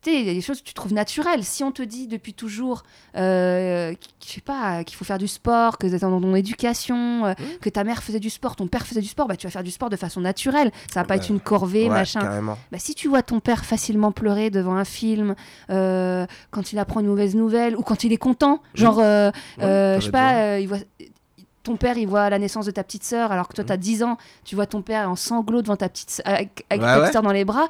il 0.06 0.26
y 0.26 0.30
a 0.30 0.34
des 0.34 0.40
choses 0.40 0.60
que 0.60 0.66
tu 0.66 0.74
trouves 0.74 0.92
naturelles. 0.94 1.44
Si 1.44 1.62
on 1.64 1.72
te 1.72 1.82
dit 1.82 2.06
depuis 2.06 2.32
toujours, 2.32 2.82
euh, 3.16 3.92
je 4.26 4.32
sais 4.32 4.40
pas, 4.40 4.84
qu'il 4.84 4.96
faut 4.96 5.04
faire 5.04 5.18
du 5.18 5.28
sport, 5.28 5.76
que 5.76 5.86
dans 5.86 6.20
ton 6.20 6.34
éducation, 6.34 7.26
euh, 7.26 7.34
que 7.60 7.68
ta 7.68 7.84
mère 7.84 8.02
faisait 8.02 8.20
du 8.20 8.30
sport, 8.30 8.56
ton 8.56 8.68
père 8.68 8.86
faisait 8.86 9.00
du 9.00 9.08
sport, 9.08 9.26
bah, 9.28 9.36
tu 9.36 9.46
vas 9.46 9.50
faire 9.50 9.62
du 9.64 9.70
sport 9.70 9.90
de 9.90 9.96
façon 9.96 10.20
naturelle. 10.20 10.70
Ça 10.92 11.00
va 11.00 11.04
pas 11.04 11.16
Bah, 11.16 11.22
être 11.22 11.28
une 11.30 11.40
corvée, 11.40 11.84
ouais, 11.84 11.88
machin. 11.90 12.20
Bah, 12.72 12.78
si 12.78 12.94
tu 12.94 13.08
vois 13.08 13.22
ton 13.22 13.40
père 13.40 13.64
facilement 13.64 14.12
pleurer 14.12 14.50
devant 14.50 14.76
un 14.76 14.84
film, 14.84 15.34
euh, 15.70 16.26
quand 16.50 16.72
il 16.72 16.78
apprend 16.78 17.00
une 17.00 17.06
mauvaise 17.06 17.34
nouvelle, 17.34 17.76
ou 17.76 17.82
quand 17.82 18.04
il 18.04 18.12
est 18.12 18.16
content, 18.18 18.62
genre, 18.74 18.98
Ouais, 18.98 19.32
je 19.58 20.00
sais 20.04 20.10
pas, 20.10 20.58
il 20.60 20.68
voit, 20.68 20.78
ton 21.64 21.76
père, 21.76 21.98
il 21.98 22.06
voit 22.06 22.30
la 22.30 22.38
naissance 22.38 22.64
de 22.66 22.70
ta 22.70 22.82
petite 22.84 23.04
sœur, 23.04 23.30
alors 23.32 23.46
que 23.48 23.54
toi, 23.54 23.64
tu 23.64 23.72
as 23.72 23.76
10 23.76 24.02
ans, 24.02 24.16
tu 24.44 24.54
vois 24.54 24.66
ton 24.66 24.80
père 24.80 25.10
en 25.10 25.16
sanglots 25.16 25.60
devant 25.60 25.76
ta 25.76 25.88
petite, 25.90 26.10
sœur- 26.10 26.26
avec, 26.26 26.64
avec 26.70 26.80
Ouais, 26.82 26.88
ta 26.88 26.94
petite 26.94 27.06
ouais. 27.08 27.12
sœur 27.12 27.22
dans 27.22 27.32
les 27.32 27.44
bras. 27.44 27.66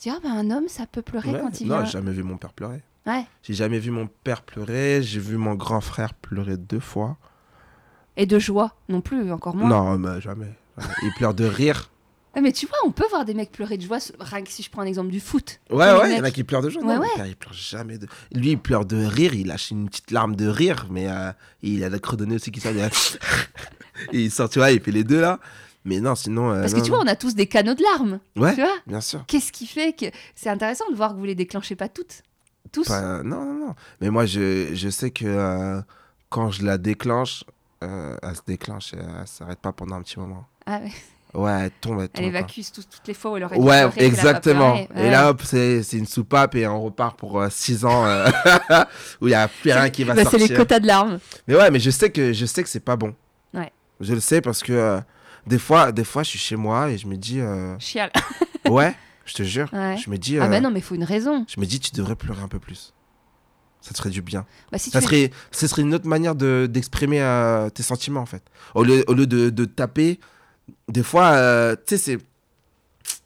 Tu 0.00 0.08
dis, 0.08 0.14
ah, 0.16 0.20
bah, 0.22 0.30
un 0.32 0.50
homme, 0.50 0.68
ça 0.68 0.86
peut 0.86 1.02
pleurer 1.02 1.30
Ouais. 1.32 1.40
quand 1.40 1.60
il 1.60 1.68
Non, 1.68 1.76
vient. 1.76 1.84
j'ai 1.84 1.92
jamais 1.92 2.12
vu 2.12 2.22
mon 2.22 2.38
père 2.38 2.52
pleurer. 2.54 2.82
Ouais. 3.06 3.24
J'ai 3.42 3.54
jamais 3.54 3.78
vu 3.78 3.90
mon 3.90 4.06
père 4.06 4.42
pleurer. 4.42 5.02
J'ai 5.02 5.20
vu 5.20 5.36
mon 5.36 5.54
grand 5.54 5.80
frère 5.80 6.14
pleurer 6.14 6.56
deux 6.56 6.80
fois. 6.80 7.16
Et 8.16 8.26
de 8.26 8.38
joie 8.38 8.74
non 8.88 9.00
plus, 9.00 9.30
encore 9.30 9.54
moins. 9.54 9.68
Non, 9.68 9.98
mais 9.98 10.20
jamais. 10.20 10.52
jamais. 10.78 10.88
Il 11.02 11.12
pleure 11.14 11.34
de 11.34 11.44
rire. 11.44 11.90
Ah, 12.32 12.40
mais 12.40 12.52
tu 12.52 12.66
vois, 12.66 12.76
on 12.86 12.92
peut 12.92 13.06
voir 13.10 13.24
des 13.24 13.34
mecs 13.34 13.50
pleurer 13.50 13.76
de 13.76 13.82
joie, 13.82 13.98
rien 14.20 14.44
que 14.44 14.50
si 14.50 14.62
je 14.62 14.70
prends 14.70 14.82
un 14.82 14.86
exemple 14.86 15.10
du 15.10 15.18
foot. 15.18 15.58
Ouais, 15.68 15.78
ouais, 15.78 16.12
il 16.12 16.16
y 16.16 16.20
en 16.20 16.22
a 16.22 16.30
qui 16.30 16.44
pleurent 16.44 16.62
de 16.62 16.70
joie. 16.70 16.80
Ouais, 16.84 16.94
non, 16.94 17.00
ouais. 17.00 17.08
mon 17.08 17.16
père, 17.16 17.26
il 17.26 17.34
pleure 17.34 17.52
jamais 17.52 17.98
de. 17.98 18.06
Lui, 18.32 18.50
il 18.52 18.56
pleure 18.56 18.84
de 18.84 19.04
rire. 19.04 19.34
Il 19.34 19.48
lâche 19.48 19.72
une 19.72 19.88
petite 19.88 20.12
larme 20.12 20.36
de 20.36 20.46
rire, 20.46 20.86
mais 20.90 21.08
euh, 21.10 21.32
il 21.62 21.82
a 21.82 21.88
la 21.88 21.98
credonnée 21.98 22.36
aussi 22.36 22.52
qui 22.52 22.60
sort. 22.60 22.70
il 22.70 22.80
a- 22.82 22.88
il 24.12 24.30
sort, 24.30 24.48
tu 24.48 24.60
vois, 24.60 24.70
il 24.70 24.80
fait 24.80 24.92
les 24.92 25.02
deux 25.02 25.20
là. 25.20 25.40
Mais 25.84 26.00
non, 26.00 26.14
sinon. 26.14 26.50
euh, 26.52 26.60
Parce 26.60 26.72
que 26.74 26.78
non, 26.78 26.84
tu 26.84 26.90
vois, 26.90 26.98
non. 26.98 27.04
on 27.06 27.12
a 27.12 27.16
tous 27.16 27.34
des 27.34 27.46
canaux 27.46 27.74
de 27.74 27.82
larmes. 27.82 28.20
Ouais, 28.36 28.54
Tu 28.54 28.60
vois 28.60 28.70
bien 28.86 29.00
sûr. 29.00 29.24
Qu'est-ce 29.26 29.50
qui 29.52 29.66
fait 29.66 29.92
que. 29.94 30.06
C'est 30.34 30.50
intéressant 30.50 30.84
de 30.90 30.96
voir 30.96 31.12
que 31.14 31.18
vous 31.18 31.24
les 31.24 31.34
déclenchez 31.34 31.74
pas 31.76 31.88
toutes. 31.88 32.22
Tous. 32.72 32.86
Pas- 32.86 33.22
non, 33.22 33.44
non, 33.44 33.66
non. 33.68 33.74
Mais 34.00 34.10
moi, 34.10 34.26
je, 34.26 34.68
je 34.74 34.88
sais 34.90 35.10
que 35.10 35.24
euh, 35.26 35.80
quand 36.28 36.50
je 36.50 36.64
la 36.64 36.76
déclenche, 36.78 37.44
euh, 37.82 38.16
elle 38.22 38.36
se 38.36 38.42
déclenche 38.46 38.92
et 38.94 38.98
elle 38.98 39.26
s'arrête 39.26 39.58
pas 39.58 39.72
pendant 39.72 39.96
un 39.96 40.02
petit 40.02 40.18
moment. 40.18 40.46
Ah 40.66 40.80
ouais. 40.80 40.92
Ouais, 41.32 41.52
elle 41.62 41.70
tombe, 41.80 42.00
elle 42.00 42.08
tombe. 42.10 42.24
Elle 42.24 42.30
quoi. 42.32 42.40
évacue 42.40 42.60
tout- 42.74 42.82
toutes 42.82 43.06
les 43.08 43.14
fois 43.14 43.30
où 43.32 43.36
elle 43.38 43.44
aurait 43.44 43.56
Ouais, 43.56 43.88
pleurer, 43.88 44.04
exactement. 44.06 44.76
Et 44.96 45.10
là, 45.10 45.30
hop, 45.30 45.40
c'est 45.44 45.82
c'est 45.82 45.96
une 45.96 46.06
soupape 46.06 46.54
et 46.56 46.66
on 46.68 46.82
repart 46.82 47.18
pour 47.18 47.42
6 47.48 47.84
ans 47.86 48.04
euh, 48.04 48.28
où 49.20 49.26
il 49.28 49.30
n'y 49.30 49.34
a 49.34 49.48
plus 49.48 49.72
rien 49.72 49.88
qui 49.90 50.04
va 50.04 50.14
Bah, 50.14 50.24
c'est 50.24 50.30
sortir. 50.32 50.48
les 50.48 50.54
quotas 50.56 50.80
de 50.80 50.86
larmes. 50.86 51.18
Mais 51.48 51.54
ouais, 51.56 51.70
mais 51.70 51.80
je 51.80 51.90
sais 51.90 52.10
que, 52.10 52.32
je 52.32 52.44
sais 52.46 52.62
que 52.62 52.68
c'est 52.68 52.80
pas 52.84 52.96
bon. 52.96 53.14
Ouais. 53.54 53.72
Je 54.00 54.12
le 54.14 54.20
sais 54.20 54.40
parce 54.40 54.62
que 54.62 55.00
des, 55.46 55.58
fois, 55.58 55.92
des 55.92 56.04
fois, 56.04 56.22
je 56.22 56.30
suis 56.30 56.38
chez 56.38 56.56
moi 56.56 56.90
et 56.90 56.98
je 56.98 57.06
me 57.06 57.16
dis. 57.16 57.40
euh, 57.40 57.78
Chial. 57.78 58.10
ouais, 58.68 58.94
je 59.24 59.34
te 59.34 59.42
jure. 59.42 59.68
Ouais. 59.72 59.96
Je 59.96 60.10
me 60.10 60.18
dis. 60.18 60.38
Ah 60.38 60.48
bah 60.48 60.60
non, 60.60 60.70
mais 60.70 60.78
il 60.80 60.82
faut 60.82 60.94
une 60.94 61.04
raison. 61.04 61.44
Je 61.48 61.60
me 61.60 61.66
dis, 61.66 61.80
tu 61.80 61.90
devrais 61.92 62.16
pleurer 62.16 62.42
un 62.42 62.48
peu 62.48 62.58
plus. 62.58 62.92
Ça 63.80 63.92
te 63.92 63.98
ferait 63.98 64.10
du 64.10 64.20
bien. 64.20 64.44
Bah, 64.70 64.76
si 64.78 64.90
ça 64.90 64.98
tu 65.00 65.04
es- 65.04 65.06
serait, 65.08 65.30
ce 65.52 65.66
serait 65.66 65.82
une 65.82 65.94
autre 65.94 66.06
manière 66.06 66.34
de- 66.34 66.68
d'exprimer 66.70 67.22
euh, 67.22 67.70
tes 67.70 67.82
sentiments, 67.82 68.20
en 68.20 68.26
fait. 68.26 68.42
Au 68.74 68.84
lieu, 68.84 69.04
au 69.08 69.14
lieu 69.14 69.26
de, 69.26 69.48
de 69.48 69.64
taper, 69.64 70.20
des 70.88 71.02
fois, 71.02 71.28
euh, 71.32 71.74
tu 71.86 71.96
sais, 71.96 71.98
c'est. 71.98 72.18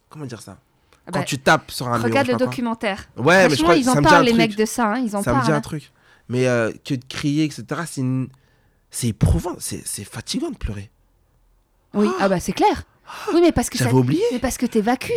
Comment 0.09 0.27
dire 0.27 0.40
ça? 0.40 0.59
Ah 1.07 1.11
Quand 1.12 1.18
bah, 1.20 1.24
tu 1.24 1.38
tapes 1.38 1.70
sur 1.70 1.88
un 1.88 1.98
Regarde 1.98 2.29
le 2.29 2.37
quoi. 2.37 2.46
documentaire. 2.46 3.05
Ouais, 3.16 3.48
mais 3.48 3.57
je 3.57 3.62
crois 3.62 3.77
ils 3.77 3.90
en 3.90 3.94
ça 3.94 4.00
parlent, 4.03 4.24
les 4.24 4.31
truc. 4.31 4.38
mecs 4.38 4.57
de 4.57 4.64
ça, 4.64 4.92
hein, 4.92 4.98
ils 5.05 5.14
en 5.16 5.22
Ça 5.22 5.33
me 5.35 5.40
dit 5.40 5.46
parlent, 5.46 5.59
un 5.59 5.61
truc. 5.61 5.92
Mais 6.29 6.46
euh, 6.46 6.70
que 6.85 6.94
de 6.94 7.05
crier, 7.05 7.44
etc., 7.44 7.64
c'est 7.87 8.00
une- 8.00 8.29
c'est 8.90 9.09
éprouvant, 9.09 9.57
c'est 9.59 9.83
fatigant 10.05 10.50
de 10.50 10.57
pleurer. 10.57 10.90
Oui, 11.94 12.09
ah 12.20 12.28
bah 12.28 12.40
c'est 12.40 12.52
clair. 12.52 12.85
Oui, 13.33 13.40
mais 13.42 13.52
parce 13.52 13.70
que 13.70 13.78
J'avais 13.78 13.90
ça- 13.90 13.96
oublié. 13.96 14.22
Mais 14.33 14.38
parce 14.38 14.57
que 14.59 14.66
t'évacues. 14.66 15.12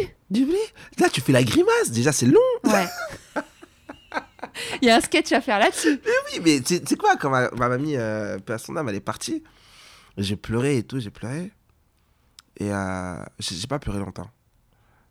Là, 0.99 1.09
tu 1.11 1.21
fais 1.21 1.31
la 1.31 1.43
grimace, 1.43 1.89
déjà, 1.91 2.11
c'est 2.11 2.25
long. 2.25 2.39
Ouais. 2.65 2.85
Il 4.81 4.87
y 4.87 4.91
a 4.91 4.97
un 4.97 5.01
sketch 5.01 5.31
à 5.31 5.41
faire 5.41 5.59
là-dessus. 5.59 5.99
Mais 6.05 6.11
oui, 6.33 6.41
mais 6.43 6.61
tu 6.61 6.75
sais- 6.85 6.95
quoi, 6.95 7.15
quand 7.17 7.29
ma, 7.29 7.49
ma 7.51 7.69
mamie, 7.69 7.95
euh, 7.95 8.37
à 8.47 8.57
son 8.57 8.75
âme, 8.75 8.89
elle 8.89 8.95
est 8.95 8.99
partie, 8.99 9.43
j'ai 10.17 10.35
pleuré 10.35 10.77
et 10.77 10.83
tout, 10.83 10.99
j'ai 10.99 11.09
pleuré. 11.11 11.51
Et 12.59 12.71
euh, 12.73 13.15
j'ai 13.39 13.55
j'ai 13.55 13.67
pas 13.67 13.79
pleuré 13.79 13.99
longtemps. 13.99 14.29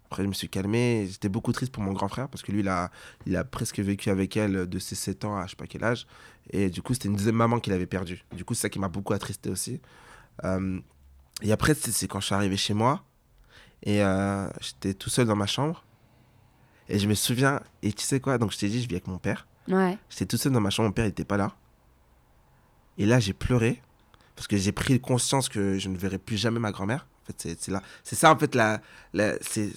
Après, 0.06 0.22
je 0.22 0.28
me 0.28 0.32
suis 0.32 0.48
calmé. 0.48 1.06
J'étais 1.10 1.28
beaucoup 1.28 1.52
triste 1.52 1.72
pour 1.72 1.82
mon 1.82 1.92
grand 1.92 2.08
frère 2.08 2.28
parce 2.28 2.42
que 2.42 2.52
lui, 2.52 2.60
il 2.60 2.68
a, 2.68 2.90
il 3.26 3.36
a 3.36 3.44
presque 3.44 3.78
vécu 3.80 4.10
avec 4.10 4.36
elle 4.36 4.66
de 4.68 4.78
ses 4.78 4.94
7 4.94 5.24
ans 5.24 5.36
à 5.36 5.46
je 5.46 5.50
sais 5.50 5.56
pas 5.56 5.66
quel 5.66 5.82
âge. 5.84 6.06
Et 6.50 6.70
du 6.70 6.82
coup, 6.82 6.94
c'était 6.94 7.08
une 7.08 7.16
deuxième 7.16 7.34
maman 7.36 7.58
qu'il 7.60 7.72
avait 7.72 7.86
perdue. 7.86 8.24
Du 8.32 8.44
coup, 8.44 8.54
c'est 8.54 8.62
ça 8.62 8.68
qui 8.68 8.78
m'a 8.78 8.88
beaucoup 8.88 9.12
attristé 9.14 9.50
aussi. 9.50 9.80
Euh, 10.44 10.78
et 11.42 11.52
après, 11.52 11.74
c'est 11.74 12.08
quand 12.08 12.20
je 12.20 12.26
suis 12.26 12.34
arrivé 12.34 12.56
chez 12.56 12.74
moi 12.74 13.02
et 13.82 14.02
euh, 14.02 14.48
j'étais 14.60 14.94
tout 14.94 15.10
seul 15.10 15.26
dans 15.26 15.36
ma 15.36 15.46
chambre. 15.46 15.84
Et 16.88 16.98
je 16.98 17.08
me 17.08 17.14
souviens, 17.14 17.60
et 17.82 17.92
tu 17.92 18.04
sais 18.04 18.20
quoi, 18.20 18.38
donc 18.38 18.52
je 18.52 18.58
t'ai 18.58 18.68
dit, 18.68 18.80
je 18.82 18.88
vis 18.88 18.94
avec 18.94 19.08
mon 19.08 19.18
père. 19.18 19.46
Ouais. 19.68 19.98
J'étais 20.08 20.26
tout 20.26 20.36
seul 20.36 20.52
dans 20.52 20.60
ma 20.60 20.70
chambre, 20.70 20.88
mon 20.88 20.92
père 20.92 21.04
n'était 21.04 21.24
pas 21.24 21.36
là. 21.36 21.52
Et 22.98 23.06
là, 23.06 23.18
j'ai 23.20 23.32
pleuré 23.32 23.82
parce 24.36 24.46
que 24.46 24.56
j'ai 24.56 24.72
pris 24.72 25.00
conscience 25.00 25.48
que 25.48 25.78
je 25.78 25.88
ne 25.88 25.96
verrai 25.96 26.18
plus 26.18 26.36
jamais 26.36 26.60
ma 26.60 26.70
grand-mère. 26.72 27.06
En 27.22 27.26
fait, 27.26 27.56
c'est- 27.60 27.70
là, 27.70 27.82
c'est 28.04 28.14
ça 28.16 28.32
en 28.32 28.38
fait 28.38 28.54
la, 28.54 28.80
la 29.12 29.32
c'est 29.40 29.72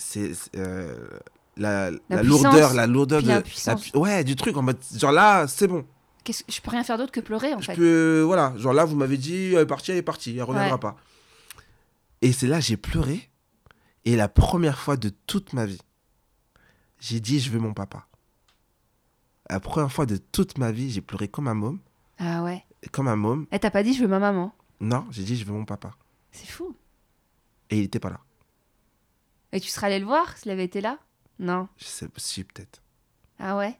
euh, 0.56 1.08
la, 1.58 1.90
la 2.10 2.22
lourdeur, 2.24 2.74
la 2.76 2.86
lourdeur 2.86 3.24
de, 3.24 3.98
ouais, 3.98 4.24
du 4.24 4.36
truc 4.36 4.56
en 4.56 4.62
mode 4.62 4.78
genre 4.96 5.12
là, 5.12 5.48
c'est 5.48 5.68
bon. 5.68 5.86
Je 6.28 6.62
peux 6.62 6.70
rien 6.70 6.84
faire 6.84 6.98
d'autre 7.00 7.12
que 7.12 7.22
pleurer 7.22 7.54
en 7.56 7.60
Je 7.60 7.66
fait. 7.66 7.76
peux, 7.76 8.22
voilà, 8.22 8.54
genre 8.58 8.74
là, 8.74 8.86
vous 8.86 8.96
m'avez 8.96 9.18
dit, 9.18 9.54
elle 9.56 9.62
est 9.62 9.66
partie, 9.66 9.90
elle 9.92 9.98
est 9.98 10.02
partie, 10.04 10.38
elle 10.38 10.44
reviendra 10.44 10.74
Ouais. 10.76 10.80
pas. 10.80 10.96
Et 12.22 12.32
c'est 12.34 12.48
là, 12.48 12.60
j'ai 12.60 12.78
pleuré. 12.78 13.30
Et 14.06 14.16
la 14.16 14.28
première 14.28 14.80
fois 14.80 14.98
de 14.98 15.10
toute 15.10 15.54
ma 15.54 15.66
vie, 15.66 15.82
j'ai 17.00 17.20
dit, 17.20 17.40
je 17.40 17.50
veux 17.50 17.60
mon 17.60 17.74
papa. 17.74 18.08
La 19.50 19.60
première 19.60 19.92
fois 19.92 20.06
de 20.06 20.18
toute 20.18 20.58
ma 20.58 20.72
vie, 20.72 20.92
j'ai 20.92 21.02
pleuré 21.02 21.28
comme 21.28 21.48
un 21.48 21.54
môme. 21.54 21.80
Ah 22.18 22.44
ouais. 22.44 22.64
Comme 22.92 23.08
un 23.08 23.16
môme. 23.16 23.48
Et 23.52 23.60
t'as 23.60 23.72
pas 23.72 23.84
dit 23.84 23.94
je 23.94 24.02
veux 24.02 24.08
ma 24.08 24.20
maman? 24.20 24.54
Non, 24.80 25.06
j'ai 25.12 25.24
dit, 25.24 25.36
je 25.36 25.44
veux 25.46 25.54
mon 25.54 25.66
papa. 25.66 25.92
C'est 26.32 26.48
fou. 26.48 26.76
Et 27.70 27.80
il 27.80 27.84
était 27.84 28.00
pas 28.00 28.10
là. 28.10 28.22
Et 29.52 29.60
tu 29.60 29.70
serais 29.70 29.88
allé 29.88 30.00
le 30.00 30.06
voir 30.06 30.38
s'il 30.38 30.52
avait 30.52 30.66
été 30.66 30.82
là? 30.82 31.00
Non. 31.40 31.68
Je 31.78 31.86
sais, 31.86 32.08
si, 32.18 32.44
peut-être. 32.44 32.82
Ah 33.40 33.58
ouais? 33.58 33.80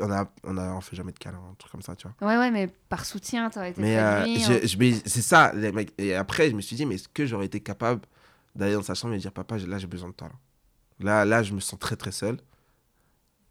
On 0.00 0.10
a, 0.10 0.30
on 0.44 0.56
a, 0.56 0.72
on 0.74 0.80
fait 0.80 0.96
jamais 0.96 1.12
de 1.12 1.18
câlin, 1.18 1.38
un 1.50 1.54
truc 1.54 1.70
comme 1.70 1.82
ça, 1.82 1.94
tu 1.96 2.08
vois. 2.08 2.28
Ouais, 2.28 2.38
ouais, 2.38 2.50
mais 2.50 2.66
par 2.88 3.04
soutien, 3.04 3.50
t'aurais 3.50 3.70
été 3.70 3.80
Mais, 3.80 3.96
euh, 3.98 4.24
je- 4.62 4.66
je- 4.66 4.78
mais 4.78 4.92
c'est 5.04 5.20
ça, 5.22 5.52
les 5.54 5.70
mecs. 5.72 5.92
Et 5.98 6.14
après, 6.14 6.50
je 6.50 6.56
me 6.56 6.60
suis 6.62 6.76
dit, 6.76 6.86
mais 6.86 6.94
est-ce 6.94 7.08
que 7.08 7.26
j'aurais 7.26 7.46
été 7.46 7.60
capable 7.60 8.00
d'aller 8.54 8.72
dans 8.74 8.82
sa 8.82 8.94
chambre 8.94 9.12
et 9.14 9.18
dire, 9.18 9.32
papa, 9.32 9.58
là, 9.58 9.78
j'ai 9.78 9.86
besoin 9.86 10.08
de 10.08 10.14
toi. 10.14 10.28
Là. 11.00 11.04
là, 11.04 11.24
là, 11.24 11.42
je 11.42 11.52
me 11.52 11.60
sens 11.60 11.78
très, 11.78 11.96
très 11.96 12.12
seul. 12.12 12.38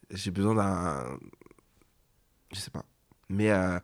J'ai 0.10 0.32
besoin 0.32 0.56
d'un. 0.56 1.18
Je 2.54 2.60
sais 2.60 2.72
pas. 2.72 2.86
Mais, 3.30 3.52
euh, 3.52 3.80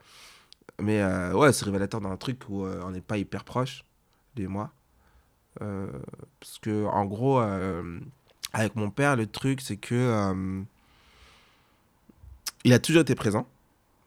mais 0.82 1.02
euh, 1.02 1.34
ouais, 1.34 1.52
c'est 1.54 1.66
révélateur 1.66 2.02
d'un 2.02 2.16
truc 2.18 2.42
où 2.50 2.66
euh, 2.66 2.82
on 2.84 2.92
n'est 2.92 3.02
pas 3.02 3.18
hyper 3.18 3.44
proches, 3.44 3.84
lui 4.36 4.46
et 4.46 4.48
moi. 4.48 4.72
Parce 5.60 6.58
que, 6.60 6.86
en 6.86 7.06
gros, 7.06 7.40
avec 8.54 8.76
mon 8.76 8.90
père, 8.90 9.16
le 9.16 9.28
truc, 9.28 9.62
c'est 9.62 9.78
que. 9.78 10.64
Il 12.64 12.74
a 12.74 12.80
toujours 12.80 13.02
été 13.02 13.16
présent. 13.16 13.48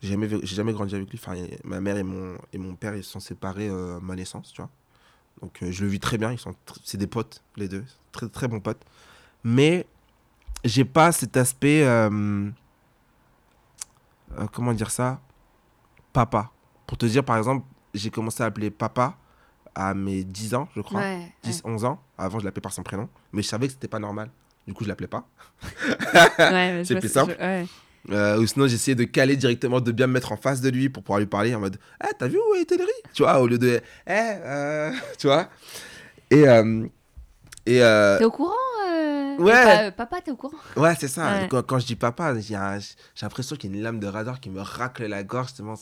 J'ai 0.02 0.10
jamais, 0.10 0.28
j'ai 0.28 0.54
jamais 0.54 0.72
grandi 0.72 0.94
avec 0.94 1.10
lui. 1.10 1.18
Enfin, 1.22 1.34
ma 1.64 1.80
mère 1.80 1.96
et 1.96 2.02
mon, 2.02 2.36
et 2.52 2.58
mon 2.58 2.74
père, 2.74 2.94
ils 2.94 3.02
se 3.04 3.10
sont 3.10 3.20
séparés 3.20 3.68
euh, 3.68 3.96
à 3.96 4.00
ma 4.00 4.14
naissance, 4.16 4.52
tu 4.52 4.60
vois. 4.60 4.70
Donc, 5.40 5.62
euh, 5.62 5.72
je 5.72 5.82
le 5.84 5.90
vis 5.90 6.00
très 6.00 6.18
bien. 6.18 6.30
Ils 6.32 6.38
sont, 6.38 6.54
c'est 6.84 6.98
des 6.98 7.06
potes, 7.06 7.42
les 7.56 7.68
deux. 7.68 7.84
Très, 8.12 8.28
très 8.28 8.46
bons 8.48 8.60
potes. 8.60 8.82
Mais, 9.44 9.86
j'ai 10.62 10.84
pas 10.84 11.10
cet 11.12 11.36
aspect. 11.36 11.84
euh, 11.86 12.48
comment 14.52 14.72
dire 14.72 14.90
ça? 14.90 15.20
Papa. 16.12 16.50
Pour 16.86 16.98
te 16.98 17.06
dire, 17.06 17.24
par 17.24 17.36
exemple, 17.38 17.66
j'ai 17.94 18.10
commencé 18.10 18.42
à 18.42 18.46
appeler 18.46 18.70
papa 18.70 19.16
à 19.74 19.94
mes 19.94 20.22
10 20.24 20.54
ans, 20.54 20.68
je 20.76 20.80
crois. 20.82 21.00
Ouais, 21.00 21.32
10, 21.42 21.62
11 21.64 21.84
ans. 21.84 22.00
Avant, 22.18 22.38
je 22.38 22.44
l'appelais 22.44 22.60
par 22.62 22.72
son 22.72 22.82
prénom. 22.82 23.08
Mais 23.32 23.42
je 23.42 23.48
savais 23.48 23.66
que 23.66 23.72
c'était 23.72 23.88
pas 23.88 23.98
normal. 23.98 24.30
Du 24.66 24.74
coup, 24.74 24.84
je 24.84 24.88
l'appelais 24.88 25.08
pas. 25.08 25.26
je 26.78 26.84
c'est 26.84 27.00
plus 27.00 27.08
simple. 27.08 27.36
je- 27.38 27.44
ouais. 27.44 27.66
Euh, 28.10 28.38
ou 28.38 28.46
sinon, 28.46 28.66
j'essayais 28.66 28.94
de 28.94 29.04
caler 29.04 29.36
directement, 29.36 29.80
de 29.80 29.90
bien 29.92 30.06
me 30.06 30.12
mettre 30.12 30.32
en 30.32 30.36
face 30.36 30.60
de 30.60 30.68
lui 30.68 30.88
pour 30.90 31.02
pouvoir 31.02 31.20
lui 31.20 31.26
parler 31.26 31.54
en 31.54 31.60
mode 31.60 31.78
Eh, 32.02 32.12
t'as 32.18 32.28
vu 32.28 32.38
où 32.38 32.54
est 32.54 32.64
Téléry 32.66 32.90
Tu 33.14 33.22
vois, 33.22 33.40
au 33.40 33.46
lieu 33.46 33.58
de 33.58 33.80
Eh, 34.06 34.10
euh, 34.12 34.90
tu 35.18 35.26
vois 35.26 35.48
Et. 36.30 36.46
euh, 36.48 36.86
et 37.66 37.78
T'es 38.18 38.24
au 38.24 38.30
courant 38.30 38.52
Ouais. 39.38 39.90
Papa, 39.92 40.20
t'es 40.22 40.30
au 40.30 40.36
courant? 40.36 40.58
Ouais, 40.76 40.94
c'est 41.00 41.08
ça. 41.08 41.32
Ouais. 41.32 41.48
Quand, 41.50 41.62
quand 41.62 41.78
je 41.78 41.86
dis 41.86 41.96
papa, 41.96 42.38
j'ai 42.38 42.54
l'impression 43.22 43.56
qu'il 43.56 43.70
y 43.70 43.74
a 43.74 43.76
une 43.78 43.82
lame 43.82 43.98
de 43.98 44.06
radar 44.06 44.38
qui 44.38 44.50
me 44.50 44.60
racle 44.60 45.06
la 45.06 45.24
gorge. 45.24 45.54
tellement 45.54 45.74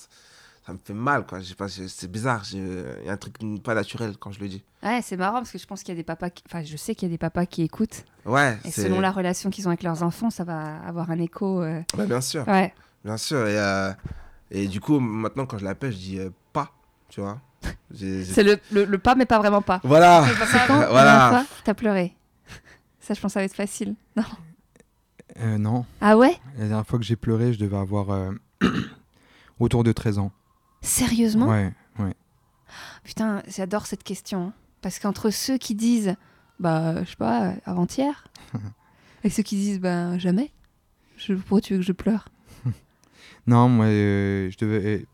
ça 0.66 0.72
me 0.72 0.78
fait 0.84 0.94
mal, 0.94 1.26
quoi. 1.26 1.40
Je 1.40 1.44
sais 1.44 1.54
pas, 1.54 1.66
je- 1.66 1.86
c'est 1.88 2.10
bizarre. 2.10 2.44
j'ai- 2.44 2.58
Il 3.00 3.06
y 3.06 3.08
a 3.08 3.12
un 3.12 3.16
truc 3.16 3.36
pas 3.62 3.74
naturel 3.74 4.16
quand 4.18 4.30
je 4.32 4.40
le 4.40 4.48
dis. 4.48 4.62
Ouais, 4.82 5.00
c'est 5.02 5.16
marrant 5.16 5.38
parce 5.38 5.50
que 5.50 5.58
je 5.58 5.66
pense 5.66 5.82
qu'il 5.82 5.92
y 5.94 5.96
a 5.96 6.00
des 6.00 6.04
papas. 6.04 6.30
Qui... 6.30 6.42
Enfin, 6.48 6.62
je 6.62 6.76
sais 6.76 6.94
qu'il 6.94 7.08
y 7.08 7.10
a 7.10 7.14
des 7.14 7.18
papas 7.18 7.46
qui 7.46 7.62
écoutent. 7.62 8.04
Ouais, 8.24 8.58
Et 8.64 8.70
selon 8.70 9.00
la 9.00 9.10
relation 9.10 9.50
qu'ils 9.50 9.66
ont 9.66 9.70
avec 9.70 9.82
leurs 9.82 10.02
enfants, 10.02 10.30
ça 10.30 10.44
va 10.44 10.76
avoir 10.86 11.10
un 11.10 11.18
écho. 11.18 11.62
euh, 11.62 11.80
Ouais, 11.98 12.06
bien 12.06 12.20
sûr. 12.20 12.46
Ouais. 12.46 12.72
Bien 13.04 13.16
sûr. 13.16 13.46
Et, 13.48 13.58
euh, 13.58 13.92
et 14.52 14.68
du 14.68 14.80
coup, 14.80 15.00
maintenant, 15.00 15.46
quand 15.46 15.58
je 15.58 15.64
l'appelle, 15.64 15.92
je 15.92 15.96
dis 15.98 16.18
euh, 16.20 16.30
pas, 16.52 16.70
tu 17.08 17.20
vois. 17.20 17.40
C'est 17.94 18.42
le, 18.42 18.58
le, 18.72 18.84
le 18.84 18.98
pas, 18.98 19.14
mais 19.14 19.26
pas 19.26 19.38
vraiment 19.38 19.62
pas. 19.62 19.80
Voilà. 19.84 20.24
C'est 20.46 20.66
quand, 20.66 20.76
Voilà. 20.88 21.04
dernière 21.04 21.28
fois, 21.46 21.56
T'as 21.64 21.74
pleuré. 21.74 22.14
Ça, 23.00 23.14
je 23.14 23.20
pense 23.20 23.30
que 23.30 23.34
ça 23.34 23.40
va 23.40 23.44
être 23.44 23.54
facile. 23.54 23.94
Non. 24.16 24.22
Euh, 25.40 25.58
non. 25.58 25.84
Ah 26.00 26.16
ouais? 26.16 26.36
La 26.58 26.66
dernière 26.68 26.86
fois 26.86 26.98
que 26.98 27.04
j'ai 27.04 27.16
pleuré, 27.16 27.52
je 27.52 27.58
devais 27.58 27.76
avoir 27.76 28.10
euh, 28.10 28.32
autour 29.58 29.82
de 29.84 29.92
13 29.92 30.18
ans. 30.18 30.30
Sérieusement 30.82 31.46
Ouais, 31.48 31.72
ouais. 31.98 32.14
Putain, 33.04 33.42
j'adore 33.48 33.86
cette 33.86 34.02
question. 34.04 34.46
hein. 34.48 34.52
Parce 34.80 34.98
qu'entre 34.98 35.30
ceux 35.30 35.58
qui 35.58 35.74
disent, 35.74 36.14
bah, 36.58 37.02
je 37.04 37.10
sais 37.10 37.16
pas, 37.16 37.54
avant-hier, 37.64 38.26
et 39.24 39.30
ceux 39.30 39.42
qui 39.42 39.56
disent, 39.56 39.80
bah, 39.80 40.18
jamais, 40.18 40.50
je, 41.16 41.34
pourquoi 41.34 41.60
tu 41.60 41.74
veux 41.74 41.78
que 41.80 41.86
je 41.86 41.92
pleure? 41.92 42.28
Non, 43.46 43.68
moi, 43.68 43.86
euh, 43.86 44.50
je 44.50 44.58
devais, 44.58 44.84
euh, 44.86 45.04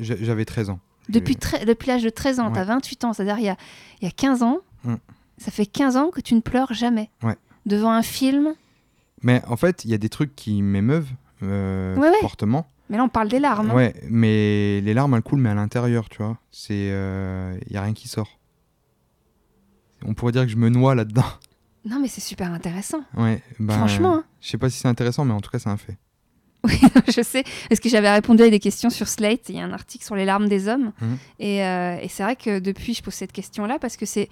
j'a- 0.00 0.16
j'avais 0.16 0.44
13 0.44 0.68
ans. 0.70 0.78
Depuis, 1.08 1.36
l'âge 1.86 2.02
de 2.02 2.10
13 2.10 2.38
ans, 2.38 2.48
Ouais. 2.48 2.52
t'as 2.54 2.64
28 2.64 3.04
ans, 3.04 3.12
c'est-à-dire 3.14 3.38
il 3.38 3.44
y 3.44 3.48
a, 3.48 3.56
y 4.02 4.06
a 4.06 4.10
15 4.10 4.42
ans, 4.42 4.58
Mm. 4.84 4.96
ça 5.38 5.50
fait 5.50 5.64
15 5.66 5.96
ans 5.96 6.10
que 6.10 6.20
tu 6.20 6.34
ne 6.34 6.40
pleures 6.40 6.72
jamais. 6.74 7.10
Ouais. 7.22 7.36
Devant 7.66 7.90
un 7.90 8.02
film, 8.02 8.54
Mais 9.22 9.42
en 9.48 9.56
fait, 9.56 9.84
il 9.86 9.90
y 9.90 9.94
a 9.94 9.98
des 9.98 10.08
trucs 10.10 10.36
qui 10.36 10.60
m'émeuvent, 10.62 11.08
euh, 11.42 11.96
ouais. 11.96 12.12
fortement. 12.20 12.66
Mais 12.90 12.96
là, 12.96 13.04
on 13.04 13.08
parle 13.08 13.28
des 13.28 13.38
larmes. 13.38 13.70
hein. 13.70 13.74
Ouais, 13.74 13.94
mais 14.08 14.80
les 14.80 14.94
larmes, 14.94 15.14
elles 15.14 15.22
coulent, 15.22 15.40
mais 15.40 15.50
à 15.50 15.54
l'intérieur, 15.54 16.08
tu 16.08 16.18
vois. 16.22 16.38
C'est, 16.50 16.74
il 16.88 17.72
y 17.72 17.76
a 17.76 17.82
rien 17.82 17.92
qui 17.94 18.08
sort. 18.08 18.38
On 20.04 20.14
pourrait 20.14 20.32
dire 20.32 20.42
que 20.44 20.48
je 20.50 20.56
me 20.56 20.68
noie 20.68 20.94
là-dedans. 20.94 21.24
Non, 21.84 22.00
mais 22.00 22.08
c'est 22.08 22.20
super 22.20 22.52
intéressant. 22.52 23.00
Ouais, 23.16 23.40
ben, 23.58 23.72
Franchement, 23.72 24.16
hein. 24.16 24.24
Je 24.42 24.48
sais 24.50 24.58
pas 24.58 24.68
si 24.68 24.78
c'est 24.78 24.88
intéressant, 24.88 25.24
mais 25.24 25.32
en 25.32 25.40
tout 25.40 25.48
cas, 25.48 25.58
c'est 25.58 25.70
un 25.70 25.78
fait. 25.78 25.96
je 26.66 27.22
sais, 27.22 27.44
parce 27.70 27.80
que 27.80 27.88
j'avais 27.88 28.10
répondu 28.10 28.42
à 28.42 28.50
des 28.50 28.58
questions 28.58 28.90
sur 28.90 29.08
Slate. 29.08 29.48
Il 29.48 29.54
y 29.56 29.60
a 29.60 29.64
un 29.64 29.72
article 29.72 30.04
sur 30.04 30.14
les 30.14 30.26
larmes 30.26 30.48
des 30.48 30.68
hommes. 30.68 30.92
Et, 31.38 31.64
euh, 31.64 31.96
et 32.02 32.08
c'est 32.08 32.24
vrai 32.24 32.36
que 32.36 32.58
depuis, 32.58 32.92
je 32.92 33.02
pose 33.02 33.14
cette 33.14 33.32
question-là 33.32 33.78
parce 33.78 33.96
que 33.96 34.04
c'est. 34.04 34.28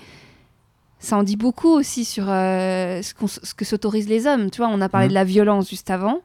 Ça 0.98 1.16
en 1.16 1.22
dit 1.22 1.36
beaucoup 1.36 1.68
aussi 1.70 2.04
sur 2.04 2.24
euh, 2.28 3.00
ce, 3.00 3.14
que 3.54 3.64
s'autorisent 3.64 4.08
les 4.08 4.26
hommes. 4.26 4.50
Tu 4.50 4.58
vois, 4.58 4.68
on 4.68 4.80
a 4.82 4.88
parlé 4.90 5.06
Mhm. 5.06 5.10
de 5.10 5.14
la 5.14 5.24
violence 5.24 5.70
juste 5.70 5.88
avant. 5.88 6.20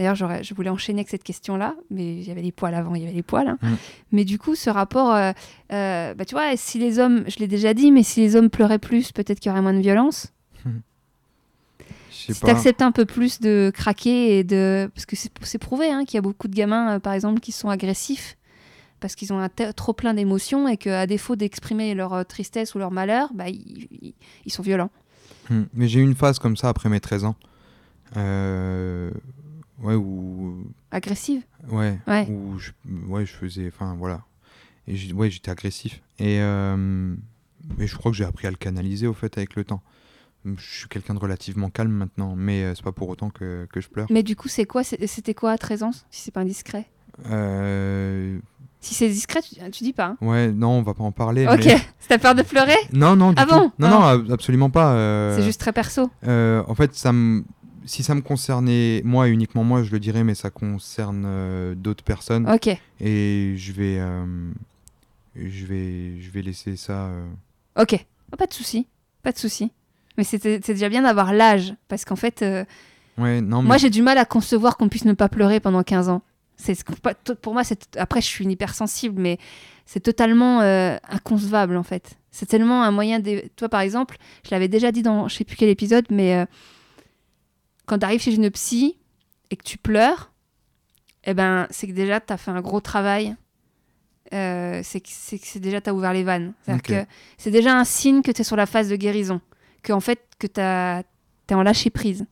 D'ailleurs, 0.00 0.14
je 0.14 0.54
voulais 0.54 0.70
enchaîner 0.70 1.00
avec 1.00 1.10
cette 1.10 1.22
question-là, 1.22 1.74
mais 1.90 2.14
il 2.16 2.22
y 2.26 2.30
avait 2.30 2.40
les 2.40 2.52
poils 2.52 2.74
avant, 2.74 2.94
il 2.94 3.02
y 3.02 3.04
avait 3.04 3.12
les 3.12 3.22
poils. 3.22 3.46
hein. 3.48 3.58
Mhm. 3.60 3.76
Mais 4.12 4.24
du 4.24 4.38
coup, 4.38 4.54
ce 4.54 4.70
rapport, 4.70 5.12
euh, 5.14 5.32
euh, 5.74 6.14
bah, 6.14 6.24
tu 6.24 6.34
vois, 6.34 6.56
si 6.56 6.78
les 6.78 6.98
hommes, 6.98 7.24
je 7.28 7.36
l'ai 7.38 7.46
déjà 7.46 7.74
dit, 7.74 7.92
mais 7.92 8.02
si 8.02 8.20
les 8.20 8.34
hommes 8.34 8.48
pleuraient 8.48 8.78
plus, 8.78 9.12
peut-être 9.12 9.40
qu'il 9.40 9.50
y 9.50 9.52
aurait 9.52 9.60
moins 9.60 9.74
de 9.74 9.80
violence. 9.80 10.32
Sais 12.10 12.32
Si 12.34 12.40
pas. 12.40 12.48
t'acceptes 12.48 12.82
un 12.82 12.92
peu 12.92 13.04
plus 13.06 13.40
de 13.40 13.70
craquer 13.74 14.38
et 14.38 14.44
de. 14.44 14.90
Parce 14.94 15.06
que 15.06 15.16
c'est 15.16 15.58
prouvé 15.58 15.90
hein, 15.90 16.04
qu'il 16.04 16.16
y 16.16 16.18
a 16.18 16.22
beaucoup 16.22 16.48
de 16.48 16.54
gamins, 16.54 16.96
euh, 16.96 16.98
par 16.98 17.12
exemple, 17.12 17.40
qui 17.40 17.52
sont 17.52 17.68
agressifs 17.68 18.36
parce 19.00 19.14
qu'ils 19.14 19.32
ont 19.32 19.38
un 19.38 19.48
trop 19.72 19.92
plein 19.94 20.12
d'émotions 20.12 20.68
et 20.68 20.76
qu'à 20.76 21.06
défaut 21.06 21.34
d'exprimer 21.36 21.94
leur 21.94 22.24
tristesse 22.26 22.74
ou 22.74 22.78
leur 22.78 22.90
malheur, 22.90 23.30
bah, 23.34 23.48
ils, 23.48 23.88
ils- 24.02 24.14
ils 24.44 24.52
sont 24.52 24.62
violents. 24.62 24.90
Hmm. 25.48 25.62
Mais 25.72 25.88
j'ai 25.88 26.00
eu 26.00 26.02
une 26.02 26.14
phase 26.14 26.38
comme 26.38 26.56
ça 26.56 26.68
après 26.68 26.88
mes 26.90 27.00
13 27.00 27.24
ans. 27.24 27.36
Euh, 28.16 29.10
ouais, 29.82 29.94
où. 29.94 30.64
Agressive? 30.90 31.42
Ouais. 31.70 31.98
Ouais. 32.06 32.26
Où 32.28 32.58
je, 32.58 32.70
ouais, 33.08 33.26
je 33.26 33.32
faisais. 33.32 33.68
Enfin, 33.68 33.94
voilà. 33.98 34.22
Et 34.88 35.12
ouais, 35.12 35.30
j'étais 35.30 35.50
agressif. 35.50 36.00
Et. 36.18 36.38
euh, 36.40 37.14
mais 37.78 37.86
je 37.86 37.96
crois 37.96 38.10
que 38.10 38.16
j'ai 38.16 38.24
appris 38.24 38.46
à 38.46 38.50
le 38.50 38.56
canaliser, 38.56 39.06
au 39.06 39.12
fait, 39.14 39.36
avec 39.36 39.54
le 39.54 39.64
temps. 39.64 39.82
Je 40.46 40.78
suis 40.78 40.88
quelqu'un 40.88 41.12
de 41.12 41.18
relativement 41.18 41.68
calme 41.68 41.92
maintenant, 41.92 42.34
mais 42.34 42.64
euh, 42.64 42.74
c'est 42.74 42.82
pas 42.82 42.92
pour 42.92 43.10
autant 43.10 43.28
que, 43.28 43.66
que 43.70 43.80
je 43.82 43.88
pleure. 43.88 44.06
Mais 44.10 44.22
du 44.22 44.36
coup, 44.36 44.48
c'est 44.48 44.64
quoi 44.64 44.82
C'était 44.82 45.34
quoi 45.34 45.50
à 45.52 45.58
13 45.58 45.82
ans, 45.82 45.90
si 46.10 46.22
c'est 46.22 46.30
pas 46.30 46.40
indiscret? 46.40 46.86
Euh, 47.30 48.38
Si 48.80 48.94
c'est 48.94 49.08
discret, 49.10 49.42
tu, 49.42 49.56
tu 49.70 49.84
dis 49.84 49.92
pas. 49.92 50.06
hein. 50.06 50.16
Ouais, 50.22 50.50
non, 50.50 50.70
on 50.78 50.82
va 50.82 50.94
pas 50.94 51.04
en 51.04 51.12
parler. 51.12 51.46
Ok. 51.46 51.64
mais- 51.66 51.76
T'as 52.08 52.16
peur 52.18 52.34
de 52.34 52.42
pleurer? 52.42 52.74
Non, 52.92 53.14
non, 53.14 53.30
du 53.32 53.36
Ah 53.36 53.44
tout. 53.46 53.54
bon? 53.54 53.72
Non, 53.78 53.86
Ah. 53.86 53.90
non, 53.90 54.02
ab- 54.02 54.30
absolument 54.32 54.70
pas. 54.70 54.94
euh, 54.94 55.36
C'est 55.36 55.44
juste 55.44 55.60
très 55.60 55.72
perso. 55.74 56.10
euh, 56.26 56.62
en 56.66 56.74
fait, 56.74 56.94
ça 56.94 57.12
me... 57.12 57.44
si 57.84 58.02
ça 58.02 58.14
me 58.14 58.20
concernait 58.20 59.02
moi 59.04 59.28
et 59.28 59.30
uniquement 59.30 59.64
moi, 59.64 59.82
je 59.82 59.90
le 59.92 60.00
dirais, 60.00 60.24
mais 60.24 60.34
ça 60.34 60.50
concerne 60.50 61.24
euh, 61.26 61.74
d'autres 61.74 62.04
personnes. 62.04 62.48
Ok. 62.50 62.68
Et 63.00 63.54
je 63.56 63.72
vais, 63.72 63.98
euh, 63.98 64.24
je 65.36 65.66
vais, 65.66 66.20
je 66.20 66.30
vais 66.30 66.42
laisser 66.42 66.76
ça. 66.76 67.06
euh, 67.06 67.26
Ok, 67.78 68.04
Oh, 68.32 68.36
pas 68.36 68.46
de 68.46 68.52
souci, 68.52 68.86
pas 69.22 69.32
de 69.32 69.38
souci. 69.38 69.72
Mais 70.16 70.24
c'était- 70.24 70.60
c'est 70.64 70.74
déjà 70.74 70.88
bien 70.88 71.02
d'avoir 71.02 71.32
l'âge, 71.32 71.74
parce 71.88 72.04
qu'en 72.04 72.16
fait, 72.16 72.42
euh, 72.42 72.64
Ouais, 73.18 73.40
non, 73.40 73.62
moi 73.62 73.76
j'ai 73.76 73.90
du 73.90 74.02
mal 74.02 74.18
à 74.18 74.24
concevoir 74.24 74.76
qu'on 74.76 74.88
puisse 74.88 75.04
ne 75.04 75.12
pas 75.12 75.28
pleurer 75.28 75.60
pendant 75.60 75.82
15 75.82 76.08
ans. 76.08 76.22
C'est 76.56 76.74
ce 76.74 76.84
que- 76.84 76.92
pas- 76.94 77.14
to- 77.14 77.34
pour 77.34 77.54
moi, 77.54 77.64
c'est 77.64 77.96
après 77.96 78.20
je 78.20 78.26
suis 78.26 78.44
une 78.44 78.50
hypersensible, 78.50 79.20
mais 79.20 79.38
c'est 79.86 80.00
totalement 80.00 80.60
euh, 80.60 80.96
inconcevable 81.08 81.76
en 81.76 81.82
fait. 81.82 82.16
C'est 82.30 82.46
tellement 82.46 82.82
un 82.82 82.90
moyen 82.92 83.18
de. 83.18 83.42
Toi 83.56 83.68
par 83.68 83.80
exemple, 83.80 84.16
je 84.44 84.50
l'avais 84.52 84.68
déjà 84.68 84.92
dit 84.92 85.02
dans 85.02 85.26
je 85.28 85.34
sais 85.36 85.44
plus 85.44 85.56
quel 85.56 85.68
épisode, 85.70 86.04
mais 86.10 86.36
euh, 86.36 86.44
quand 87.90 87.98
tu 87.98 88.04
arrives 88.04 88.20
chez 88.20 88.32
une 88.32 88.48
psy 88.52 88.96
et 89.50 89.56
que 89.56 89.64
tu 89.64 89.76
pleures, 89.76 90.30
eh 91.24 91.34
ben 91.34 91.66
c'est 91.70 91.88
que 91.88 91.92
déjà 91.92 92.20
tu 92.20 92.32
as 92.32 92.36
fait 92.36 92.52
un 92.52 92.60
gros 92.60 92.80
travail. 92.80 93.34
Euh, 94.32 94.80
c'est 94.84 95.00
que 95.00 95.08
c'est 95.10 95.58
déjà 95.58 95.80
tu 95.80 95.90
as 95.90 95.94
ouvert 95.94 96.12
les 96.12 96.22
vannes. 96.22 96.52
C'est 97.36 97.50
déjà 97.50 97.76
un 97.76 97.82
signe 97.82 98.22
que 98.22 98.30
tu 98.30 98.42
es 98.42 98.44
sur 98.44 98.54
la 98.54 98.66
phase 98.66 98.88
de 98.88 98.94
guérison, 98.94 99.40
que 99.82 99.92
en 99.92 99.98
fait 99.98 100.20
que 100.38 100.46
tu 100.46 100.60
es 100.60 101.54
en 101.54 101.62
lâcher 101.64 101.90
prise. 101.90 102.26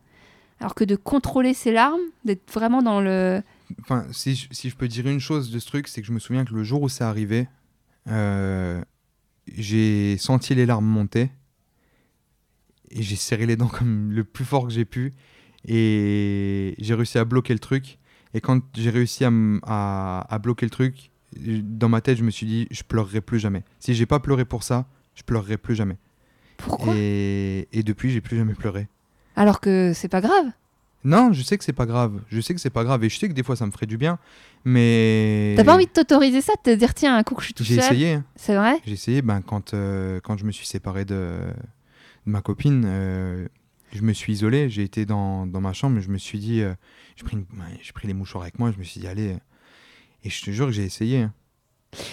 Alors 0.61 0.77
que 0.77 0.85
de 0.85 0.95
contrôler 0.95 1.55
ses 1.55 1.73
larmes, 1.73 2.07
d'être 2.25 2.53
vraiment 2.53 2.81
dans 2.81 3.01
le 3.01 3.43
Enfin, 3.81 4.07
si 4.13 4.37
je, 4.37 4.47
si 4.53 4.71
je 4.71 4.77
peux 4.77 4.87
dire 4.87 5.09
une 5.09 5.21
chose 5.21 5.51
de 5.51 5.59
ce 5.59 5.67
truc, 5.67 5.89
c'est 5.89 6.01
que 6.03 6.07
je 6.07 6.13
me 6.13 6.21
souviens 6.21 6.45
que 6.45 6.55
le 6.55 6.63
jour 6.63 6.83
où 6.83 6.89
c'est 6.89 7.05
arrivé, 7.05 7.49
euh, 8.07 8.81
j'ai 9.53 10.17
senti 10.19 10.55
les 10.55 10.67
larmes 10.67 10.87
monter 10.87 11.31
et 12.91 13.03
j'ai 13.03 13.17
serré 13.17 13.45
les 13.45 13.57
dents 13.57 13.69
comme 13.69 14.13
le 14.13 14.23
plus 14.23 14.45
fort 14.45 14.69
que 14.69 14.73
j'ai 14.73 14.85
pu 14.85 15.15
et 15.67 16.75
j'ai 16.79 16.95
réussi 16.95 17.19
à 17.19 17.25
bloquer 17.25 17.53
le 17.53 17.59
truc. 17.59 17.99
Et 18.35 18.41
quand 18.41 18.61
j'ai 18.77 18.91
réussi 18.91 19.25
à, 19.25 19.29
m- 19.29 19.61
à- 19.65 20.27
à 20.33 20.39
bloquer 20.39 20.67
le 20.67 20.71
truc, 20.71 21.11
dans 21.37 21.89
ma 21.89 22.01
tête, 22.01 22.19
je 22.19 22.25
me 22.25 22.31
suis 22.31 22.47
dit, 22.47 22.67
je 22.71 22.83
pleurerai 22.83 23.21
plus 23.21 23.39
jamais. 23.39 23.63
Si 23.81 23.95
j'ai 23.95 24.07
pas 24.07 24.19
pleuré 24.21 24.45
pour 24.45 24.63
ça, 24.63 24.87
je 25.15 25.23
pleurerai 25.23 25.57
plus 25.57 25.75
jamais. 25.75 25.97
Pourquoi? 26.57 26.93
Et, 26.95 27.69
et 27.73 27.83
depuis, 27.83 28.11
j'ai 28.11 28.21
plus 28.21 28.37
jamais 28.37 28.55
pleuré. 28.55 28.89
alors 29.37 29.61
que 29.61 29.93
c'est 29.95 30.09
pas 30.09 30.21
grave? 30.21 30.47
Non, 31.05 31.33
je 31.33 31.43
sais 31.43 31.57
que 31.57 31.63
c'est 31.65 31.73
pas 31.73 31.87
grave. 31.87 32.21
Je 32.29 32.41
sais 32.41 32.55
que 32.55 32.61
c'est 32.61 32.71
pas 32.71 32.83
grave 32.83 33.05
et 33.05 33.09
je 33.09 33.17
sais 33.19 33.29
que 33.29 33.33
des 33.33 33.45
fois 33.45 33.55
ça 33.55 33.65
me 33.65 33.71
ferait 33.71 33.87
du 33.87 33.97
bien, 33.97 34.19
mais. 34.65 35.55
T'as 35.57 35.63
pas 35.65 35.75
envie 35.77 35.87
de 35.87 35.93
t'autoriser 35.93 36.41
ça, 36.41 36.55
de 36.55 36.73
te 36.73 36.77
dire 36.77 36.93
tiens 36.93 37.17
un 37.17 37.23
coup 37.23 37.37
que 37.37 37.41
je 37.41 37.47
suis 37.47 37.55
tout 37.55 37.63
J'ai 37.63 37.77
essayé. 37.77 38.13
hein. 38.15 38.25
C'est 38.35 38.57
vrai? 38.57 38.81
J'ai 38.85 38.95
essayé. 38.95 39.23
Ben 39.23 39.41
quand 39.41 39.75
euh, 39.75 40.19
quand 40.23 40.37
je 40.37 40.45
me 40.45 40.51
suis 40.51 40.67
séparé 40.67 41.05
de, 41.05 41.15
de 42.27 42.31
ma 42.33 42.41
copine, 42.43 42.83
euh, 42.85 43.47
je 43.93 44.03
me 44.03 44.13
suis 44.13 44.33
isolé. 44.33 44.69
J'ai 44.71 44.83
été 44.83 45.07
dans, 45.07 45.47
dans 45.47 45.61
ma 45.61 45.73
chambre. 45.73 46.01
Je 46.01 46.09
me 46.11 46.19
suis 46.19 46.39
dit, 46.39 46.61
euh, 46.61 46.75
j'ai 47.17 47.25
pris 47.25 47.37
pris 47.95 48.07
les 48.09 48.15
mouchoirs 48.15 48.43
avec 48.43 48.59
moi. 48.59 48.71
Je 48.73 48.79
me 48.79 48.85
suis 48.85 49.01
dit 49.01 49.07
allez. 49.07 49.33
euh, 49.33 49.39
Et 50.25 50.31
je 50.31 50.43
te 50.45 50.51
jure 50.51 50.67
que 50.67 50.73
j'ai 50.73 50.85
essayé. 50.85 51.23
hein. 51.23 51.33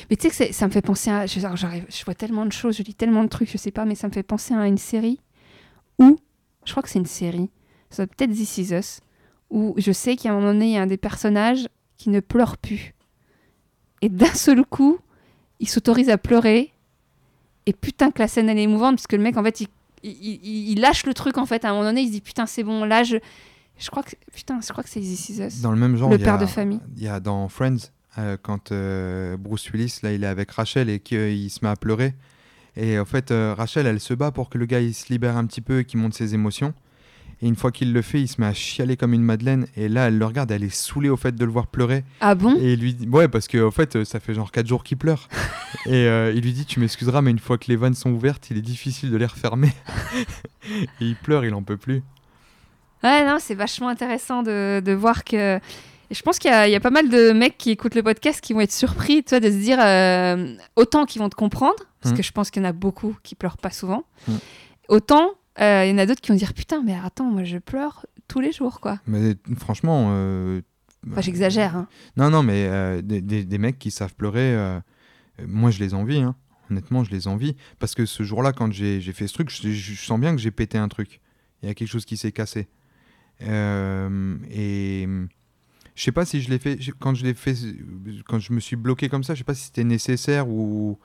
Mais 0.10 0.16
tu 0.16 0.30
sais 0.30 0.48
que 0.48 0.54
ça 0.54 0.68
me 0.68 0.72
fait 0.72 0.82
penser 0.82 1.10
à. 1.12 1.26
Je, 1.26 1.40
je 1.40 2.06
vois 2.06 2.16
tellement 2.16 2.46
de 2.46 2.52
choses, 2.54 2.78
je 2.78 2.84
lis 2.84 2.96
tellement 2.96 3.24
de 3.24 3.30
trucs, 3.30 3.52
je 3.52 3.58
sais 3.58 3.72
pas, 3.72 3.84
mais 3.86 3.96
ça 3.96 4.08
me 4.08 4.14
fait 4.14 4.24
penser 4.24 4.54
à 4.54 4.68
une 4.68 4.78
série 4.78 5.20
où. 6.00 6.18
Je 6.66 6.72
crois 6.72 6.82
que 6.82 6.90
c'est 6.90 7.00
une 7.00 7.06
série. 7.06 7.50
Ça 7.90 8.08
peut-être 8.08 8.32
This 8.32 8.58
Is 8.58 8.74
Us. 8.74 9.00
Où 9.52 9.76
je 9.78 9.92
sais 9.92 10.16
qu'à 10.16 10.32
un 10.32 10.36
moment 10.36 10.54
donné, 10.54 10.66
il 10.68 10.72
y 10.72 10.78
a 10.78 10.82
un 10.82 10.88
des 10.88 10.98
personnages 10.98 11.68
qui 11.98 12.10
ne 12.10 12.20
pleure 12.20 12.58
plus. 12.58 12.96
Et 14.02 14.10
d'un 14.10 14.34
seul 14.34 14.66
coup, 14.66 14.98
il 15.60 15.70
s'autorise 15.70 16.10
à 16.10 16.18
pleurer. 16.18 16.72
Et 17.68 17.74
putain, 17.74 18.12
que 18.12 18.20
la 18.20 18.28
scène 18.28 18.50
elle 18.50 18.58
est 18.58 18.64
émouvante, 18.64 18.96
parce 18.96 19.08
que 19.08 19.16
le 19.16 19.22
mec, 19.24 19.38
en 19.38 19.44
fait, 19.44 19.62
il, 19.62 19.68
il, 20.10 20.40
il- 20.44 20.70
il 20.72 20.80
lâche 20.82 21.06
le 21.06 21.14
truc, 21.14 21.38
en 21.38 21.46
fait. 21.46 21.66
À 21.66 21.70
un 21.70 21.74
moment 21.74 21.86
donné, 21.86 22.02
il 22.02 22.08
se 22.08 22.12
dit 22.14 22.22
putain, 22.22 22.46
c'est 22.46 22.64
bon, 22.64 22.84
là, 22.86 23.04
je. 23.04 23.18
Je 23.78 23.90
crois 23.90 24.04
que. 24.04 24.12
Putain, 24.34 24.60
je 24.66 24.72
crois 24.72 24.84
que 24.84 24.90
c'est 24.90 25.02
This 25.02 25.30
Is 25.30 25.42
Us. 25.42 25.62
Dans 25.62 25.72
le 25.72 25.78
même 25.78 25.98
genre, 25.98 26.10
Le 26.10 26.18
père 26.18 26.36
a- 26.36 26.38
de 26.38 26.46
famille. 26.46 26.80
Il 26.96 27.04
y 27.04 27.08
a 27.10 27.20
dans 27.20 27.50
Friends, 27.50 27.90
euh, 28.18 28.38
quand 28.42 28.72
euh, 28.72 29.36
Bruce 29.38 29.70
Willis, 29.72 30.00
là, 30.04 30.14
il 30.14 30.24
est 30.24 30.28
avec 30.28 30.52
Rachel 30.52 30.90
et 30.90 31.00
qu'il 31.02 31.50
se 31.50 31.60
met 31.64 31.70
à 31.70 31.76
pleurer. 31.76 32.14
Et 32.78 32.98
en 33.00 33.06
fait, 33.06 33.32
euh, 33.32 33.54
Rachel, 33.54 33.86
elle 33.88 34.00
se 34.00 34.14
bat 34.14 34.32
pour 34.32 34.50
que 34.50 34.58
le 34.58 34.66
gars 34.66 34.80
il 34.82 34.94
se 34.94 35.12
libère 35.12 35.36
un 35.38 35.46
petit 35.46 35.62
peu 35.62 35.80
et 35.80 35.86
qu'il 35.86 36.00
monte 36.00 36.14
ses 36.14 36.34
émotions. 36.34 36.74
Et 37.42 37.48
une 37.48 37.56
fois 37.56 37.72
qu'il 37.72 37.92
le 37.94 38.02
fait, 38.02 38.22
il 38.22 38.28
se 38.28 38.40
met 38.40 38.48
à 38.48 38.54
chialer 38.54 38.96
comme 38.98 39.14
une 39.14 39.22
madeleine. 39.22 39.68
Et 39.76 39.90
là, 39.90 40.08
elle 40.08 40.18
le 40.18 40.26
regarde, 40.26 40.50
elle 40.52 40.64
est 40.64 40.74
saoulée 40.74 41.10
au 41.10 41.18
fait 41.18 41.36
de 41.36 41.44
le 41.46 41.52
voir 41.52 41.68
pleurer. 41.68 42.04
Ah 42.22 42.34
bon? 42.34 42.56
Et 42.60 42.74
il 42.74 42.80
lui 42.80 42.94
dit, 42.94 43.08
ouais, 43.10 43.28
parce 43.28 43.48
que 43.48 43.64
en 43.66 43.72
fait, 43.72 43.98
euh, 43.98 44.06
ça 44.06 44.20
fait 44.20 44.34
genre 44.34 44.52
4 44.52 44.66
jours 44.68 44.84
qu'il 44.84 44.98
pleure. 44.98 45.28
et 45.86 46.08
euh, 46.08 46.32
il 46.34 46.42
lui 46.42 46.54
dit, 46.54 46.66
tu 46.66 46.80
m'excuseras, 46.80 47.22
mais 47.22 47.32
une 47.32 47.40
fois 47.40 47.58
que 47.58 47.66
les 47.68 47.76
vannes 47.76 47.94
sont 47.94 48.12
ouvertes, 48.12 48.50
il 48.52 48.58
est 48.58 48.62
difficile 48.62 49.12
de 49.12 49.18
les 49.18 49.26
refermer. 49.26 49.72
et 50.70 50.88
il 51.02 51.16
pleure, 51.16 51.46
il 51.46 51.54
en 51.54 51.62
peut 51.64 51.78
plus. 51.78 52.02
Ouais, 53.04 53.26
non, 53.28 53.38
c'est 53.40 53.56
vachement 53.56 53.90
intéressant 53.90 54.42
de, 54.42 54.80
de 54.84 54.92
voir 54.94 55.24
que. 55.24 55.58
et 55.58 55.62
je 56.16 56.22
pense 56.24 56.40
qu'il 56.40 56.50
y, 56.50 56.54
a- 56.54 56.68
il 56.68 56.72
y 56.72 56.76
a 56.76 56.80
pas 56.80 56.90
mal 56.90 57.10
de 57.10 57.32
mecs 57.34 57.58
qui 57.58 57.70
écoutent 57.72 57.96
le 57.96 58.02
podcast 58.04 58.42
qui 58.42 58.54
vont 58.54 58.62
être 58.62 58.72
surpris, 58.72 59.24
tu 59.24 59.30
vois, 59.32 59.40
de 59.40 59.50
se 59.52 59.58
dire 59.58 59.78
euh, 59.82 60.56
autant 60.76 61.06
qu'ils 61.06 61.22
vont 61.22 61.30
te 61.30 61.36
comprendre, 61.36 61.76
parce 62.02 62.14
Mhm. 62.14 62.18
que 62.18 62.24
je 62.24 62.32
pense 62.32 62.50
qu'il 62.50 62.64
y 62.64 62.66
en 62.66 62.70
a 62.70 62.74
beaucoup 62.74 63.16
qui 63.24 63.36
pleurent 63.36 63.58
pas 63.58 63.70
souvent. 63.72 64.06
Mhm. 64.28 64.40
Autant 64.90 65.32
euh, 65.62 65.86
il 65.86 65.92
y 65.92 65.94
en 65.94 65.98
a 65.98 66.06
d'autres 66.06 66.22
qui 66.22 66.32
vont 66.32 66.38
dire 66.38 66.54
putain, 66.54 66.82
mais 66.84 66.96
attends, 67.04 67.30
moi 67.32 67.44
je 67.44 67.58
pleure 67.58 68.06
tous 68.28 68.40
les 68.40 68.52
jours, 68.52 68.80
quoi. 68.82 69.00
Mais 69.08 69.36
franchement. 69.58 70.08
euh, 70.12 70.62
Enfin, 71.12 71.22
j'exagère. 71.22 71.76
Hein. 71.76 71.88
Non, 72.18 72.32
non, 72.32 72.42
mais 72.42 72.66
euh, 72.68 73.02
des, 73.04 73.22
des- 73.22 73.46
des 73.46 73.58
mecs 73.60 73.78
qui 73.78 73.92
savent 73.92 74.16
pleurer, 74.16 74.56
euh, 74.56 74.80
euh, 75.40 75.46
moi 75.48 75.70
je 75.70 75.80
les 75.80 75.94
envie, 75.94 76.18
hein. 76.18 76.36
honnêtement, 76.72 77.04
je 77.04 77.12
les 77.12 77.28
envie. 77.28 77.56
Parce 77.78 77.94
que 77.94 78.08
ce 78.08 78.24
jour-là, 78.24 78.54
quand 78.54 78.72
j'ai 78.74 79.00
fait 79.14 79.28
ce 79.28 79.34
truc, 79.36 79.52
je, 79.52 79.70
je 79.72 80.04
sens 80.04 80.20
bien 80.20 80.32
que 80.36 80.42
j'ai 80.42 80.50
pété 80.50 80.80
un 80.80 80.88
truc. 80.88 81.22
Il 81.62 81.68
y 81.68 81.72
a 81.72 81.76
quelque 81.76 81.88
chose 81.90 82.06
qui 82.06 82.18
s'est 82.18 82.32
cassé. 82.32 82.68
Euh, 83.44 84.38
et 84.50 85.08
je 85.96 86.04
sais 86.04 86.12
pas 86.12 86.26
si 86.26 86.42
je 86.42 86.50
l'ai 86.50 86.60
fait, 86.60 86.80
quand 87.00 87.14
je 87.14 87.24
l'ai 87.24 87.34
fait, 87.34 87.54
quand 88.28 88.40
je 88.40 88.54
me 88.54 88.60
suis 88.60 88.76
bloqué 88.76 89.08
comme 89.10 89.24
ça, 89.24 89.34
je 89.36 89.40
sais 89.40 89.44
pas 89.44 89.54
si 89.56 89.66
c'était 89.66 89.84
nécessaire 89.84 90.48
ou. 90.50 90.98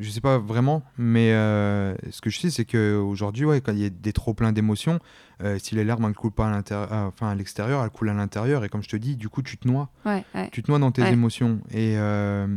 Je 0.00 0.10
sais 0.10 0.20
pas 0.20 0.38
vraiment, 0.38 0.82
mais 0.98 1.32
euh, 1.32 1.94
ce 2.10 2.20
que 2.20 2.28
je 2.28 2.40
sais, 2.40 2.50
c'est 2.50 2.64
qu'aujourd'hui, 2.64 3.44
ouais, 3.44 3.60
quand 3.60 3.70
il 3.72 3.78
y 3.78 3.84
a 3.86 3.90
des 3.90 4.12
trop 4.12 4.34
pleins 4.34 4.50
d'émotions, 4.50 4.98
euh, 5.40 5.56
si 5.62 5.76
les 5.76 5.84
larmes 5.84 6.08
ne 6.08 6.12
coulent 6.12 6.32
pas 6.32 6.48
à 6.48 6.50
l'intérieur, 6.50 6.92
euh, 6.92 7.06
enfin 7.06 7.28
à 7.28 7.34
l'extérieur, 7.36 7.84
elles 7.84 7.90
coulent 7.90 8.08
à 8.10 8.14
l'intérieur, 8.14 8.64
et 8.64 8.68
comme 8.68 8.82
je 8.82 8.88
te 8.88 8.96
dis, 8.96 9.14
du 9.14 9.28
coup, 9.28 9.42
tu 9.42 9.56
te 9.56 9.68
noies. 9.68 9.88
Ouais, 10.04 10.24
ouais. 10.34 10.48
Tu 10.50 10.64
te 10.64 10.70
noies 10.70 10.80
dans 10.80 10.90
tes 10.90 11.02
Ouais. 11.02 11.12
émotions. 11.12 11.60
Et 11.70 11.94
euh, 11.96 12.48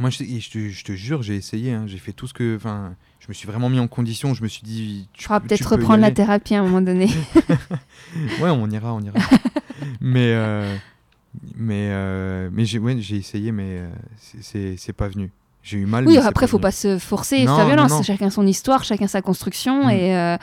moi, 0.00 0.10
je, 0.10 0.18
te, 0.18 0.68
je 0.68 0.84
te 0.84 0.92
jure, 0.92 1.22
j'ai 1.22 1.36
essayé. 1.36 1.72
hein, 1.72 1.84
j'ai 1.86 1.98
fait 1.98 2.12
tout 2.12 2.26
ce 2.26 2.34
que. 2.34 2.56
Enfin, 2.56 2.96
je 3.20 3.28
me 3.28 3.32
suis 3.34 3.46
vraiment 3.46 3.70
mis 3.70 3.78
en 3.78 3.86
condition. 3.86 4.34
Je 4.34 4.42
me 4.42 4.48
suis 4.48 4.62
dit. 4.64 5.08
Tu 5.12 5.28
peux- 5.28 5.38
peut-être 5.38 5.68
reprendre 5.70 6.00
la 6.00 6.10
thérapie 6.10 6.56
à 6.56 6.60
un 6.60 6.64
moment 6.64 6.80
donné. 6.82 7.06
ouais, 8.40 8.50
on 8.50 8.68
ira, 8.70 8.92
on 8.92 9.00
ira. 9.02 9.14
mais 10.00 10.34
mais 11.56 12.50
mais 12.50 12.64
j'ai 12.64 13.16
essayé, 13.16 13.52
mais 13.52 13.82
c'est 14.18 14.92
pas 14.94 15.06
venu. 15.08 15.30
J'ai 15.62 15.78
eu 15.78 15.86
mal. 15.86 16.06
Oui, 16.06 16.18
après, 16.18 16.46
faut 16.48 16.58
pas 16.58 16.72
se 16.72 16.98
forcer 16.98 17.44
Non, 17.44 17.56
non, 17.58 17.66
violence. 17.66 17.90
non. 17.92 18.02
Chacun 18.02 18.30
son 18.30 18.46
histoire, 18.46 18.82
chacun 18.84 19.06
sa 19.06 19.22
construction. 19.22 19.86
Mm. 19.86 19.90
Et 19.90 20.16
euh, 20.16 20.36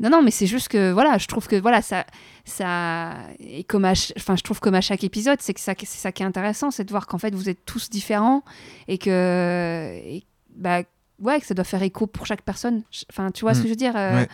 non, 0.00 0.10
non, 0.10 0.22
mais 0.22 0.32
c'est 0.32 0.46
juste 0.48 0.66
que 0.68 0.90
voilà, 0.92 1.16
je 1.18 1.26
trouve 1.28 1.46
que 1.46 1.54
voilà, 1.60 1.80
ça, 1.80 2.04
ça, 2.44 3.14
et 3.38 3.62
comme 3.64 3.84
à, 3.84 3.94
ch- 3.94 4.12
enfin, 4.16 4.34
je 4.34 4.42
trouve 4.42 4.58
comme 4.58 4.74
à 4.74 4.80
chaque 4.80 5.04
épisode, 5.04 5.38
c'est 5.40 5.54
que 5.54 5.60
ça, 5.60 5.74
c'est 5.78 5.86
ça 5.86 6.10
qui 6.10 6.24
est 6.24 6.26
intéressant, 6.26 6.72
c'est 6.72 6.82
de 6.84 6.90
voir 6.90 7.06
qu'en 7.06 7.18
fait 7.18 7.32
vous 7.34 7.48
êtes 7.48 7.64
tous 7.64 7.88
différents 7.88 8.42
et 8.88 8.98
que, 8.98 9.94
et, 10.04 10.24
bah, 10.56 10.80
ouais, 11.20 11.40
que 11.40 11.46
ça 11.46 11.54
doit 11.54 11.64
faire 11.64 11.82
écho 11.84 12.08
pour 12.08 12.26
chaque 12.26 12.42
personne. 12.42 12.82
Enfin, 13.10 13.30
tu 13.30 13.42
vois 13.44 13.54
ce 13.54 13.60
Mm. 13.60 13.62
que 13.62 13.68
je 13.68 13.72
veux 13.72 13.76
dire. 13.76 13.96
euh, 13.96 14.16
Ouais. 14.22 14.28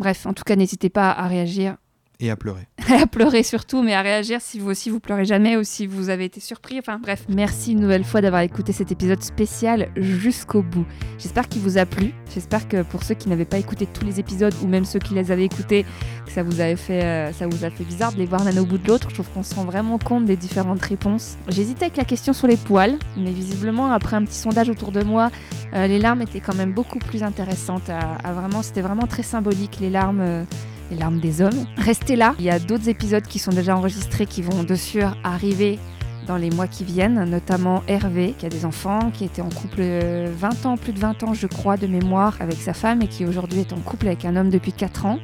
Bref, 0.00 0.26
en 0.26 0.32
tout 0.32 0.44
cas, 0.44 0.56
n'hésitez 0.56 0.88
pas 0.88 1.10
à 1.12 1.28
réagir 1.28 1.76
Et 2.22 2.30
à 2.30 2.36
pleurer. 2.36 2.68
à 2.90 3.06
pleurer 3.06 3.42
surtout, 3.42 3.82
mais 3.82 3.94
à 3.94 4.02
réagir 4.02 4.40
si 4.42 4.58
vous 4.58 4.68
aussi 4.68 4.90
vous 4.90 5.00
pleurez 5.00 5.24
jamais 5.24 5.56
ou 5.56 5.64
si 5.64 5.86
vous 5.86 6.10
avez 6.10 6.26
été 6.26 6.38
surpris. 6.38 6.78
Enfin 6.78 6.98
bref, 6.98 7.24
merci 7.30 7.72
une 7.72 7.80
nouvelle 7.80 8.04
fois 8.04 8.20
d'avoir 8.20 8.42
écouté 8.42 8.72
cet 8.72 8.92
épisode 8.92 9.22
spécial 9.22 9.88
jusqu'au 9.96 10.62
bout. 10.62 10.84
J'espère 11.18 11.48
qu'il 11.48 11.62
vous 11.62 11.78
a 11.78 11.86
plu. 11.86 12.12
J'espère 12.34 12.68
que 12.68 12.82
pour 12.82 13.04
ceux 13.04 13.14
qui 13.14 13.30
n'avaient 13.30 13.46
pas 13.46 13.56
écouté 13.56 13.86
tous 13.86 14.04
les 14.04 14.20
épisodes 14.20 14.52
ou 14.62 14.66
même 14.66 14.84
ceux 14.84 14.98
qui 14.98 15.14
les 15.14 15.30
avaient 15.32 15.46
écoutés, 15.46 15.86
que 16.26 16.32
ça 16.32 16.42
vous 16.42 16.60
euh, 16.60 16.74
a 16.74 16.76
fait 17.70 17.84
bizarre 17.84 18.12
de 18.12 18.18
les 18.18 18.26
voir 18.26 18.44
l'un 18.44 18.56
au 18.58 18.66
bout 18.66 18.76
de 18.76 18.86
l'autre. 18.86 19.08
Je 19.08 19.14
trouve 19.14 19.28
qu'on 19.30 19.42
se 19.42 19.54
rend 19.54 19.64
vraiment 19.64 19.96
compte 19.96 20.26
des 20.26 20.36
différentes 20.36 20.82
réponses. 20.82 21.38
J'hésitais 21.48 21.86
avec 21.86 21.96
la 21.96 22.04
question 22.04 22.34
sur 22.34 22.46
les 22.46 22.58
poils, 22.58 22.98
mais 23.16 23.32
visiblement 23.32 23.90
après 23.92 24.16
un 24.16 24.24
petit 24.26 24.36
sondage 24.38 24.68
autour 24.68 24.92
de 24.92 25.02
moi, 25.02 25.30
euh, 25.72 25.86
les 25.86 25.98
larmes 25.98 26.20
étaient 26.20 26.40
quand 26.40 26.54
même 26.54 26.72
beaucoup 26.72 26.98
plus 26.98 27.22
intéressantes. 27.22 27.90
C'était 28.62 28.82
vraiment 28.82 29.06
très 29.06 29.22
symbolique 29.22 29.78
les 29.80 29.88
larmes. 29.88 30.20
euh, 30.20 30.44
les 30.90 30.96
larmes 30.96 31.20
des 31.20 31.40
hommes. 31.40 31.66
Restez 31.76 32.16
là, 32.16 32.34
il 32.38 32.44
y 32.44 32.50
a 32.50 32.58
d'autres 32.58 32.88
épisodes 32.88 33.24
qui 33.24 33.38
sont 33.38 33.52
déjà 33.52 33.76
enregistrés 33.76 34.26
qui 34.26 34.42
vont 34.42 34.62
de 34.62 34.74
sûr 34.74 35.16
arriver 35.24 35.78
dans 36.26 36.36
les 36.36 36.50
mois 36.50 36.66
qui 36.66 36.84
viennent, 36.84 37.24
notamment 37.24 37.82
Hervé, 37.88 38.34
qui 38.38 38.46
a 38.46 38.48
des 38.48 38.64
enfants, 38.64 39.10
qui 39.10 39.24
était 39.24 39.42
en 39.42 39.48
couple 39.48 39.80
euh, 39.80 40.32
20 40.36 40.66
ans, 40.66 40.76
plus 40.76 40.92
de 40.92 40.98
20 40.98 41.22
ans 41.24 41.34
je 41.34 41.46
crois, 41.46 41.76
de 41.76 41.86
mémoire, 41.86 42.36
avec 42.40 42.56
sa 42.56 42.72
femme 42.72 43.02
et 43.02 43.08
qui 43.08 43.24
aujourd'hui 43.24 43.60
est 43.60 43.72
en 43.72 43.80
couple 43.80 44.06
avec 44.06 44.24
un 44.24 44.36
homme 44.36 44.50
depuis 44.50 44.72
4 44.72 45.06
ans. 45.06 45.18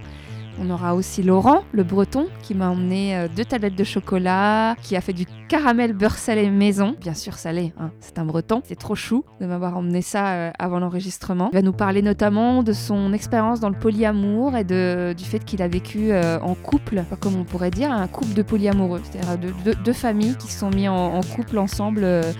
On 0.58 0.70
aura 0.70 0.94
aussi 0.94 1.22
Laurent, 1.22 1.64
le 1.72 1.82
breton, 1.82 2.28
qui 2.42 2.54
m'a 2.54 2.70
emmené 2.70 3.16
euh, 3.16 3.28
deux 3.34 3.44
tablettes 3.44 3.76
de 3.76 3.84
chocolat, 3.84 4.74
qui 4.82 4.96
a 4.96 5.00
fait 5.00 5.12
du 5.12 5.26
caramel 5.48 5.92
beurre 5.92 6.16
salé 6.16 6.50
maison. 6.50 6.96
Bien 7.00 7.14
sûr 7.14 7.34
salé, 7.34 7.72
hein, 7.78 7.90
c'est 8.00 8.18
un 8.18 8.24
breton. 8.24 8.62
C'est 8.64 8.78
trop 8.78 8.94
chou 8.94 9.24
de 9.40 9.46
m'avoir 9.46 9.76
emmené 9.76 10.02
ça 10.02 10.28
euh, 10.28 10.50
avant 10.58 10.78
l'enregistrement. 10.78 11.50
Il 11.52 11.56
va 11.56 11.62
nous 11.62 11.72
parler 11.72 12.02
notamment 12.02 12.62
de 12.62 12.72
son 12.72 13.12
expérience 13.12 13.60
dans 13.60 13.68
le 13.68 13.78
polyamour 13.78 14.56
et 14.56 14.64
de, 14.64 15.14
du 15.16 15.24
fait 15.24 15.44
qu'il 15.44 15.62
a 15.62 15.68
vécu 15.68 16.10
euh, 16.12 16.40
en 16.40 16.54
couple, 16.54 17.04
comme 17.20 17.36
on 17.36 17.44
pourrait 17.44 17.70
dire, 17.70 17.92
un 17.92 18.08
couple 18.08 18.34
de 18.34 18.42
polyamoureux. 18.42 19.00
C'est-à-dire 19.04 19.52
deux, 19.64 19.74
deux 19.74 19.92
familles 19.92 20.36
qui 20.36 20.50
se 20.50 20.60
sont 20.60 20.70
mis 20.70 20.88
en, 20.88 21.20
couple 21.20 21.58
ensemble. 21.58 22.02
euh, 22.04 22.32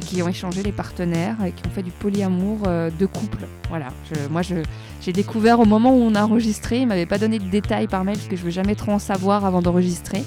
qui 0.00 0.22
ont 0.22 0.28
échangé 0.28 0.62
les 0.62 0.72
partenaires 0.72 1.36
et 1.44 1.52
qui 1.52 1.62
ont 1.66 1.70
fait 1.70 1.82
du 1.82 1.90
polyamour 1.90 2.62
de 2.62 3.06
couple. 3.06 3.46
Voilà, 3.68 3.88
moi 4.30 4.40
je, 4.42 4.54
j'ai 5.08 5.12
découvert 5.14 5.58
au 5.58 5.64
moment 5.64 5.94
où 5.94 6.02
on 6.02 6.14
a 6.14 6.22
enregistré, 6.22 6.80
il 6.80 6.86
m'avait 6.86 7.06
pas 7.06 7.16
donné 7.16 7.38
de 7.38 7.48
détails 7.48 7.86
par 7.86 8.04
mail 8.04 8.16
parce 8.16 8.28
que 8.28 8.36
je 8.36 8.42
veux 8.42 8.50
jamais 8.50 8.74
trop 8.74 8.92
en 8.92 8.98
savoir 8.98 9.46
avant 9.46 9.62
d'enregistrer. 9.62 10.22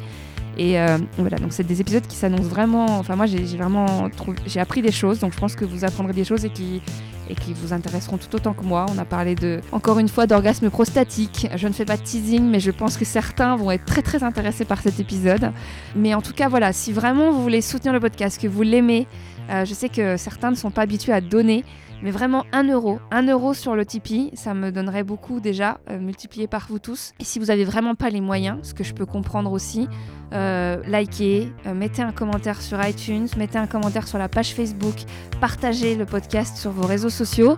Et 0.58 0.80
euh, 0.80 0.98
voilà, 1.20 1.38
donc 1.38 1.54
c'est 1.54 1.64
des 1.64 1.82
épisodes 1.82 2.08
qui 2.08 2.16
s'annoncent 2.16 2.50
vraiment. 2.50 2.98
Enfin, 2.98 3.16
moi 3.16 3.28
j'ai 3.28 3.44
vraiment 3.58 4.10
j'ai 4.48 4.60
appris 4.60 4.82
des 4.82 4.92
choses, 4.92 5.20
donc 5.20 5.34
je 5.34 5.38
pense 5.38 5.56
que 5.56 5.66
vous 5.66 5.86
apprendrez 5.86 6.14
des 6.14 6.24
choses 6.24 6.46
et 6.46 6.50
qui 6.50 6.82
et 7.30 7.36
qui 7.36 7.54
vous 7.54 7.74
intéresseront 7.74 8.18
tout 8.18 8.36
autant 8.36 8.54
que 8.54 8.64
moi. 8.64 8.88
On 8.90 8.98
a 8.98 9.06
parlé 9.06 9.36
de, 9.36 9.62
encore 9.72 10.00
une 10.00 10.10
fois, 10.10 10.26
d'orgasme 10.26 10.72
prostatique. 10.72 11.48
Je 11.56 11.68
ne 11.68 11.74
fais 11.74 11.86
pas 11.86 11.96
de 11.96 12.02
teasing, 12.02 12.42
mais 12.42 12.60
je 12.60 12.72
pense 12.72 12.98
que 12.98 13.06
certains 13.06 13.56
vont 13.58 13.70
être 13.70 13.86
très 13.86 14.02
très 14.02 14.24
intéressés 14.24 14.66
par 14.66 14.82
cet 14.82 15.00
épisode. 15.00 15.52
Mais 15.96 16.16
en 16.16 16.24
tout 16.24 16.34
cas, 16.34 16.50
voilà, 16.50 16.74
si 16.74 16.92
vraiment 16.92 17.32
vous 17.32 17.44
voulez 17.44 17.62
soutenir 17.62 17.94
le 17.94 18.00
podcast, 18.00 18.42
que 18.42 18.48
vous 18.48 18.64
l'aimez, 18.64 19.06
euh, 19.52 19.64
je 19.64 19.76
sais 19.76 19.90
que 19.90 20.18
certains 20.18 20.50
ne 20.50 20.56
sont 20.56 20.72
pas 20.72 20.82
habitués 20.82 21.14
à 21.14 21.22
donner, 21.22 21.64
mais 22.04 22.12
vraiment 22.12 22.45
1 22.52 22.70
euro. 22.70 22.99
1 23.12 23.28
euro 23.28 23.54
sur 23.54 23.76
le 23.76 23.86
Tipeee, 23.86 24.32
ça 24.34 24.54
me 24.54 24.72
donnerait 24.72 25.04
beaucoup 25.04 25.39
déjà, 25.39 25.80
euh, 25.89 25.99
multiplié 25.99 26.47
par 26.47 26.68
vous 26.70 26.80
tous. 26.80 27.14
Et 27.20 27.24
si 27.24 27.39
vous 27.39 27.52
avez 27.52 27.66
vraiment 27.66 27.95
pas 27.95 28.10
les 28.10 28.22
moyens, 28.22 28.58
ce 28.64 28.74
que 28.74 28.84
je 28.84 28.93
peux 28.93 29.06
comprendre 29.06 29.52
aussi, 29.52 29.88
euh, 30.34 30.78
likez, 30.88 31.52
euh, 31.68 31.74
mettez 31.74 32.02
un 32.02 32.12
commentaire 32.12 32.62
sur 32.62 32.84
iTunes, 32.86 33.28
mettez 33.38 33.58
un 33.58 33.68
commentaire 33.68 34.08
sur 34.08 34.18
la 34.18 34.30
page 34.30 34.54
Facebook, 34.54 34.95
partagez 35.39 35.95
le 35.95 36.06
podcast 36.06 36.58
sur 36.58 36.72
vos 36.72 36.86
réseaux 36.86 37.10
sociaux, 37.10 37.56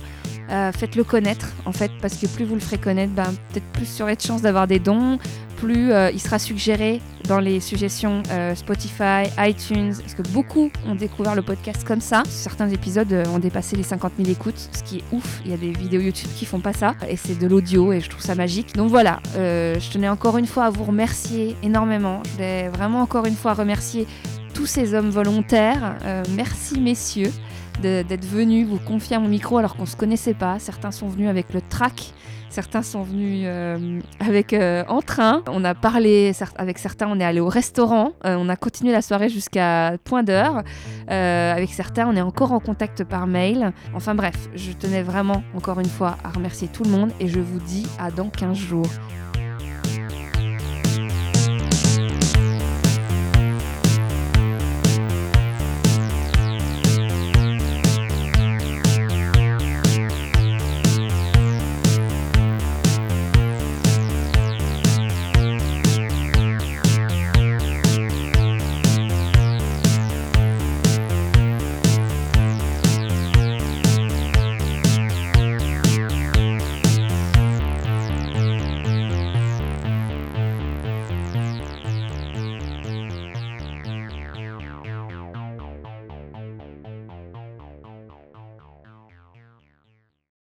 faites-le 0.50 1.04
connaître 1.04 1.48
en 1.66 1.72
fait, 1.72 1.92
parce 2.02 2.16
que 2.16 2.28
plus 2.28 2.46
vous 2.46 2.54
le 2.54 2.62
ferez 2.62 2.78
connaître, 2.78 3.14
ben, 3.14 3.26
peut-être 3.52 3.66
plus 3.74 3.86
vous 3.86 4.02
aurez 4.04 4.16
de 4.16 4.22
chances 4.22 4.42
d'avoir 4.42 4.68
des 4.68 4.80
dons, 4.80 5.18
plus 5.64 5.94
euh, 5.94 6.12
il 6.12 6.20
sera 6.20 6.40
suggéré 6.40 7.00
dans 7.30 7.40
les 7.40 7.62
suggestions 7.62 8.22
euh, 8.32 8.54
Spotify, 8.54 9.30
iTunes, 9.38 9.94
parce 9.98 10.14
que 10.14 10.22
beaucoup 10.34 10.70
ont 10.86 10.96
découvert 10.96 11.36
le 11.36 11.42
podcast 11.42 11.86
comme 11.86 12.02
ça. 12.02 12.24
Certains 12.28 12.68
épisodes 12.70 13.12
euh, 13.14 13.24
ont 13.34 13.40
dépassé 13.40 13.78
les 13.78 13.84
50 13.84 14.12
000 14.18 14.30
écoutes, 14.30 14.70
ce 14.74 14.84
qui 14.84 14.98
est 14.98 15.04
ouf. 15.14 15.42
Il 15.46 15.52
y 15.52 15.54
a 15.54 15.58
des 15.58 15.72
vidéos 15.72 16.02
YouTube 16.02 16.30
qui 16.36 16.46
font 16.46 16.60
pas 16.60 16.74
ça, 16.74 16.96
et 17.08 17.16
c'est 17.16 17.40
de 17.40 17.48
l'audio, 17.48 17.94
et 17.94 18.02
je 18.02 18.10
trouve 18.10 18.22
ça 18.22 18.36
magique. 18.36 18.76
Donc 18.76 18.90
voilà, 18.90 19.22
je 19.36 19.90
tenais 19.92 20.10
encore 20.10 20.38
une 20.38 20.48
fois 20.48 20.66
à 20.66 20.70
vous 20.70 20.84
remercier 20.84 21.56
énormément. 21.64 22.22
Je 22.26 22.32
voulais 22.32 22.68
vraiment 22.70 23.02
encore 23.02 23.26
une 23.26 23.36
fois 23.36 23.54
remercier 23.54 24.06
tous 24.54 24.66
ces 24.66 24.94
hommes 24.94 25.12
volontaires. 25.12 25.96
Merci 26.36 26.82
messieurs 26.82 27.32
d'être 27.82 28.26
venus 28.26 28.68
vous 28.68 28.80
confier 28.80 29.18
mon 29.18 29.30
micro 29.30 29.58
alors 29.58 29.78
qu'on 29.78 29.86
se 29.86 29.96
connaissait 29.96 30.34
pas. 30.34 30.60
Certains 30.60 30.92
sont 30.92 31.08
venus 31.08 31.30
avec 31.30 31.54
le 31.54 31.62
track. 31.62 32.14
Certains 32.54 32.84
sont 32.84 33.02
venus 33.02 33.46
euh, 33.48 34.00
avec 34.20 34.54
euh, 34.54 34.84
en 34.88 35.02
train. 35.02 35.42
On 35.48 35.64
a 35.64 35.74
parlé 35.74 36.34
avec 36.56 36.78
certains. 36.78 37.08
On 37.08 37.20
est 37.20 37.24
allé 37.24 37.40
au 37.40 37.48
restaurant. 37.48 38.12
Euh, 38.26 38.36
on 38.38 38.48
a 38.48 38.56
continué 38.56 38.92
la 38.92 39.02
soirée 39.02 39.28
jusqu'à 39.28 39.98
point 40.04 40.22
d'heure. 40.22 40.62
Avec 41.08 41.74
certains, 41.74 42.08
on 42.08 42.16
est 42.16 42.22
encore 42.22 42.52
en 42.52 42.60
contact 42.60 43.06
par 43.06 43.26
mail. 43.26 43.74
Enfin 43.96 44.14
bref, 44.14 44.36
je 44.54 44.72
tenais 44.72 45.02
vraiment 45.02 45.44
encore 45.56 45.80
une 45.80 45.90
fois 45.90 46.16
à 46.24 46.30
remercier 46.30 46.68
tout 46.68 46.84
le 46.84 46.92
monde 46.92 47.12
et 47.20 47.28
je 47.28 47.40
vous 47.40 47.60
dis 47.60 47.88
à 47.98 48.12
dans 48.12 48.30
15 48.30 48.56
jours. 48.56 48.86